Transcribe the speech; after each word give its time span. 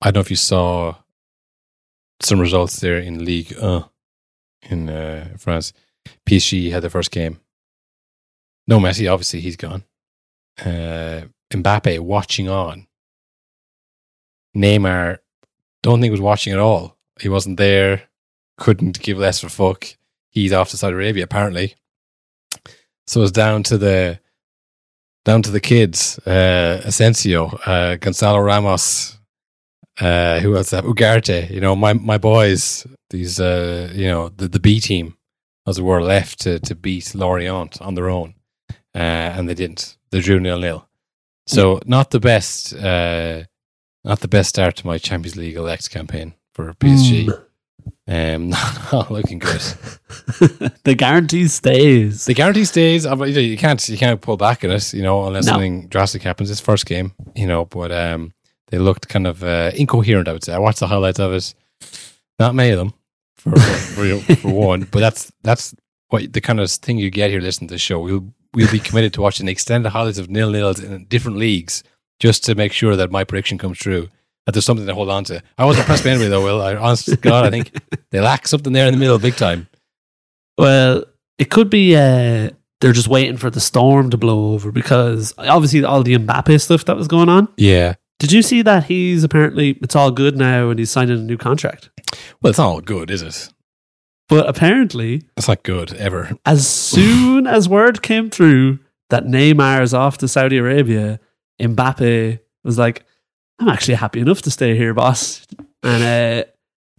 I 0.00 0.06
don't 0.06 0.14
know 0.14 0.20
if 0.20 0.30
you 0.30 0.36
saw 0.36 0.96
some 2.20 2.40
results 2.40 2.80
there 2.80 2.98
in 2.98 3.24
League 3.24 3.52
in 3.52 4.88
uh, 4.88 5.28
France. 5.38 5.72
PSG 6.26 6.70
had 6.70 6.82
the 6.82 6.90
first 6.90 7.10
game. 7.10 7.40
No 8.66 8.78
Messi, 8.78 9.10
obviously 9.12 9.40
he's 9.40 9.56
gone. 9.56 9.84
Uh, 10.58 11.22
Mbappe 11.50 11.98
watching 12.00 12.48
on. 12.48 12.86
Neymar, 14.56 15.18
don't 15.82 16.00
think 16.00 16.10
was 16.10 16.20
watching 16.20 16.52
at 16.52 16.58
all. 16.58 16.96
He 17.20 17.28
wasn't 17.28 17.56
there. 17.56 18.02
Couldn't 18.58 19.00
give 19.00 19.18
less 19.18 19.42
of 19.42 19.48
a 19.48 19.52
fuck. 19.52 19.96
He's 20.30 20.52
off 20.52 20.70
to 20.70 20.76
Saudi 20.76 20.94
Arabia 20.94 21.24
apparently. 21.24 21.74
So 23.06 23.22
it's 23.22 23.32
down 23.32 23.62
to 23.64 23.78
the 23.78 24.20
down 25.24 25.42
to 25.42 25.50
the 25.50 25.60
kids. 25.60 26.18
Uh, 26.20 26.80
Asensio, 26.84 27.46
uh, 27.66 27.96
Gonzalo 27.96 28.38
Ramos, 28.38 29.18
uh, 30.00 30.40
who 30.40 30.56
else? 30.56 30.70
Ugarte. 30.72 31.50
You 31.50 31.60
know, 31.60 31.76
my 31.76 31.92
my 31.92 32.18
boys. 32.18 32.86
These, 33.10 33.40
uh, 33.40 33.90
you 33.92 34.06
know, 34.06 34.28
the 34.28 34.46
the 34.48 34.60
B 34.60 34.78
team, 34.80 35.16
as 35.66 35.78
it 35.78 35.82
were, 35.82 36.02
left 36.02 36.40
to 36.40 36.58
to 36.60 36.74
beat 36.74 37.14
Lorient 37.14 37.80
on 37.82 37.94
their 37.94 38.08
own, 38.08 38.34
uh, 38.94 39.34
and 39.36 39.48
they 39.48 39.54
didn't. 39.54 39.96
They 40.10 40.20
drew 40.20 40.38
nil 40.40 40.58
nil. 40.60 40.86
So 41.46 41.80
not 41.86 42.10
the 42.12 42.20
best, 42.20 42.72
uh, 42.74 43.42
not 44.04 44.20
the 44.20 44.28
best 44.28 44.50
start 44.50 44.76
to 44.76 44.86
my 44.86 44.98
Champions 44.98 45.36
League 45.36 45.56
elect 45.56 45.90
campaign 45.90 46.34
for 46.54 46.72
PSG. 46.74 47.26
Mm. 47.26 47.44
Um, 48.06 48.50
not 48.92 49.10
looking 49.10 49.40
good. 49.40 49.60
the 50.84 50.94
guarantee 50.96 51.48
stays. 51.48 52.24
The 52.26 52.34
guarantee 52.34 52.64
stays. 52.64 53.06
uh, 53.06 53.16
you 53.24 53.56
can't 53.56 53.88
you 53.88 53.98
can't 53.98 54.20
pull 54.20 54.36
back 54.36 54.62
in 54.62 54.70
it, 54.70 54.92
you 54.94 55.02
know, 55.02 55.26
unless 55.26 55.46
No. 55.46 55.52
something 55.52 55.88
drastic 55.88 56.22
happens. 56.22 56.50
It's 56.50 56.60
first 56.60 56.86
game, 56.86 57.12
you 57.34 57.46
know, 57.48 57.64
but 57.64 57.90
um, 57.90 58.32
they 58.70 58.78
looked 58.78 59.08
kind 59.08 59.26
of 59.26 59.42
uh, 59.44 59.70
incoherent. 59.74 60.28
I 60.28 60.32
would 60.32 60.44
say. 60.44 60.54
I 60.54 60.58
watched 60.58 60.80
the 60.80 60.86
highlights 60.86 61.18
of 61.18 61.32
it. 61.32 61.54
Not 62.38 62.54
many 62.54 62.70
of 62.70 62.78
them, 62.78 62.94
for 63.36 63.56
for, 63.58 64.18
for 64.36 64.50
one. 64.50 64.88
But 64.90 65.00
that's 65.00 65.32
that's 65.42 65.74
what 66.08 66.32
the 66.32 66.40
kind 66.40 66.60
of 66.60 66.70
thing 66.70 66.98
you 66.98 67.10
get 67.10 67.30
here 67.30 67.40
listening 67.40 67.68
to 67.68 67.74
the 67.74 67.78
show. 67.78 68.00
We'll 68.00 68.32
we'll 68.54 68.70
be 68.70 68.78
committed 68.78 69.12
to 69.14 69.22
watching 69.22 69.46
the 69.46 69.52
extended 69.52 69.90
highlights 69.90 70.18
of 70.18 70.30
nil 70.30 70.50
nils 70.50 70.80
in 70.80 71.04
different 71.06 71.38
leagues 71.38 71.82
just 72.18 72.44
to 72.44 72.54
make 72.54 72.72
sure 72.72 72.96
that 72.96 73.10
my 73.10 73.24
prediction 73.24 73.58
comes 73.58 73.78
true. 73.78 74.08
That 74.46 74.52
there's 74.52 74.64
something 74.64 74.86
to 74.86 74.94
hold 74.94 75.10
on 75.10 75.24
to. 75.24 75.42
I 75.58 75.64
wasn't 75.64 75.84
impressed 75.84 76.04
by 76.04 76.10
anybody 76.10 76.30
though. 76.30 76.42
Will 76.42 76.62
I? 76.62 76.74
Honest 76.74 77.06
to 77.06 77.16
God, 77.16 77.46
I 77.46 77.50
think 77.50 77.72
they 78.10 78.20
lack 78.20 78.48
something 78.48 78.72
there 78.72 78.86
in 78.86 78.94
the 78.94 79.00
middle, 79.00 79.18
big 79.18 79.36
time. 79.36 79.68
Well, 80.56 81.04
it 81.38 81.50
could 81.50 81.70
be 81.70 81.94
uh, 81.96 82.50
they're 82.80 82.92
just 82.92 83.08
waiting 83.08 83.36
for 83.36 83.50
the 83.50 83.60
storm 83.60 84.10
to 84.10 84.16
blow 84.16 84.52
over 84.52 84.72
because 84.72 85.34
obviously 85.38 85.84
all 85.84 86.02
the 86.02 86.16
Mbappe 86.16 86.60
stuff 86.60 86.84
that 86.86 86.96
was 86.96 87.08
going 87.08 87.28
on. 87.28 87.48
Yeah. 87.56 87.94
Did 88.20 88.30
you 88.32 88.42
see 88.42 88.62
that 88.62 88.84
he's 88.84 89.24
apparently 89.24 89.70
it's 89.82 89.96
all 89.96 90.10
good 90.12 90.36
now 90.36 90.70
and 90.70 90.78
he's 90.78 90.90
signing 90.90 91.18
a 91.18 91.22
new 91.22 91.36
contract? 91.36 91.90
Well, 92.40 92.50
it's 92.50 92.58
all 92.58 92.80
good, 92.80 93.10
is 93.10 93.22
it? 93.22 93.48
But 94.28 94.48
apparently, 94.48 95.22
It's 95.36 95.48
not 95.48 95.64
good 95.64 95.92
ever. 95.94 96.30
as 96.46 96.68
soon 96.68 97.46
as 97.48 97.68
word 97.68 98.00
came 98.02 98.30
through 98.30 98.78
that 99.08 99.24
Neymar 99.24 99.82
is 99.82 99.92
off 99.92 100.18
to 100.18 100.28
Saudi 100.28 100.56
Arabia, 100.58 101.18
Mbappe 101.60 102.38
was 102.62 102.78
like, 102.78 103.04
"I'm 103.58 103.68
actually 103.68 103.94
happy 103.94 104.20
enough 104.20 104.42
to 104.42 104.50
stay 104.52 104.76
here, 104.76 104.94
boss." 104.94 105.44
And 105.82 106.02
uh, 106.04 106.44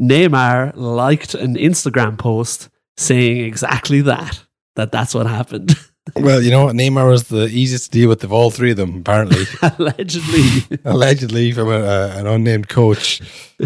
Neymar 0.02 0.74
liked 0.76 1.36
an 1.36 1.56
Instagram 1.56 2.18
post 2.18 2.68
saying 2.98 3.38
exactly 3.46 4.02
that. 4.02 4.44
That 4.76 4.92
that's 4.92 5.14
what 5.16 5.28
happened. 5.28 5.76
Well, 6.16 6.42
you 6.42 6.52
know 6.52 6.66
what? 6.66 6.76
Neymar 6.76 7.10
was 7.10 7.28
the 7.28 7.46
easiest 7.46 7.86
to 7.86 7.92
deal 7.92 8.10
with 8.10 8.24
of 8.24 8.34
all 8.34 8.50
three 8.50 8.72
of 8.72 8.78
them, 8.78 8.98
apparently. 8.98 9.46
Allegedly. 9.78 10.80
Allegedly, 10.84 11.52
from 11.52 11.70
a, 11.70 11.80
a, 11.80 12.18
an 12.18 12.28
unnamed 12.28 12.70
coach. 12.70 13.22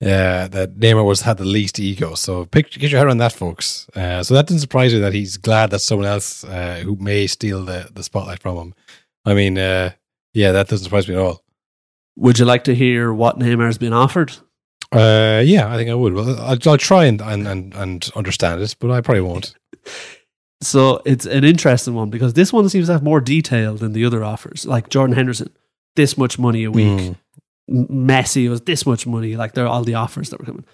Yeah, 0.00 0.46
that 0.48 0.76
Neymar 0.76 1.06
was 1.06 1.22
had 1.22 1.38
the 1.38 1.44
least 1.44 1.80
ego. 1.80 2.14
So 2.14 2.44
picture, 2.44 2.78
get 2.78 2.90
your 2.90 2.98
head 2.98 3.06
around 3.06 3.18
that, 3.18 3.32
folks. 3.32 3.88
Uh, 3.94 4.22
so 4.22 4.34
that 4.34 4.46
didn't 4.46 4.60
surprise 4.60 4.92
me 4.92 5.00
that 5.00 5.14
he's 5.14 5.38
glad 5.38 5.70
that 5.70 5.78
someone 5.78 6.06
else 6.06 6.44
uh, 6.44 6.82
who 6.84 6.96
may 6.96 7.26
steal 7.26 7.64
the, 7.64 7.88
the 7.94 8.02
spotlight 8.02 8.40
from 8.40 8.56
him. 8.58 8.74
I 9.24 9.32
mean, 9.32 9.56
uh, 9.56 9.92
yeah, 10.34 10.52
that 10.52 10.68
doesn't 10.68 10.84
surprise 10.84 11.08
me 11.08 11.14
at 11.14 11.20
all. 11.20 11.42
Would 12.16 12.38
you 12.38 12.44
like 12.44 12.64
to 12.64 12.74
hear 12.74 13.12
what 13.12 13.38
Neymar's 13.38 13.78
been 13.78 13.94
offered? 13.94 14.32
Uh, 14.92 15.42
yeah, 15.44 15.72
I 15.72 15.76
think 15.76 15.88
I 15.88 15.94
would. 15.94 16.12
Well, 16.12 16.40
I'll, 16.40 16.58
I'll 16.66 16.78
try 16.78 17.06
and, 17.06 17.20
and, 17.22 17.48
and, 17.48 17.74
and 17.74 18.10
understand 18.14 18.60
it, 18.60 18.76
but 18.78 18.90
I 18.90 19.00
probably 19.00 19.22
won't. 19.22 19.54
So 20.62 21.02
it's 21.04 21.26
an 21.26 21.44
interesting 21.44 21.94
one 21.94 22.08
because 22.10 22.32
this 22.34 22.52
one 22.52 22.68
seems 22.68 22.86
to 22.86 22.92
have 22.92 23.02
more 23.02 23.20
detail 23.20 23.74
than 23.76 23.92
the 23.92 24.04
other 24.04 24.24
offers. 24.24 24.64
Like 24.66 24.88
Jordan 24.88 25.14
Henderson, 25.14 25.50
this 25.96 26.16
much 26.16 26.38
money 26.38 26.64
a 26.64 26.70
week. 26.70 26.86
Mm. 26.86 27.16
Messi 27.90 28.48
was 28.48 28.62
this 28.62 28.86
much 28.86 29.06
money. 29.06 29.36
Like 29.36 29.52
there 29.54 29.64
are 29.64 29.68
all 29.68 29.84
the 29.84 29.94
offers 29.94 30.30
that 30.30 30.38
were 30.40 30.46
coming. 30.46 30.64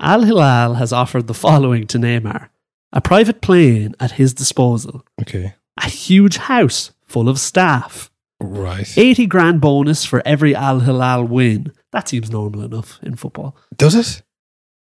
Al 0.00 0.22
Hilal 0.22 0.74
has 0.74 0.92
offered 0.92 1.26
the 1.28 1.34
following 1.34 1.86
to 1.86 1.98
Neymar: 1.98 2.48
a 2.92 3.00
private 3.00 3.40
plane 3.40 3.94
at 4.00 4.12
his 4.12 4.34
disposal, 4.34 5.04
Okay. 5.22 5.54
a 5.82 5.88
huge 5.88 6.36
house 6.36 6.90
full 7.06 7.28
of 7.30 7.38
staff, 7.38 8.10
Right. 8.40 8.92
eighty 8.98 9.26
grand 9.26 9.60
bonus 9.62 10.04
for 10.04 10.20
every 10.26 10.54
Al 10.54 10.80
Hilal 10.80 11.24
win. 11.24 11.72
That 11.92 12.08
seems 12.08 12.30
normal 12.30 12.62
enough 12.64 12.98
in 13.02 13.16
football. 13.16 13.56
Does 13.74 13.94
it? 13.94 14.22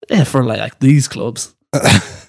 Yeah, 0.09 0.23
for 0.23 0.45
like, 0.45 0.59
like 0.59 0.79
these 0.79 1.07
clubs. 1.09 1.55
I 1.73 1.79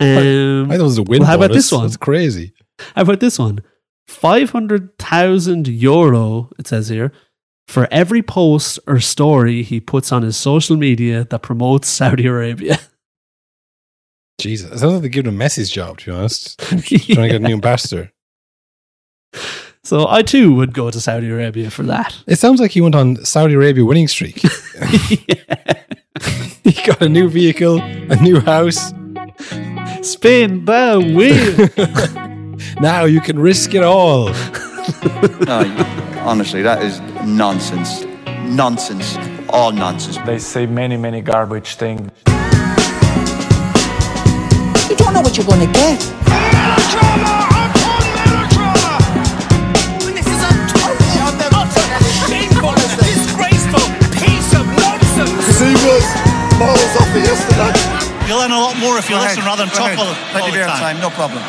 Um, 0.01 0.69
thought 0.69 0.81
it 0.81 0.83
was 0.83 0.99
a 0.99 1.03
win. 1.03 1.21
Well, 1.21 1.29
how 1.29 1.35
about 1.37 1.51
bonus. 1.51 1.65
this 1.71 1.73
one? 1.73 1.87
It's 1.87 1.97
crazy. 1.97 2.53
How 2.97 3.03
about 3.03 3.21
this 3.21 3.39
one? 3.39 3.61
500,000 4.09 5.69
euro, 5.69 6.51
it 6.59 6.67
says 6.67 6.89
here, 6.89 7.13
for 7.69 7.89
every 7.91 8.23
post 8.23 8.79
or 8.87 9.01
story 9.01 9.63
he 9.63 9.81
puts 9.81 10.13
on 10.13 10.23
his 10.23 10.37
social 10.37 10.77
media 10.77 11.25
that 11.31 11.41
promotes 11.43 11.89
Saudi 11.89 12.27
Arabia. 12.27 12.79
Jesus, 14.41 14.71
it 14.71 14.79
sounds 14.79 14.93
like 14.95 15.01
they're 15.03 15.09
giving 15.11 15.33
him 15.33 15.39
Messi's 15.39 15.71
job. 15.71 15.99
To 15.99 16.07
be 16.07 16.13
honest, 16.17 16.59
trying 16.59 16.81
to 16.81 17.07
get 17.07 17.35
a 17.37 17.39
new 17.39 17.55
ambassador. 17.55 18.11
So 19.85 20.09
I 20.09 20.23
too 20.23 20.55
would 20.57 20.75
go 20.75 20.91
to 20.91 21.01
Saudi 21.01 21.29
Arabia 21.31 21.71
for 21.71 21.83
that. 21.85 22.17
It 22.27 22.37
sounds 22.39 22.61
like 22.61 22.73
he 22.73 22.81
went 22.81 22.95
on 22.95 23.25
Saudi 23.25 23.55
Arabia 23.55 23.85
winning 23.85 24.09
streak. 24.09 24.39
he 26.65 26.73
got 26.85 27.01
a 27.03 27.09
new 27.09 27.29
vehicle, 27.29 27.81
a 27.81 28.17
new 28.23 28.41
house. 28.41 28.93
Spin 30.05 30.65
the 30.67 31.01
wheel. 31.17 31.69
Now 32.81 33.05
you 33.05 33.21
can 33.21 33.39
risk 33.39 33.75
it 33.75 33.83
all. 33.85 34.31
No, 35.47 35.61
you- 35.63 35.85
honestly, 36.21 36.63
that 36.63 36.83
is 36.83 37.01
nonsense. 37.27 38.05
Nonsense. 38.49 39.17
All 39.51 39.73
nonsense. 39.73 40.19
They 40.27 40.39
say 40.39 40.67
many, 40.67 40.97
many 40.99 41.23
garbage 41.23 41.77
things. 41.77 42.11
You 44.91 44.97
don't 44.97 45.15
know 45.15 45.23
what 45.23 45.37
you're 45.37 45.47
gonna 45.47 45.73
get. 45.73 46.01
This 50.03 50.27
is 50.27 50.43
a 50.43 50.53
totally 50.69 51.19
utter, 51.25 51.85
shameful, 52.29 52.75
disgraceful 53.01 53.87
piece 54.21 54.55
of 54.55 54.67
nonsense. 54.79 55.45
See 55.57 55.75
was 55.87 56.07
balls 56.59 56.95
off 57.01 57.17
it 57.17 57.25
yesterday. 57.27 57.94
You'll 58.27 58.39
learn 58.39 58.53
a 58.53 58.59
lot 58.59 58.79
more 58.79 58.97
if 58.97 59.11
you 59.11 59.17
listen 59.17 59.45
rather 59.45 59.67
than 59.67 59.75
talk 59.75 59.93
ahead. 59.93 59.99
all, 59.99 60.07
all 60.07 60.31
Plenty 60.31 60.57
the 60.57 60.63
of 60.63 60.71
time. 60.71 60.97
time, 60.97 61.01
no 61.03 61.11
problem. 61.11 61.43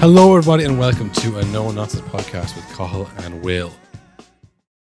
Hello, 0.00 0.36
everybody, 0.36 0.64
and 0.64 0.78
welcome 0.78 1.08
to 1.12 1.38
a 1.38 1.44
No 1.46 1.70
Nonsense 1.70 2.06
podcast 2.08 2.54
with 2.56 2.66
Cahill 2.76 3.08
and 3.24 3.42
Will. 3.42 3.72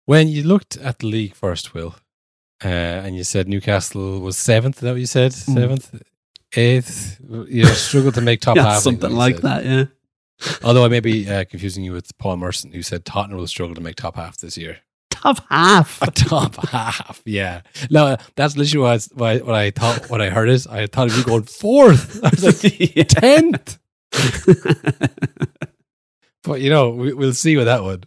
When 0.05 0.29
you 0.29 0.43
looked 0.43 0.77
at 0.77 0.99
the 0.99 1.07
league 1.07 1.35
first, 1.35 1.73
Will, 1.73 1.95
uh, 2.63 2.69
and 2.69 3.17
you 3.17 3.25
said 3.25 3.49
Newcastle 3.49 4.21
was 4.21 4.37
seventh, 4.37 4.77
is 4.77 4.81
that 4.83 4.91
what 4.91 5.01
you 5.01 5.07
said? 5.07 5.33
Seventh, 5.33 6.03
eighth, 6.55 7.19
you 7.49 7.63
know, 7.63 7.71
struggled 7.71 8.15
to 8.17 8.21
make 8.21 8.43
top 8.43 8.57
yeah, 8.59 8.65
half. 8.65 8.83
Something 8.83 9.13
like 9.13 9.37
said. 9.37 9.45
that, 9.45 9.65
yeah. 9.65 9.85
Although 10.63 10.85
I 10.85 10.89
may 10.89 11.01
be 11.01 11.27
uh, 11.31 11.45
confusing 11.47 11.83
you 11.83 11.93
with 11.93 12.17
Paul 12.19 12.37
Merson, 12.37 12.73
who 12.73 12.83
said 12.83 13.07
Tottenham 13.07 13.39
will 13.39 13.47
struggle 13.47 13.75
to 13.75 13.81
make 13.81 13.97
top 13.97 14.17
half 14.17 14.37
this 14.37 14.59
year. 14.59 14.81
Top 15.23 15.45
half. 15.51 16.01
A 16.03 16.11
top 16.11 16.57
half, 16.69 17.23
yeah. 17.25 17.63
No, 17.91 18.17
that's 18.37 18.57
literally 18.57 18.83
what 18.83 18.91
I, 18.91 18.95
was- 18.95 19.11
what 19.15 19.29
I, 19.29 19.37
what 19.39 19.55
I 19.55 19.71
thought. 19.71 20.11
What 20.11 20.21
I 20.21 20.31
heard 20.31 20.49
is 20.49 20.67
I 20.67 20.87
thought 20.87 21.15
you 21.17 21.25
going 21.25 21.43
fourth. 21.45 22.21
I 22.25 22.31
was 22.31 22.63
like 22.63 22.97
Yeah. 22.97 23.03
tenth. 23.05 23.79
but 26.45 26.61
you 26.61 26.71
know, 26.71 26.91
we, 26.91 27.13
we'll 27.13 27.33
see 27.35 27.57
with 27.57 27.67
that 27.67 27.83
one. 27.83 28.05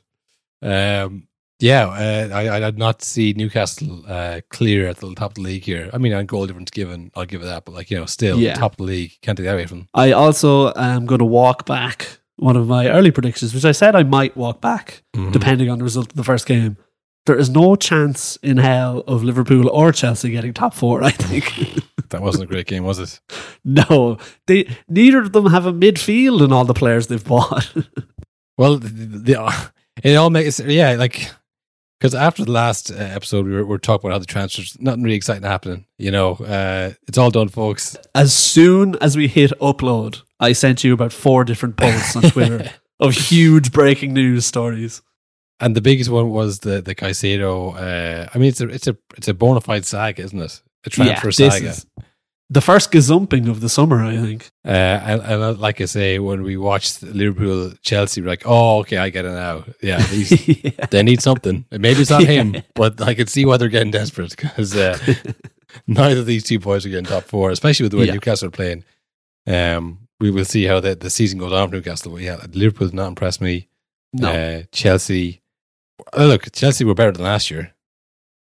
Um, 0.62 1.28
yeah, 1.60 1.86
uh, 1.88 2.30
I, 2.36 2.56
I 2.56 2.60
did 2.60 2.78
not 2.80 3.04
see 3.04 3.34
Newcastle 3.34 4.04
uh, 4.08 4.42
clear 4.50 4.88
at 4.88 4.98
the 4.98 5.14
top 5.14 5.32
of 5.32 5.36
the 5.36 5.42
league 5.42 5.64
here. 5.64 5.90
I 5.94 6.00
mean, 6.00 6.12
on 6.14 6.26
goal 6.26 6.48
difference 6.48 6.72
given, 6.72 7.12
I'll 7.16 7.26
give 7.26 7.42
it 7.44 7.46
that. 7.46 7.66
But 7.66 7.74
like 7.76 7.92
you 7.92 7.98
know, 8.00 8.06
still 8.06 8.40
Yeah. 8.40 8.56
top 8.56 8.72
of 8.74 8.78
the 8.78 8.84
league, 8.84 9.12
can't 9.22 9.38
take 9.38 9.46
that 9.46 9.54
away 9.54 9.68
from. 9.68 9.80
them. 9.80 9.88
I 9.94 10.12
also 10.14 10.74
am 10.76 11.06
going 11.06 11.20
to 11.20 11.26
walk 11.26 11.66
back 11.68 12.18
one 12.38 12.56
of 12.56 12.68
my 12.68 12.88
early 12.90 13.12
predictions, 13.12 13.54
which 13.54 13.66
I 13.66 13.74
said 13.74 13.96
I 13.96 14.02
might 14.04 14.36
walk 14.36 14.60
back 14.62 15.04
Mhm. 15.16 15.32
depending 15.32 15.70
on 15.70 15.78
the 15.78 15.84
result 15.84 16.10
of 16.10 16.16
the 16.16 16.24
first 16.24 16.48
game. 16.48 16.78
There 17.26 17.38
is 17.38 17.50
no 17.50 17.76
chance 17.76 18.38
in 18.38 18.58
hell 18.58 19.04
of 19.08 19.24
Liverpool 19.24 19.70
or 19.70 19.92
Chelsea 19.92 20.32
getting 20.32 20.54
top 20.54 20.74
four, 20.74 21.04
I 21.04 21.12
think. 21.12 21.80
That 22.10 22.22
wasn't 22.22 22.44
a 22.44 22.48
great 22.48 22.68
game, 22.68 22.84
was 22.84 23.00
it? 23.00 23.22
no, 23.64 24.18
they 24.46 24.68
neither 24.90 25.20
of 25.20 25.32
them 25.32 25.46
have 25.46 25.66
a 25.66 25.72
midfield 25.72 26.44
in 26.44 26.52
all 26.52 26.66
the 26.66 26.74
players 26.74 27.08
they've 27.08 27.24
bought. 27.24 27.74
Well, 28.58 28.78
the, 28.78 28.90
the, 28.90 29.72
it 30.04 30.16
all 30.16 30.30
makes 30.30 30.60
yeah, 30.60 30.92
like 30.96 31.32
Because 32.00 32.14
after 32.14 32.44
the 32.44 32.52
last 32.52 32.92
uh, 32.92 32.96
episode, 32.96 33.46
we 33.46 33.54
were, 33.54 33.64
we 33.64 33.70
were 33.70 33.78
talking 33.78 34.08
about 34.08 34.16
how 34.16 34.20
the 34.20 34.26
transfers, 34.26 34.76
nothing 34.80 35.04
really 35.04 35.16
exciting 35.16 35.44
happening. 35.44 35.86
You 35.98 36.12
know, 36.12 36.34
uh, 36.34 36.94
it's 37.08 37.18
all 37.18 37.32
done, 37.32 37.48
folks. 37.48 37.96
As 38.14 38.34
soon 38.34 38.96
as 39.02 39.16
we 39.16 39.28
hit 39.28 39.52
upload, 39.62 40.22
I 40.40 40.54
sent 40.54 40.84
you 40.84 40.94
about 40.94 41.14
four 41.14 41.44
different 41.44 41.78
posts 41.78 42.16
on 42.16 42.24
Twitter 42.24 42.72
of 43.00 43.14
huge 43.14 43.72
breaking 43.72 44.14
news 44.14 44.46
stories. 44.46 45.02
And 45.62 45.76
the 45.76 45.82
biggest 45.82 46.10
one 46.10 46.32
was 46.32 46.60
the 46.60 46.82
the 46.82 46.96
Caicedo. 46.96 47.76
Uh, 47.76 48.30
I 48.34 48.38
mean, 48.38 48.50
it's 48.50 48.62
a 48.62 48.68
it's 48.68 48.88
a 48.88 48.98
it's 49.16 49.28
a 49.28 49.34
bona 49.34 49.62
fide 49.62 49.86
saga, 49.86 50.24
isn't 50.24 50.40
it? 50.40 50.62
A 50.86 50.90
transfer 50.90 51.28
this 51.28 51.54
saga. 51.54 51.70
is 51.70 51.86
the 52.52 52.62
first 52.62 52.92
gazumping 52.92 53.50
of 53.50 53.62
the 53.62 53.70
summer, 53.70 54.04
I 54.04 54.18
think. 54.18 54.52
Uh, 54.66 54.72
and, 54.72 55.22
and 55.22 55.60
like 55.60 55.80
I 55.80 55.86
say, 55.86 56.20
when 56.20 56.44
we 56.44 56.58
watched 56.58 57.02
Liverpool 57.02 57.72
Chelsea, 57.82 58.20
we're 58.20 58.28
like, 58.28 58.44
oh, 58.46 58.80
okay, 58.80 58.98
I 58.98 59.10
get 59.10 59.24
it 59.24 59.32
now. 59.32 59.64
Yeah, 59.82 60.06
these, 60.08 60.48
yeah. 60.48 60.86
they 60.92 61.02
need 61.02 61.22
something. 61.22 61.64
Maybe 61.72 62.02
it's 62.02 62.10
not 62.10 62.24
him, 62.36 62.62
but 62.76 63.02
I 63.02 63.14
can 63.14 63.28
see 63.28 63.46
why 63.46 63.56
they're 63.56 63.70
getting 63.70 63.92
desperate 63.92 64.32
because 64.32 64.76
uh, 64.76 64.98
neither 65.88 66.20
of 66.20 66.26
these 66.26 66.44
two 66.44 66.60
boys 66.60 66.86
are 66.86 66.90
getting 66.90 67.06
top 67.06 67.24
four, 67.24 67.52
especially 67.52 67.86
with 67.86 67.94
the 67.94 67.98
way 68.00 68.08
Yeah. 68.08 68.14
Newcastle 68.14 68.50
are 68.50 68.52
playing. 68.52 68.84
Um, 69.48 70.10
we 70.20 70.30
will 70.30 70.46
see 70.46 70.66
how 70.66 70.82
the, 70.82 70.94
the 70.94 71.10
season 71.10 71.40
goes 71.40 71.54
on 71.54 71.70
for 71.70 71.76
Newcastle. 71.76 72.12
But 72.12 72.22
yeah, 72.22 72.46
Liverpool 72.52 72.88
did 72.88 72.96
not 72.96 73.08
impress 73.08 73.40
me. 73.40 73.70
No. 74.12 74.30
Uh, 74.30 74.64
Chelsea, 74.74 75.41
look, 76.18 76.52
Chelsea 76.52 76.84
were 76.86 76.94
better 76.96 77.12
than 77.12 77.24
last 77.24 77.50
year. 77.52 77.74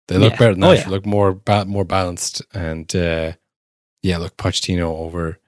They 0.08 0.18
look 0.18 0.34
Yeah. 0.34 0.40
better 0.40 0.54
than 0.56 0.64
Oh, 0.64 0.70
last 0.70 0.78
yeah. 0.80 0.84
year. 0.86 0.92
Look 0.92 1.06
more 1.06 1.34
ba- 1.34 1.66
more 1.66 1.86
balanced, 1.86 2.42
and 2.54 2.94
uh, 2.96 3.34
yeah, 4.02 4.18
look 4.18 4.38
Pochettino 4.38 4.86
over 4.98 5.40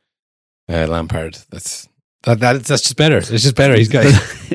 uh, 0.70 0.88
Lampard. 0.88 1.38
That's 1.50 1.88
that, 2.24 2.40
that 2.40 2.64
that's 2.64 2.84
just 2.84 2.98
better. 2.98 3.18
It's 3.18 3.30
just 3.30 3.56
better. 3.56 3.76
He's 3.76 3.90
got 3.90 4.06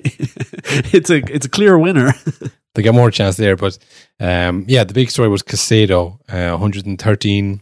it's 0.92 1.10
a 1.10 1.16
it's 1.34 1.46
a 1.46 1.50
clear 1.50 1.78
winner. 1.78 2.12
they 2.74 2.82
got 2.82 2.94
more 2.94 3.10
chance 3.10 3.36
there. 3.36 3.56
But 3.56 3.78
um, 4.20 4.64
yeah, 4.68 4.84
the 4.84 4.94
big 4.94 5.10
story 5.10 5.28
was 5.28 5.42
Caicedo, 5.42 6.18
uh, 6.28 6.56
113 6.56 7.60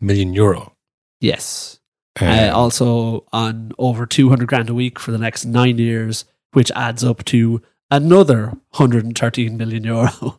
million 0.00 0.34
euro. 0.34 0.74
yes. 1.20 1.76
Um, 2.20 2.28
Uh, 2.28 2.50
also 2.52 3.24
on 3.32 3.70
over 3.78 4.04
200 4.04 4.48
grand 4.48 4.68
a 4.68 4.74
week 4.74 4.98
for 4.98 5.12
the 5.12 5.18
next 5.18 5.44
nine 5.44 5.78
years, 5.78 6.24
which 6.52 6.72
adds 6.72 7.04
up 7.04 7.24
to 7.26 7.62
another 7.90 8.46
113 8.70 9.56
million 9.56 9.84
euro. 9.84 10.36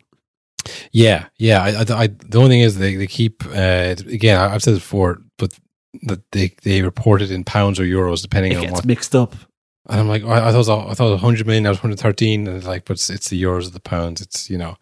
Yeah, 0.92 1.26
yeah. 1.38 1.60
I, 1.62 1.68
I, 1.70 2.02
I, 2.02 2.06
the 2.06 2.38
only 2.38 2.50
thing 2.50 2.60
is 2.60 2.78
they, 2.78 2.94
they 2.94 3.08
keep 3.08 3.44
uh, 3.46 3.96
again. 4.06 4.38
I've 4.38 4.62
said 4.62 4.74
this 4.74 4.82
before, 4.82 5.18
but 5.36 5.58
that 6.02 6.30
they 6.30 6.54
they 6.62 6.82
report 6.82 7.20
it 7.20 7.32
in 7.32 7.42
pounds 7.42 7.80
or 7.80 7.84
euros 7.84 8.22
depending 8.22 8.52
it 8.52 8.56
on 8.56 8.62
gets 8.62 8.72
what. 8.74 8.84
mixed 8.84 9.16
up. 9.16 9.34
And 9.88 10.00
I'm 10.00 10.08
like, 10.08 10.22
I, 10.22 10.36
I 10.36 10.52
thought 10.52 10.54
it 10.54 10.58
was, 10.58 10.68
I 10.68 10.94
thought 10.94 11.08
it 11.08 11.12
was 11.14 11.22
100 11.22 11.46
million. 11.46 11.66
I 11.66 11.70
was 11.70 11.78
113, 11.78 12.46
and 12.46 12.56
it's 12.56 12.66
like, 12.66 12.84
but 12.84 12.92
it's, 12.92 13.10
it's 13.10 13.28
the 13.28 13.42
euros 13.42 13.66
or 13.66 13.70
the 13.70 13.80
pounds. 13.80 14.20
It's 14.20 14.48
you 14.48 14.58
know, 14.58 14.76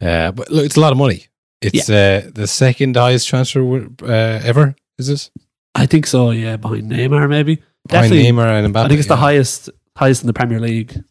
uh, 0.00 0.32
but 0.32 0.50
look, 0.50 0.64
it's 0.64 0.76
a 0.76 0.80
lot 0.80 0.92
of 0.92 0.98
money. 0.98 1.26
It's 1.60 1.90
uh, 1.90 2.30
the 2.32 2.46
second 2.46 2.96
highest 2.96 3.28
transfer 3.28 3.88
uh, 4.02 4.06
ever. 4.06 4.76
Is 4.96 5.08
this 5.08 5.30
I 5.74 5.86
think 5.86 6.06
so, 6.06 6.30
yeah, 6.30 6.56
behind 6.56 6.90
Neymar 6.90 7.28
maybe. 7.28 7.56
behind 7.86 8.10
Definitely. 8.10 8.24
Neymar 8.24 8.64
and 8.64 8.74
Mbappe? 8.74 8.84
I 8.84 8.88
think 8.88 8.98
it's 8.98 9.08
the 9.08 9.16
highest 9.16 9.70
highest 9.96 10.22
in 10.22 10.26
the 10.26 10.32
Premier 10.32 10.60
League. 10.60 11.04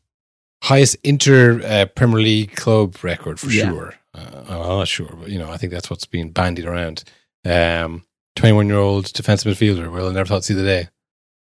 Highest 0.68 0.98
inter 1.04 1.62
uh, 1.64 1.86
Premier 1.86 2.20
League 2.20 2.56
club 2.56 3.04
record 3.04 3.40
for 3.40 3.50
Yeah. 3.50 3.70
sure. 3.70 3.94
Uh, 4.14 4.44
I'm 4.50 4.80
not 4.80 4.88
sure, 4.88 5.14
but 5.20 5.30
you 5.30 5.38
know, 5.40 5.50
I 5.52 5.58
think 5.58 5.72
that's 5.72 5.90
what's 5.90 6.06
being 6.06 6.32
bandied 6.32 6.66
around. 6.66 7.04
Um, 7.46 8.04
21 8.36 8.68
year 8.68 8.78
old 8.78 9.12
defensive 9.14 9.52
midfielder. 9.56 9.92
Well, 9.92 10.10
I 10.10 10.14
never 10.14 10.28
thought 10.28 10.42
to 10.42 10.46
see 10.46 10.54
the 10.54 10.64
day. 10.64 10.90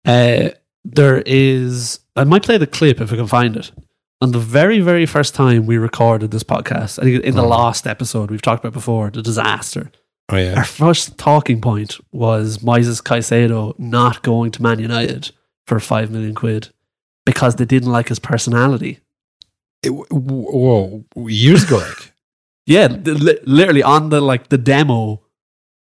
Uh, 0.05 0.49
there 0.83 1.21
is. 1.25 1.99
I 2.15 2.23
might 2.23 2.43
play 2.43 2.57
the 2.57 2.67
clip 2.67 2.99
if 3.01 3.13
I 3.13 3.15
can 3.15 3.27
find 3.27 3.55
it. 3.55 3.71
On 4.21 4.31
the 4.31 4.39
very, 4.39 4.79
very 4.81 5.05
first 5.05 5.33
time 5.35 5.65
we 5.65 5.77
recorded 5.77 6.31
this 6.31 6.43
podcast, 6.43 6.99
I 6.99 7.03
think 7.03 7.23
in 7.23 7.35
the 7.35 7.41
Mhm. 7.43 7.49
last 7.49 7.87
episode 7.87 8.29
we've 8.29 8.41
talked 8.41 8.63
about 8.63 8.73
before, 8.73 9.09
the 9.09 9.21
disaster. 9.21 9.91
Oh 10.29 10.37
yeah, 10.37 10.55
Our 10.57 10.63
first 10.63 11.17
talking 11.17 11.59
point 11.59 11.97
was 12.11 12.59
Moises 12.59 13.01
Caicedo 13.03 13.77
not 13.79 14.21
going 14.21 14.51
to 14.51 14.61
Man 14.61 14.79
United 14.79 15.31
for 15.65 15.79
five 15.79 16.09
million 16.11 16.35
quid 16.35 16.69
because 17.25 17.55
they 17.55 17.65
didn't 17.65 17.91
like 17.91 18.09
his 18.09 18.19
personality. 18.19 18.99
It- 19.83 19.89
whoa, 19.89 21.03
years 21.15 21.63
ago, 21.63 21.77
like 21.77 22.13
Yeah, 22.67 22.87
li- 22.87 23.39
literally 23.43 23.83
on 23.83 24.09
the 24.09 24.21
like 24.21 24.49
the 24.49 24.57
demo 24.57 25.21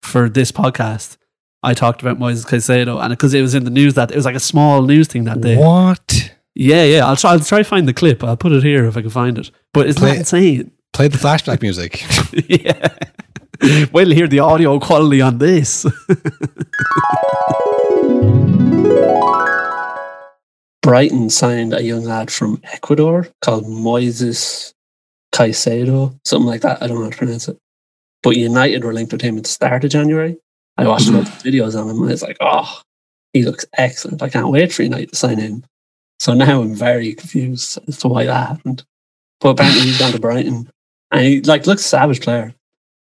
for 0.02 0.30
this 0.30 0.52
podcast, 0.52 1.18
I 1.62 1.74
talked 1.74 2.02
about 2.02 2.20
Moises 2.20 2.46
Caicedo, 2.46 3.02
and 3.02 3.10
because 3.12 3.34
it 3.34 3.42
was 3.42 3.54
in 3.54 3.66
the 3.66 3.70
news 3.70 3.94
that 3.96 4.12
it 4.12 4.16
was 4.16 4.26
like 4.26 4.36
a 4.36 4.40
small 4.40 4.82
news 4.82 5.08
thing 5.08 5.26
that 5.26 5.42
day. 5.42 5.58
what? 5.58 6.32
Yeah, 6.56 6.84
yeah. 6.84 7.06
I'll 7.08 7.16
try. 7.16 7.32
I'll 7.32 7.40
try 7.40 7.60
to 7.60 7.64
find 7.64 7.88
the 7.88 7.94
clip. 7.94 8.24
I'll 8.24 8.38
put 8.38 8.52
it 8.52 8.64
here 8.64 8.86
if 8.86 8.96
I 8.96 9.02
can 9.02 9.10
find 9.10 9.38
it. 9.38 9.50
But 9.74 9.90
it's 9.90 10.00
Play 10.00 10.10
not 10.10 10.18
insane. 10.20 10.72
Play 10.94 11.08
the 11.08 11.18
flashback 11.18 11.62
music. 11.62 12.04
yeah. 12.48 12.90
Wait 13.92 14.06
till 14.06 14.14
hear 14.14 14.28
the 14.28 14.40
audio 14.40 14.80
quality 14.80 15.22
on 15.22 15.40
this. 15.40 15.86
Brighton 20.84 21.30
signed 21.30 21.74
a 21.74 21.82
young 21.82 22.04
lad 22.04 22.30
from 22.30 22.62
Ecuador 22.66 23.30
called 23.42 23.64
Moises 23.64 24.74
Caicedo, 25.34 26.20
something 26.26 26.46
like 26.46 26.62
that. 26.62 26.84
I 26.84 26.88
don't 26.88 26.98
know 26.98 27.06
how 27.06 27.10
to 27.10 27.18
pronounce 27.18 27.48
it. 27.48 27.58
But 28.22 28.36
United 28.36 28.84
were 28.84 28.94
linked 28.94 29.14
with 29.14 29.22
him 29.22 29.38
at 29.38 29.44
the 29.44 29.50
start 29.50 29.86
of 29.86 29.92
January. 29.92 30.38
I 30.78 30.86
watched 30.86 31.08
a 31.08 31.12
lot 31.12 31.28
of 31.28 31.34
videos 31.36 31.80
on 31.80 31.90
him 31.90 32.02
and 32.02 32.10
I 32.10 32.12
was 32.12 32.22
like, 32.22 32.36
oh, 32.42 32.82
he 33.32 33.44
looks 33.44 33.66
excellent. 33.78 34.22
I 34.22 34.28
can't 34.28 34.50
wait 34.50 34.74
for 34.74 34.84
United 34.84 35.12
to 35.12 35.16
sign 35.16 35.38
him. 35.38 35.64
So 36.20 36.34
now 36.34 36.62
I'm 36.62 36.76
very 36.76 37.14
confused 37.14 37.80
as 37.88 37.98
to 38.00 38.10
why 38.10 38.26
that 38.26 38.48
happened. 38.48 38.84
But 39.40 39.52
apparently 39.52 39.84
he's 39.84 40.00
gone 40.00 40.12
to 40.12 40.20
Brighton. 40.20 40.70
And 41.12 41.26
he 41.26 41.42
like 41.42 41.66
looks 41.66 41.86
a 41.86 41.88
savage 41.88 42.22
player. 42.22 42.54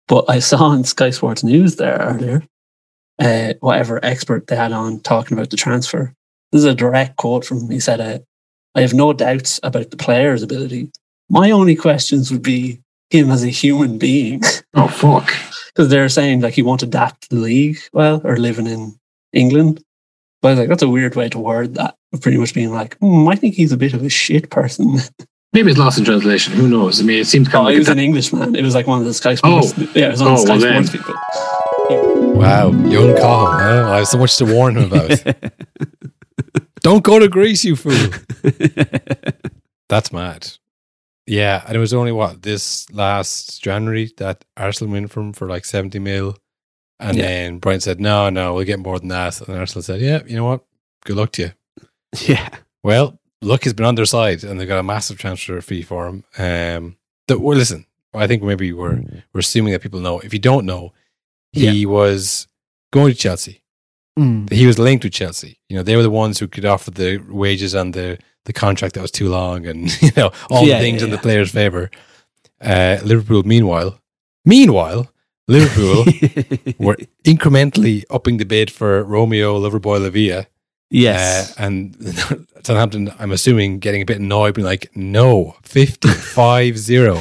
But 0.09 0.25
I 0.29 0.41
saw 0.41 0.65
on 0.65 0.83
Sky 0.83 1.11
Sports 1.11 1.45
News 1.45 1.77
there 1.77 1.99
earlier, 1.99 2.43
uh, 3.21 3.55
whatever 3.61 4.05
expert 4.05 4.49
they 4.49 4.57
had 4.57 4.73
on 4.73 4.99
talking 5.01 5.37
about 5.37 5.51
the 5.51 5.57
transfer. 5.57 6.13
This 6.53 6.61
is 6.61 6.65
a 6.65 6.75
direct 6.75 7.17
quote 7.17 7.45
from 7.45 7.61
him. 7.61 7.71
He 7.71 7.81
said, 7.81 8.01
uh, 8.01 8.19
I 8.75 8.81
have 8.83 8.95
no 8.95 9.13
doubts 9.13 9.61
about 9.63 9.91
the 9.91 9.97
player's 9.97 10.43
ability. 10.43 10.91
My 11.29 11.51
only 11.51 11.77
questions 11.77 12.31
would 12.31 12.43
be 12.43 12.81
him 13.11 13.31
as 13.31 13.45
a 13.45 13.49
human 13.49 13.99
being. 13.99 14.43
Oh 14.75 14.87
fuck! 14.87 15.33
Because 15.69 15.89
they're 15.89 16.09
saying 16.11 16.41
like 16.43 16.55
he 16.55 16.63
won't 16.63 16.83
adapt 16.85 17.23
to 17.23 17.29
the 17.35 17.41
league 17.41 17.79
well 17.93 18.21
or 18.23 18.37
living 18.37 18.67
in 18.69 18.97
England. 19.33 19.83
But 20.41 20.49
I 20.49 20.51
was 20.53 20.59
like, 20.61 20.69
that's 20.69 20.83
a 20.83 20.89
weird 20.89 21.17
way 21.17 21.29
to 21.31 21.39
word 21.39 21.75
that. 21.75 21.97
Pretty 22.21 22.37
much 22.39 22.55
being 22.55 22.71
like, 22.73 22.97
hmm, 22.99 23.27
I 23.27 23.35
think 23.35 23.55
he's 23.57 23.73
a 23.73 23.77
bit 23.77 23.93
of 23.95 24.05
a 24.05 24.09
shit 24.09 24.51
person. 24.51 24.99
Maybe 25.53 25.71
it's 25.71 25.81
lost 25.81 25.99
in 25.99 26.05
translation. 26.05 26.53
Who 26.53 26.69
knows? 26.69 27.01
I 27.01 27.05
mean, 27.05 27.21
it 27.21 27.27
seems 27.27 27.49
Oh, 27.49 27.51
kind 27.51 27.69
he 27.71 27.75
of 27.77 27.79
was 27.81 27.89
like 27.89 27.97
an 27.97 27.99
a 27.99 28.05
Englishman. 28.05 28.55
It 28.55 28.63
was 28.63 28.75
like 28.75 28.87
one 28.87 29.01
of 29.01 29.07
the 29.07 29.15
Sky 29.15 29.35
Sports. 29.35 29.73
Oh. 29.77 29.89
Yeah, 29.95 30.09
it 30.09 30.11
was 30.13 30.23
one 30.23 30.33
of 30.35 30.47
the 30.47 30.53
Oh, 30.53 30.59
Sky 30.59 30.71
well. 30.71 30.85
Sports 30.85 31.05
people. 31.89 32.35
wow, 32.35 32.71
young 32.89 33.17
Cahill. 33.17 33.53
huh? 33.53 33.91
I 33.91 33.97
have 33.99 34.07
so 34.09 34.19
much 34.19 34.37
to 34.37 34.45
warn 34.45 34.77
him 34.77 34.93
about. 34.93 35.11
Don't 36.81 37.05
go 37.05 37.19
to 37.19 37.29
Greece, 37.29 37.65
you 37.65 37.77
fool. 37.77 38.11
That's 39.89 40.13
mad. 40.13 40.49
Yeah, 41.27 41.63
and 41.67 41.77
it 41.77 41.81
was 41.81 41.93
only 41.95 42.13
what 42.13 42.43
this 42.43 42.91
last 42.91 43.63
January 43.63 44.11
that 44.17 44.45
Arsenal 44.57 44.93
went 44.93 45.11
from 45.11 45.33
for 45.33 45.47
like 45.49 45.65
seventy 45.65 45.99
mil, 45.99 46.37
and 47.01 47.17
Yeah. 47.17 47.23
then 47.25 47.59
Brighton 47.59 47.81
said, 47.81 48.01
"No, 48.01 48.31
no, 48.31 48.55
we'll 48.55 48.65
get 48.65 48.79
more 48.79 48.99
than 48.99 49.09
that." 49.09 49.41
And 49.47 49.57
Arsenal 49.59 49.83
said, 49.83 50.01
"Yeah, 50.01 50.23
you 50.27 50.37
know 50.37 50.45
what? 50.47 50.65
Good 51.05 51.17
luck 51.17 51.33
to 51.33 51.43
you." 51.43 51.51
yeah. 52.35 52.49
Well, 52.83 53.19
luck 53.43 53.65
has 53.65 53.75
been 53.75 53.85
on 53.87 53.95
their 53.95 54.07
side, 54.07 54.43
and 54.45 54.59
they 54.59 54.65
got 54.67 54.79
a 54.79 54.83
massive 54.83 55.19
transfer 55.19 55.61
fee 55.61 55.83
for 55.83 56.07
him. 56.07 56.25
Um, 56.39 56.97
that 57.27 57.41
well, 57.41 57.57
listen, 57.59 57.85
I 58.15 58.27
think 58.27 58.43
maybe 58.43 58.73
we're 58.73 59.03
we're 59.35 59.41
assuming 59.41 59.73
that 59.75 59.83
people 59.83 60.01
know. 60.01 60.21
If 60.21 60.33
you 60.33 60.39
don't 60.39 60.65
know, 60.65 60.95
he 61.53 61.85
was 61.85 62.47
going 62.91 63.13
to 63.13 63.19
Chelsea. 63.19 63.63
Mm. 64.19 64.51
He 64.53 64.67
was 64.67 64.79
linked 64.79 65.05
with 65.05 65.13
Chelsea. 65.13 65.59
You 65.69 65.77
know, 65.77 65.83
they 65.85 65.97
were 65.97 66.03
the 66.03 66.11
ones 66.11 66.39
who 66.41 66.49
could 66.49 66.65
offer 66.65 66.91
the 66.91 67.19
wages 67.29 67.75
and 67.75 67.95
the 67.95 68.19
the 68.45 68.53
contract 68.53 68.95
that 68.95 69.03
was 69.03 69.11
too 69.11 69.29
long, 69.29 69.67
and 69.67 69.91
you 70.03 70.11
know 70.17 70.31
all 70.51 70.65
Yeah, 70.67 70.79
the 70.79 70.85
things 70.85 71.01
yeah, 71.01 71.07
in 71.07 71.11
the 71.13 71.19
players' 71.19 71.51
favor. 71.53 71.91
Uh, 72.61 72.99
Liverpool, 73.05 73.43
meanwhile, 73.45 74.01
meanwhile, 74.45 75.11
Liverpool 75.47 76.05
were 76.79 76.97
incrementally 77.25 78.05
upping 78.11 78.39
the 78.39 78.45
bid 78.45 78.71
for 78.71 79.05
Romeo 79.05 79.59
Liverboy 79.61 79.99
Lavia. 80.01 80.47
yes. 80.91 81.53
Uh, 81.59 81.63
and 81.65 81.95
Southampton, 82.65 83.13
I'm 83.21 83.31
assuming, 83.33 83.79
getting 83.79 84.03
a 84.03 84.05
bit 84.05 84.19
annoyed, 84.19 84.55
being 84.55 84.67
like, 84.67 84.91
no, 84.97 85.55
50, 85.63 86.09
5 86.09 86.79
0. 86.79 87.21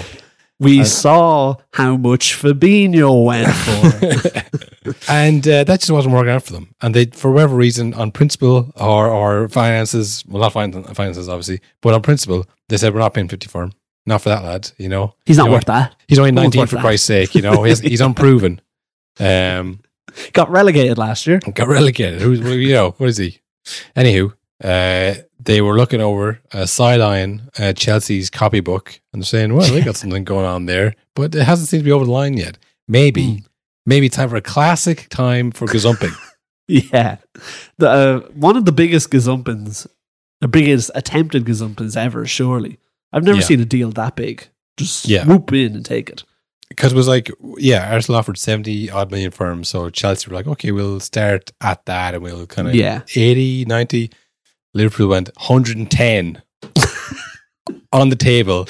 We 0.60 0.84
saw 0.84 1.56
how 1.74 1.98
much 1.98 2.34
Fabinho 2.34 3.24
went 3.26 3.54
for. 3.54 4.96
and 5.12 5.48
uh, 5.48 5.64
that 5.64 5.80
just 5.82 5.92
wasn't 5.92 6.14
working 6.16 6.32
out 6.32 6.44
for 6.44 6.54
them. 6.54 6.74
And 6.82 6.94
they, 6.96 7.06
for 7.06 7.32
whatever 7.32 7.56
reason, 7.56 7.94
on 7.94 8.12
principle 8.12 8.72
or, 8.76 9.08
or 9.08 9.48
finances, 9.50 10.24
well, 10.28 10.42
not 10.42 10.54
finances, 10.54 11.30
obviously, 11.30 11.62
but 11.82 11.94
on 11.94 12.02
principle, 12.02 12.46
they 12.70 12.78
said, 12.78 12.94
we're 12.94 13.00
not 13.00 13.14
paying 13.14 13.28
50 13.28 13.48
for 13.48 13.64
him. 13.64 13.74
Not 14.06 14.22
for 14.22 14.30
that 14.30 14.44
lad, 14.44 14.72
you 14.78 14.88
know. 14.88 15.14
He's 15.26 15.38
not 15.38 15.44
You 15.44 15.50
know, 15.50 15.56
worth 15.58 15.66
that. 15.66 15.96
He's 16.08 16.18
only 16.18 16.32
19 16.32 16.66
for 16.68 16.76
that. 16.76 16.82
Christ's 16.82 17.08
sake, 17.08 17.36
you 17.36 17.42
know. 17.42 17.64
He's, 17.64 17.80
he's 17.80 18.02
unproven. 18.02 18.62
Um, 19.20 19.80
Got 20.34 20.52
relegated 20.52 21.00
last 21.00 21.26
year. 21.26 21.40
got 21.40 21.68
relegated. 21.68 22.22
Who's, 22.22 22.40
you 22.40 22.72
know, 22.74 22.92
what 22.98 23.10
is 23.10 23.18
he? 23.18 23.40
Anywho, 23.96 24.34
uh, 24.64 25.16
they 25.40 25.62
were 25.62 25.76
looking 25.78 26.02
over 26.02 26.40
uh, 26.52 26.66
side-eyeing 26.66 27.42
uh, 27.60 27.74
Chelsea's 27.74 28.30
copybook 28.30 29.00
and 29.14 29.26
saying, 29.26 29.54
"Well, 29.56 29.70
they 29.72 29.82
got 29.82 29.96
something 30.02 30.24
going 30.24 30.46
on 30.46 30.66
there, 30.66 30.96
but 31.16 31.36
it 31.36 31.44
hasn't 31.44 31.70
seemed 31.70 31.82
to 31.82 31.86
be 31.86 31.92
over 31.92 32.06
the 32.06 32.12
line 32.12 32.36
yet. 32.38 32.58
Maybe, 32.88 33.44
maybe 33.86 34.10
time 34.10 34.30
for 34.30 34.36
a 34.38 34.42
classic 34.42 35.08
time 35.10 35.52
for 35.52 35.68
gazumping." 35.68 36.16
Yeah. 36.70 37.16
The, 37.78 37.90
uh, 37.90 38.20
one 38.34 38.58
of 38.58 38.66
the 38.66 38.74
biggest 38.74 39.10
gazumpins, 39.10 39.88
the 40.42 40.50
biggest 40.50 40.92
attempted 40.96 41.46
gazumpins 41.46 41.96
ever, 41.96 42.26
surely. 42.26 42.78
I've 43.14 43.24
never 43.24 43.38
Yeah. 43.40 43.46
seen 43.46 43.62
a 43.62 43.66
deal 43.66 43.90
that 43.92 44.18
big. 44.18 44.46
Just 44.76 45.08
Yeah. 45.08 45.24
swoop 45.24 45.54
in 45.54 45.76
and 45.78 45.86
take 45.86 46.10
it. 46.10 46.26
because 46.68 46.92
it 46.92 46.98
was 46.98 47.08
like, 47.08 47.32
yeah, 47.58 47.90
Arsenal 47.94 48.20
offered 48.20 48.38
70 48.38 48.92
odd 48.92 49.12
million 49.12 49.32
for 49.32 49.50
him. 49.50 49.64
So 49.64 49.90
Chelsea 49.90 50.30
were 50.30 50.36
like, 50.36 50.48
okay, 50.48 50.72
we'll 50.74 51.00
start 51.00 51.54
at 51.62 51.86
that 51.86 52.14
and 52.16 52.22
we'll 52.22 52.46
kind 52.48 52.68
of 52.68 52.76
Yeah. 52.76 53.04
80, 53.16 53.64
90. 53.64 54.12
Liverpool 54.74 55.10
went 55.10 55.30
110 55.38 56.42
on 57.94 58.10
the 58.10 58.16
table. 58.16 58.68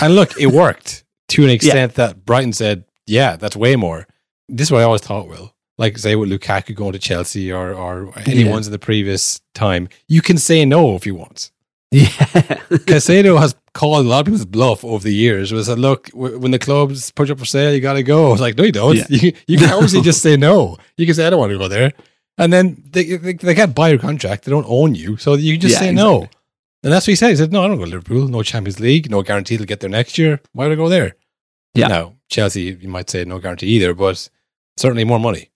And 0.00 0.14
look, 0.14 0.38
it 0.40 0.48
worked 0.48 1.04
to 1.28 1.44
an 1.44 1.50
extent 1.50 1.94
that 1.94 2.24
Brighton 2.24 2.52
said, 2.52 2.84
yeah, 3.06 3.36
that's 3.36 3.56
way 3.56 3.76
more. 3.76 4.06
This 4.48 4.68
is 4.68 4.72
what 4.72 4.80
I 4.80 4.84
always 4.84 5.00
thought, 5.00 5.28
Will. 5.28 5.54
Like, 5.78 5.98
say, 5.98 6.14
with 6.14 6.30
Lukaku 6.30 6.74
going 6.74 6.92
to 6.92 6.98
Chelsea 6.98 7.50
or, 7.50 7.72
or 7.72 8.12
anyone's 8.26 8.66
in 8.66 8.72
the 8.72 8.78
previous 8.78 9.40
time, 9.54 9.88
you 10.06 10.20
can 10.20 10.38
say 10.38 10.64
no 10.64 10.94
if 10.94 11.06
you 11.06 11.14
want. 11.14 11.50
Yeah. 11.90 12.06
Caicedo 12.06 13.38
has 13.38 13.54
called 13.74 14.04
a 14.04 14.08
lot 14.08 14.20
of 14.20 14.26
people's 14.26 14.44
bluff 14.44 14.84
over 14.84 15.04
the 15.04 15.14
years. 15.14 15.52
It 15.52 15.54
was 15.54 15.68
like, 15.68 15.78
look, 15.78 16.08
when 16.14 16.50
the 16.50 16.58
clubs 16.58 17.10
put 17.12 17.28
you 17.28 17.32
up 17.32 17.38
for 17.38 17.44
sale, 17.44 17.72
you 17.72 17.80
got 17.80 17.94
to 17.94 18.02
go. 18.02 18.32
It's 18.32 18.40
like, 18.40 18.56
no, 18.56 18.64
you 18.64 18.72
don't. 18.72 18.96
Yeah. 18.96 19.04
You, 19.10 19.32
you 19.46 19.58
can 19.58 19.70
obviously 19.70 20.00
just 20.00 20.22
say 20.22 20.36
no. 20.36 20.78
You 20.96 21.06
can 21.06 21.14
say, 21.14 21.26
I 21.26 21.30
don't 21.30 21.38
want 21.38 21.52
to 21.52 21.58
go 21.58 21.68
there. 21.68 21.92
And 22.38 22.52
then 22.52 22.82
they, 22.90 23.16
they, 23.16 23.34
they 23.34 23.54
can't 23.54 23.74
buy 23.74 23.88
your 23.90 23.98
contract. 23.98 24.44
They 24.44 24.50
don't 24.50 24.66
own 24.68 24.94
you. 24.94 25.16
So 25.16 25.34
you 25.34 25.54
can 25.54 25.60
just 25.60 25.74
Yeah, 25.74 25.80
say 25.80 25.92
no. 25.92 26.28
And 26.82 26.92
that's 26.92 27.06
what 27.06 27.12
he 27.12 27.16
said. 27.16 27.30
He 27.30 27.36
said, 27.36 27.52
no, 27.52 27.62
I 27.62 27.68
don't 27.68 27.78
go 27.78 27.84
to 27.84 27.90
Liverpool. 27.90 28.26
No 28.26 28.42
Champions 28.42 28.80
League. 28.80 29.10
No 29.10 29.22
guarantee 29.22 29.56
they'll 29.56 29.66
get 29.66 29.80
there 29.80 29.90
next 29.90 30.18
year. 30.18 30.40
Why 30.52 30.66
would 30.66 30.72
I 30.72 30.76
go 30.76 30.88
there? 30.88 31.14
Yeah. 31.74 31.88
Now, 31.88 32.14
Chelsea, 32.28 32.76
you 32.80 32.88
might 32.88 33.08
say 33.08 33.24
no 33.24 33.38
guarantee 33.38 33.68
either, 33.68 33.94
but 33.94 34.28
certainly 34.76 35.04
more 35.04 35.20
money. 35.20 35.50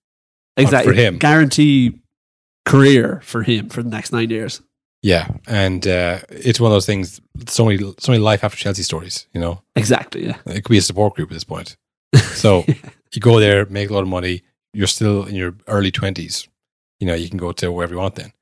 exactly. 0.57 0.93
for 0.93 0.99
him. 1.01 1.19
Guarantee 1.19 1.99
career 2.65 3.21
for 3.25 3.43
him 3.43 3.69
for 3.69 3.83
the 3.83 3.89
next 3.91 4.13
nine 4.13 4.31
years. 4.31 4.63
Yeah. 5.03 5.29
And 5.47 5.87
uh, 5.87 6.21
it's 6.31 6.61
one 6.61 6.71
of 6.71 6.75
those 6.75 6.87
things, 6.87 7.21
so 7.49 7.65
many, 7.65 7.79
so 7.99 8.13
many 8.13 8.23
life 8.23 8.45
after 8.45 8.57
Chelsea 8.59 8.83
stories, 8.83 9.27
you 9.33 9.41
know? 9.41 9.63
Exactly. 9.75 10.27
Yeah. 10.27 10.37
It 10.47 10.63
could 10.65 10.71
be 10.71 10.79
a 10.79 10.83
support 10.83 11.15
group 11.15 11.31
at 11.31 11.35
this 11.35 11.45
point. 11.45 11.77
So 12.35 12.65
you 13.13 13.21
go 13.21 13.41
there, 13.41 13.67
make 13.67 13.91
a 13.91 13.95
lot 13.95 14.03
of 14.03 14.09
money. 14.09 14.43
You're 14.73 14.87
still 14.87 15.25
in 15.25 15.35
your 15.35 15.55
early 15.67 15.91
twenties. 15.91 16.49
You 17.01 17.07
know, 17.07 17.15
you 17.15 17.29
can 17.29 17.39
go 17.39 17.53
to 17.53 17.71
wherever 17.71 17.95
you 17.95 18.01
want 18.01 18.15
then. 18.15 18.33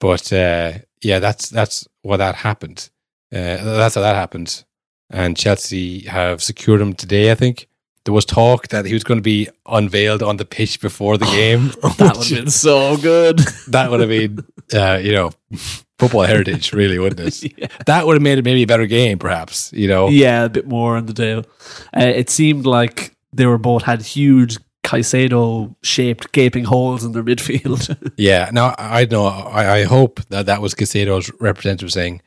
But 0.00 0.32
uh, 0.32 0.72
yeah, 1.02 1.18
that's 1.18 1.48
that's 1.48 1.86
what 2.02 2.18
that 2.18 2.36
happened. 2.36 2.90
Uh, 3.32 3.62
that's 3.62 3.94
how 3.94 4.00
that 4.00 4.16
happened. 4.16 4.64
And 5.10 5.36
Chelsea 5.36 6.00
have 6.00 6.42
secured 6.42 6.80
him 6.80 6.94
today. 6.94 7.30
I 7.30 7.34
think 7.34 7.68
there 8.04 8.14
was 8.14 8.24
talk 8.24 8.68
that 8.68 8.84
he 8.84 8.92
was 8.92 9.04
going 9.04 9.18
to 9.18 9.22
be 9.22 9.48
unveiled 9.66 10.22
on 10.22 10.36
the 10.36 10.44
pitch 10.44 10.80
before 10.80 11.16
the 11.16 11.24
game. 11.40 11.68
That 11.98 12.16
would 12.16 12.26
have 12.26 12.44
been 12.44 12.50
so 12.50 12.96
good. 12.96 13.38
that 13.68 13.90
would 13.90 14.00
have 14.00 14.08
been, 14.08 14.44
uh, 14.72 14.98
you 15.02 15.12
know, 15.12 15.30
football 15.98 16.22
heritage, 16.22 16.72
really, 16.72 16.98
wouldn't 16.98 17.20
it? 17.20 17.54
yeah. 17.58 17.66
That 17.86 18.06
would 18.06 18.14
have 18.14 18.22
made 18.22 18.38
it 18.38 18.44
maybe 18.44 18.62
a 18.62 18.66
better 18.66 18.86
game, 18.86 19.18
perhaps. 19.18 19.72
You 19.72 19.88
know, 19.88 20.08
yeah, 20.08 20.44
a 20.44 20.48
bit 20.48 20.66
more 20.66 20.96
on 20.96 21.06
the 21.06 21.14
tail. 21.14 21.44
Uh, 21.96 22.04
it 22.04 22.30
seemed 22.30 22.66
like 22.66 23.16
they 23.32 23.46
were 23.46 23.58
both 23.58 23.82
had 23.82 24.02
huge 24.02 24.58
Caicedo 24.84 25.74
shaped 25.82 26.30
gaping 26.32 26.64
holes 26.64 27.04
in 27.04 27.12
their 27.12 27.24
midfield. 27.24 27.98
Yeah. 28.16 28.50
Now 28.52 28.74
I 28.78 29.06
know. 29.06 29.24
I, 29.26 29.78
I 29.78 29.82
hope 29.84 30.20
that 30.28 30.46
that 30.46 30.62
was 30.62 30.74
Caicedo's 30.74 31.32
representative 31.40 31.90
saying, 31.92 32.22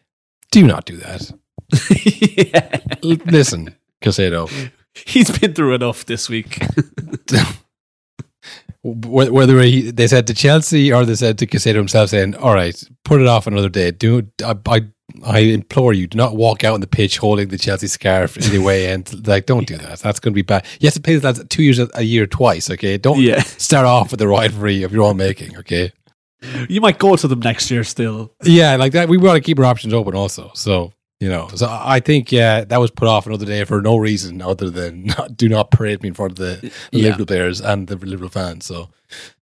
"Do 0.51 0.65
not 0.65 0.85
do 0.85 0.97
that. 0.97 1.31
yeah. 2.53 2.79
Listen, 3.01 3.75
Caicedo. 4.01 4.49
He's 4.93 5.37
been 5.37 5.53
through 5.53 5.75
enough 5.75 6.05
this 6.05 6.27
week. 6.29 6.59
Whether 8.83 9.61
he, 9.61 9.91
they 9.91 10.07
said 10.07 10.27
to 10.27 10.33
Chelsea 10.33 10.91
or 10.91 11.05
they 11.05 11.15
said 11.15 11.37
to 11.37 11.47
Caicedo 11.47 11.75
himself, 11.75 12.09
saying, 12.09 12.35
"All 12.35 12.53
right, 12.53 12.81
put 13.05 13.21
it 13.21 13.27
off 13.27 13.47
another 13.47 13.69
day. 13.69 13.91
Do 13.91 14.27
I, 14.43 14.55
I, 14.67 14.81
I 15.23 15.39
implore 15.39 15.93
you, 15.93 16.05
do 16.07 16.17
not 16.17 16.35
walk 16.35 16.63
out 16.63 16.73
on 16.73 16.81
the 16.81 16.87
pitch 16.87 17.17
holding 17.17 17.47
the 17.47 17.57
Chelsea 17.57 17.87
scarf 17.87 18.37
anyway, 18.49 18.87
and 18.87 19.27
like, 19.27 19.45
don't 19.45 19.65
do 19.65 19.77
that. 19.77 19.99
That's 19.99 20.19
going 20.19 20.33
to 20.33 20.35
be 20.35 20.41
bad. 20.41 20.65
You 20.79 20.87
have 20.87 20.93
to 20.95 21.01
pay 21.01 21.17
lads 21.17 21.43
two 21.49 21.63
years 21.63 21.79
a, 21.79 22.03
year 22.03 22.27
twice. 22.27 22.69
Okay, 22.69 22.97
don't 22.97 23.19
Yeah. 23.21 23.39
start 23.57 23.85
off 23.85 24.11
with 24.11 24.19
the 24.19 24.27
rivalry 24.27 24.83
of 24.83 24.91
your 24.91 25.03
own 25.03 25.17
making. 25.17 25.57
Okay." 25.57 25.91
you 26.69 26.79
might 26.81 26.99
go 26.99 27.15
to 27.15 27.27
them 27.27 27.39
next 27.39 27.71
year 27.71 27.83
still. 27.83 28.31
Yeah, 28.43 28.75
like 28.75 28.91
that. 28.91 29.09
We 29.09 29.17
want 29.17 29.37
to 29.37 29.41
keep 29.41 29.57
our 29.57 29.65
options 29.65 29.91
open 29.93 30.13
also. 30.13 30.51
So, 30.53 30.93
you 31.19 31.29
know, 31.29 31.47
so 31.55 31.67
I 31.67 31.99
think, 31.99 32.31
yeah, 32.31 32.63
that 32.63 32.79
was 32.79 32.91
put 32.91 33.07
off 33.07 33.25
another 33.25 33.45
day 33.45 33.63
for 33.63 33.81
no 33.81 33.97
reason 33.97 34.39
other 34.43 34.69
than 34.69 35.05
not, 35.17 35.35
do 35.35 35.49
not 35.49 35.71
parade 35.71 36.03
me 36.03 36.09
in 36.09 36.13
front 36.13 36.33
of 36.33 36.37
the 36.37 36.71
Yeah. 36.91 37.03
Liverpool 37.05 37.25
players 37.25 37.59
and 37.59 37.87
the 37.87 37.95
Liverpool 37.95 38.29
fans. 38.29 38.65
So, 38.65 38.89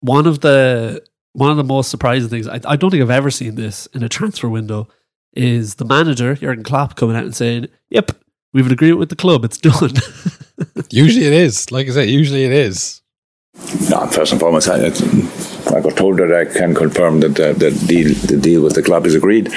One 0.01 0.27
of 0.27 0.41
the 0.41 1.01
one 1.31 1.49
of 1.49 1.57
the 1.57 1.63
most 1.63 1.89
surprising 1.89 2.29
things 2.29 2.47
I, 2.47 2.59
I 2.65 2.75
don't 2.75 2.91
think 2.91 3.01
I've 3.01 3.09
ever 3.09 3.31
seen 3.31 3.55
this 3.55 3.87
in 3.87 4.03
a 4.03 4.09
transfer 4.09 4.47
window 4.47 4.87
is 5.35 5.75
the 5.75 5.85
manager 5.85 6.35
Jurgen 6.35 6.63
Klopp 6.63 6.95
coming 6.95 7.15
out 7.15 7.23
and 7.23 7.35
saying, 7.35 7.67
"Yep, 7.89 8.11
we 8.53 8.61
have 8.61 8.67
an 8.67 8.73
agreement 8.73 8.99
with 8.99 9.09
the 9.09 9.15
club. 9.15 9.45
It's 9.45 9.57
done." 9.57 9.91
usually 10.89 11.25
it 11.25 11.33
is. 11.33 11.71
Like 11.71 11.87
I 11.87 11.91
say, 11.91 12.05
usually 12.07 12.45
it 12.45 12.51
is. 12.51 13.01
No, 13.89 14.05
first 14.07 14.31
and 14.31 14.41
foremost, 14.41 14.67
I, 14.67 14.87
I 15.75 15.81
got 15.81 15.95
told 15.95 16.17
that 16.17 16.33
I 16.33 16.45
can 16.45 16.75
confirm 16.75 17.21
that 17.21 17.35
the, 17.35 17.53
the 17.53 17.71
deal 17.87 18.13
the 18.13 18.37
deal 18.37 18.61
with 18.61 18.75
the 18.75 18.83
club 18.83 19.05
is 19.05 19.15
agreed. 19.15 19.49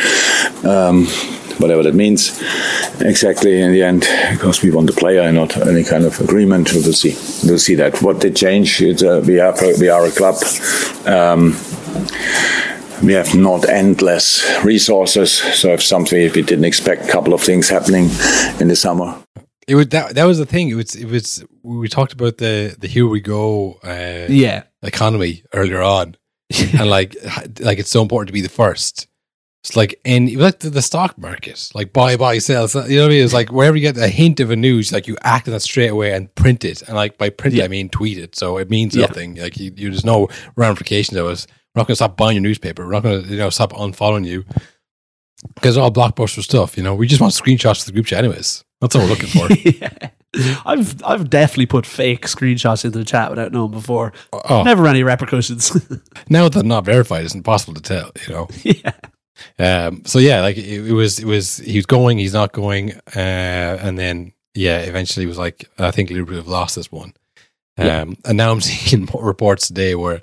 Um, 0.64 1.06
whatever 1.58 1.82
that 1.82 1.94
means, 1.94 2.40
exactly 3.00 3.60
in 3.60 3.72
the 3.72 3.82
end, 3.82 4.06
because 4.30 4.62
we 4.62 4.70
want 4.70 4.86
the 4.86 4.92
player 4.92 5.22
and 5.22 5.36
not 5.36 5.56
any 5.66 5.82
kind 5.84 6.04
of 6.04 6.20
agreement. 6.20 6.72
We 6.72 6.82
will 6.82 6.92
see. 6.92 7.16
We'll 7.46 7.58
see 7.58 7.74
that. 7.76 8.00
What 8.00 8.20
did 8.20 8.36
change? 8.36 8.80
It's, 8.80 9.02
uh, 9.02 9.22
we 9.26 9.40
are 9.40 9.54
we 9.78 9.88
are 9.88 10.06
a 10.06 10.10
club. 10.10 10.36
Um, 11.06 11.56
we 13.02 13.12
have 13.12 13.34
not 13.34 13.68
endless 13.68 14.44
resources, 14.64 15.32
so 15.32 15.72
if 15.72 15.82
something, 15.82 16.20
if 16.20 16.34
we 16.34 16.42
didn't 16.42 16.64
expect 16.64 17.04
a 17.08 17.12
couple 17.12 17.32
of 17.34 17.40
things 17.42 17.68
happening 17.68 18.04
in 18.60 18.68
the 18.68 18.76
summer, 18.76 19.14
It 19.66 19.74
was 19.74 19.88
that. 19.88 20.14
That 20.14 20.24
was 20.24 20.38
the 20.38 20.46
thing. 20.46 20.68
It 20.70 20.74
was. 20.76 20.94
It 20.96 21.06
was. 21.06 21.44
We 21.62 21.88
talked 21.88 22.12
about 22.12 22.38
the 22.38 22.74
the 22.78 22.88
here 22.88 23.06
we 23.06 23.20
go 23.20 23.78
uh, 23.84 24.26
yeah, 24.32 24.62
economy 24.82 25.42
earlier 25.52 25.82
on, 25.82 26.16
and 26.78 26.88
like 26.90 27.14
like 27.60 27.78
it's 27.78 27.90
so 27.90 28.02
important 28.02 28.28
to 28.28 28.32
be 28.32 28.40
the 28.42 28.48
first. 28.64 29.06
It's 29.64 29.76
like 29.76 30.00
and 30.04 30.28
it 30.28 30.36
was 30.36 30.44
like 30.44 30.58
the, 30.60 30.70
the 30.70 30.80
stock 30.82 31.18
market, 31.18 31.70
like 31.74 31.92
buy 31.92 32.16
buy 32.16 32.38
sell. 32.38 32.66
You 32.68 32.96
know 32.96 33.02
what 33.02 33.12
I 33.12 33.14
mean? 33.14 33.24
It's 33.24 33.34
like 33.34 33.50
wherever 33.52 33.76
you 33.76 33.82
get 33.82 33.98
a 33.98 34.08
hint 34.08 34.40
of 34.40 34.50
a 34.50 34.56
news, 34.56 34.92
like 34.92 35.06
you 35.08 35.16
act 35.22 35.48
on 35.48 35.52
that 35.52 35.60
straight 35.62 35.90
away 35.90 36.14
and 36.14 36.32
print 36.34 36.64
it. 36.64 36.80
And 36.82 36.94
like 36.96 37.18
by 37.18 37.28
print, 37.28 37.56
it, 37.56 37.64
I 37.64 37.68
mean 37.68 37.88
tweet 37.90 38.18
it. 38.18 38.36
So 38.36 38.56
it 38.58 38.70
means 38.70 38.94
Yeah. 38.94 39.06
nothing. 39.06 39.34
Like 39.34 39.58
you, 39.58 39.72
you, 39.76 39.90
there's 39.90 40.04
no 40.04 40.28
ramifications 40.56 41.18
of 41.18 41.26
it. 41.28 41.46
We're 41.74 41.80
not 41.80 41.86
going 41.86 41.92
to 41.92 41.96
stop 41.96 42.16
buying 42.16 42.36
your 42.36 42.42
newspaper. 42.42 42.84
We're 42.86 42.92
not 42.92 43.02
going 43.02 43.24
to 43.24 43.28
you 43.28 43.38
know 43.38 43.50
stop 43.50 43.72
unfollowing 43.72 44.26
you 44.26 44.44
because 45.54 45.76
all 45.76 45.92
blockbuster 45.92 46.42
stuff. 46.42 46.76
You 46.76 46.82
know, 46.82 46.94
we 46.94 47.06
just 47.06 47.20
want 47.20 47.32
screenshots 47.32 47.80
of 47.80 47.86
the 47.86 47.92
group 47.92 48.06
chat, 48.06 48.24
anyways. 48.24 48.64
That's 48.80 48.94
all 48.94 49.02
we're 49.02 49.08
looking 49.08 49.28
for. 49.28 49.52
yeah. 49.54 50.10
I've 50.66 51.02
I've 51.04 51.30
definitely 51.30 51.66
put 51.66 51.86
fake 51.86 52.26
screenshots 52.26 52.84
into 52.84 52.98
the 52.98 53.04
chat 53.04 53.30
without 53.30 53.52
knowing 53.52 53.70
before. 53.70 54.12
Oh. 54.32 54.62
Never 54.62 54.86
any 54.86 55.02
repercussions. 55.02 55.74
now 56.28 56.44
that 56.44 56.52
they're 56.54 56.62
not 56.62 56.84
verified, 56.84 57.24
it's 57.24 57.34
impossible 57.34 57.74
to 57.74 57.82
tell. 57.82 58.12
You 58.26 58.34
know. 58.34 58.48
yeah. 58.62 58.92
Um, 59.58 60.04
so 60.04 60.18
yeah, 60.18 60.40
like 60.40 60.56
it, 60.56 60.88
it 60.88 60.92
was, 60.92 61.18
it 61.20 61.24
was, 61.24 61.58
he 61.58 61.76
was 61.76 61.86
going, 61.86 62.18
he's 62.18 62.32
not 62.34 62.52
going, 62.52 62.92
uh, 63.14 63.78
and 63.80 63.96
then 63.96 64.32
yeah, 64.54 64.80
eventually 64.80 65.24
it 65.26 65.28
was 65.28 65.38
like, 65.38 65.70
I 65.78 65.92
think 65.92 66.10
Liverpool 66.10 66.36
have 66.36 66.48
lost 66.48 66.74
this 66.74 66.90
one. 66.90 67.12
Um, 67.76 67.86
Yeah. 67.86 68.04
and 68.24 68.36
now 68.36 68.50
I'm 68.50 68.60
seeing 68.60 69.06
reports 69.14 69.68
today 69.68 69.94
where 69.94 70.20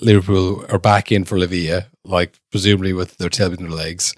Liverpool 0.00 0.64
are 0.70 0.78
back 0.78 1.10
in 1.12 1.24
for 1.24 1.36
Lavia, 1.38 1.86
like 2.04 2.38
presumably 2.50 2.92
with 2.92 3.16
their 3.18 3.28
tail 3.28 3.50
between 3.50 3.68
their 3.68 3.78
legs. 3.78 4.14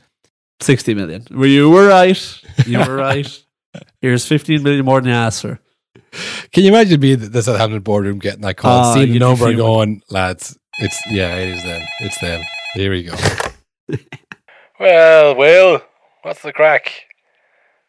60 0.60 0.94
million. 0.94 1.26
Well, 1.30 1.46
you 1.46 1.70
were 1.70 1.88
right. 1.88 2.40
You 2.66 2.78
were 2.78 2.96
right. 2.96 3.44
Here's 4.00 4.26
15 4.26 4.62
million 4.62 4.84
more 4.84 5.00
than 5.00 5.10
you 5.10 5.14
asked 5.14 5.42
for. 5.42 5.58
Can 6.52 6.64
you 6.64 6.70
imagine 6.70 7.00
me 7.00 7.16
being 7.16 7.30
the 7.30 7.42
Southampton 7.42 7.80
boardroom 7.80 8.18
getting 8.18 8.42
that 8.42 8.56
call, 8.56 8.84
Ah, 8.84 8.94
seeing 8.94 9.08
the 9.08 9.12
you'd 9.14 9.20
be 9.20 9.24
number 9.24 9.48
and 9.48 9.56
going, 9.56 10.02
lads, 10.10 10.58
it's, 10.78 11.00
yeah, 11.10 11.36
it 11.36 11.48
is 11.48 11.62
them. 11.62 11.86
It's 12.00 12.18
them. 12.20 12.42
Here 12.74 12.90
we 12.90 13.04
go. 13.04 13.14
well, 14.80 15.34
Will, 15.36 15.82
what's 16.22 16.42
the 16.42 16.52
crack? 16.52 16.92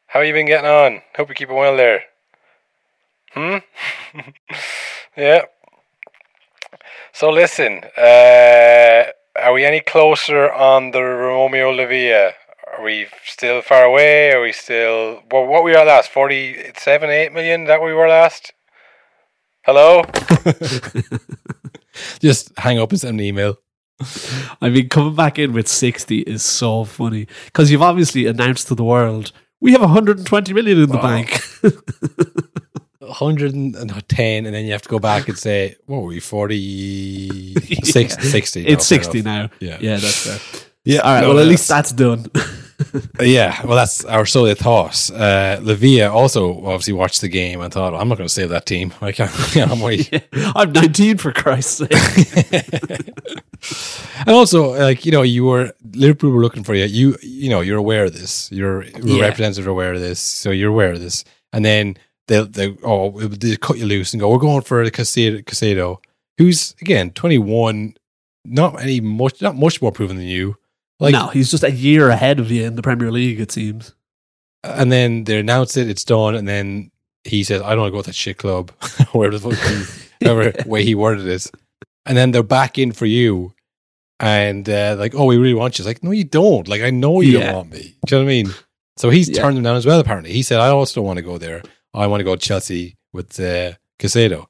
How 0.07 0.21
you 0.21 0.33
been 0.33 0.45
getting 0.45 0.69
on? 0.69 1.01
Hope 1.15 1.29
you're 1.29 1.35
keeping 1.35 1.55
well 1.55 1.77
there. 1.77 2.03
Hmm? 3.31 3.57
yeah. 5.17 5.43
So 7.13 7.29
listen, 7.29 7.81
uh, 7.97 9.03
are 9.39 9.53
we 9.53 9.65
any 9.65 9.81
closer 9.81 10.51
on 10.51 10.91
the 10.91 11.01
Romeo 11.01 11.71
Lavia? 11.71 12.31
Are 12.77 12.83
we 12.83 13.07
still 13.25 13.61
far 13.61 13.83
away? 13.83 14.31
Are 14.31 14.41
we 14.41 14.51
still 14.53 15.21
well, 15.31 15.45
what 15.45 15.63
we 15.63 15.71
were 15.71 15.83
last? 15.83 16.09
Forty 16.09 16.71
seven, 16.77 17.09
eight 17.09 17.33
million? 17.33 17.65
That 17.65 17.81
we 17.81 17.93
were 17.93 18.07
last? 18.07 18.53
Hello? 19.63 20.03
Just 22.19 22.51
hang 22.57 22.79
up 22.79 22.91
and 22.91 22.99
send 22.99 23.19
an 23.19 23.25
email. 23.25 23.57
I 24.61 24.69
mean, 24.69 24.89
coming 24.89 25.13
back 25.13 25.37
in 25.37 25.53
with 25.53 25.67
60 25.67 26.21
is 26.21 26.41
so 26.41 26.85
funny 26.85 27.27
because 27.45 27.69
you've 27.69 27.83
obviously 27.83 28.25
announced 28.25 28.67
to 28.69 28.75
the 28.75 28.83
world 28.83 29.31
we 29.59 29.73
have 29.73 29.81
120 29.81 30.53
million 30.53 30.81
in 30.81 30.89
the 30.89 30.97
Wow. 30.97 31.03
bank. 31.03 31.39
110, 33.11 34.45
and 34.45 34.55
then 34.55 34.65
you 34.65 34.71
have 34.71 34.81
to 34.81 34.89
go 34.89 34.99
back 34.99 35.27
and 35.27 35.37
say, 35.37 35.75
what 35.85 36.01
were 36.01 36.07
we, 36.07 36.19
40, 36.19 37.53
60? 37.83 38.21
60 38.23 38.67
it's 38.67 38.91
no, 38.91 38.95
fair 38.97 39.03
60 39.03 39.19
enough. 39.19 39.51
now. 39.51 39.57
Yeah. 39.59 39.77
Yeah, 39.79 39.97
that's 39.97 40.25
fair. 40.25 40.67
Yeah. 40.83 40.99
All 41.01 41.13
right, 41.13 41.21
no, 41.21 41.29
well, 41.29 41.39
at 41.39 41.47
least 41.47 41.67
that's 41.69 41.91
done. 41.91 42.25
Yeah, 43.21 43.63
well, 43.63 43.75
that's 43.75 44.03
our 44.05 44.25
so 44.25 44.43
they 44.43 44.55
thought. 44.55 45.11
Uh, 45.13 45.59
Lavia 45.61 46.11
also 46.11 46.65
obviously 46.65 46.93
watched 46.93 47.21
the 47.21 47.29
game 47.29 47.61
and 47.61 47.71
thought, 47.71 47.93
I'm 47.93 48.09
not 48.09 48.17
going 48.17 48.27
to 48.27 48.33
save 48.33 48.49
that 48.49 48.65
team. 48.65 48.91
I 49.01 49.11
can't, 49.11 49.31
I'm 49.71 49.79
way. 49.81 50.03
I'm 50.33 50.71
19 50.71 51.17
for 51.19 51.31
Christ's 51.31 51.77
sake. 51.87 53.11
And 54.25 54.29
also, 54.29 54.73
like 54.79 55.05
you 55.05 55.11
know, 55.11 55.21
you 55.21 55.45
were 55.45 55.71
Liverpool 55.93 56.31
were 56.31 56.41
looking 56.41 56.63
for 56.63 56.73
you. 56.73 56.85
You 56.85 57.17
you 57.21 57.49
know, 57.51 57.61
you're 57.61 57.77
aware 57.77 58.05
of 58.05 58.13
this. 58.13 58.51
Your 58.51 58.83
Yeah. 58.83 59.21
representatives 59.21 59.67
are 59.67 59.69
aware 59.69 59.93
of 59.93 59.99
this, 59.99 60.19
so 60.19 60.49
you're 60.49 60.71
aware 60.71 60.91
of 60.91 60.99
this. 60.99 61.23
And 61.53 61.63
then 61.63 61.97
they'll 62.31 62.45
they 62.47 62.75
oh 62.83 63.11
they 63.19 63.55
cut 63.57 63.77
you 63.77 63.85
loose 63.85 64.13
and 64.13 64.19
go, 64.21 64.29
we're 64.31 64.37
going 64.39 64.61
for 64.61 64.83
the 64.83 64.91
Caicedo, 64.91 65.43
Caicedo 65.43 65.97
who's 66.37 66.73
again 66.81 67.11
21, 67.11 67.95
not 68.45 68.81
any 68.81 68.99
much 69.01 69.41
not 69.41 69.55
much 69.55 69.81
more 69.81 69.91
proven 69.91 70.17
than 70.17 70.25
you. 70.25 70.57
Like, 70.99 71.13
no, 71.13 71.27
he's 71.27 71.51
just 71.51 71.63
a 71.63 71.71
year 71.71 72.09
ahead 72.09 72.39
of 72.39 72.49
you 72.51 72.63
in 72.63 72.75
the 72.75 72.81
Premier 72.81 73.11
League, 73.11 73.39
it 73.39 73.51
seems. 73.51 73.93
and 74.63 74.91
then 74.91 75.23
they 75.25 75.39
announce 75.39 75.75
it, 75.77 75.89
it's 75.89 76.03
done, 76.05 76.35
and 76.35 76.47
then 76.47 76.91
he 77.23 77.43
says, 77.43 77.61
"I 77.61 77.69
don't 77.71 77.79
want 77.81 77.91
to 77.91 77.97
go 77.97 78.01
to 78.03 78.07
that 78.09 78.15
shit 78.15 78.37
club," 78.37 78.71
whatever 79.11 79.37
the 79.39 79.55
fuck, 79.55 79.67
he, 79.67 80.27
whatever 80.27 80.53
way 80.69 80.83
he 80.83 80.93
worded 80.95 81.27
it. 81.27 81.49
And 82.05 82.15
then 82.17 82.31
they're 82.31 82.43
back 82.59 82.77
in 82.77 82.91
for 82.91 83.05
you, 83.07 83.53
and 84.19 84.67
uh, 84.69 84.95
like, 84.99 85.13
"Oh, 85.15 85.25
we 85.25 85.37
really 85.37 85.53
want 85.55 85.77
you." 85.77 85.83
It's 85.83 85.87
like, 85.87 86.03
no, 86.03 86.11
you 86.11 86.23
don't. 86.23 86.67
Like, 86.67 86.81
I 86.83 86.89
know 86.91 87.21
you 87.21 87.37
Yeah. 87.39 87.45
don't 87.47 87.55
want 87.55 87.71
me. 87.71 87.95
Do 88.05 88.15
you 88.15 88.21
know 88.21 88.25
what 88.25 88.31
I 88.31 88.35
mean? 88.35 88.49
So 88.97 89.09
he's 89.09 89.29
Yeah. 89.29 89.41
turned 89.41 89.57
them 89.57 89.63
down 89.63 89.75
as 89.77 89.85
well. 89.85 89.99
Apparently, 89.99 90.31
he 90.31 90.43
said, 90.43 90.59
"I 90.59 90.69
also 90.69 90.99
don't 91.01 91.05
want 91.07 91.17
to 91.17 91.23
go 91.23 91.37
there. 91.37 91.61
I 91.93 92.07
want 92.07 92.19
to 92.21 92.23
go 92.23 92.35
to 92.35 92.41
Chelsea 92.41 92.97
with 93.13 93.39
uh, 93.39 93.73
Caicedo." 93.99 94.47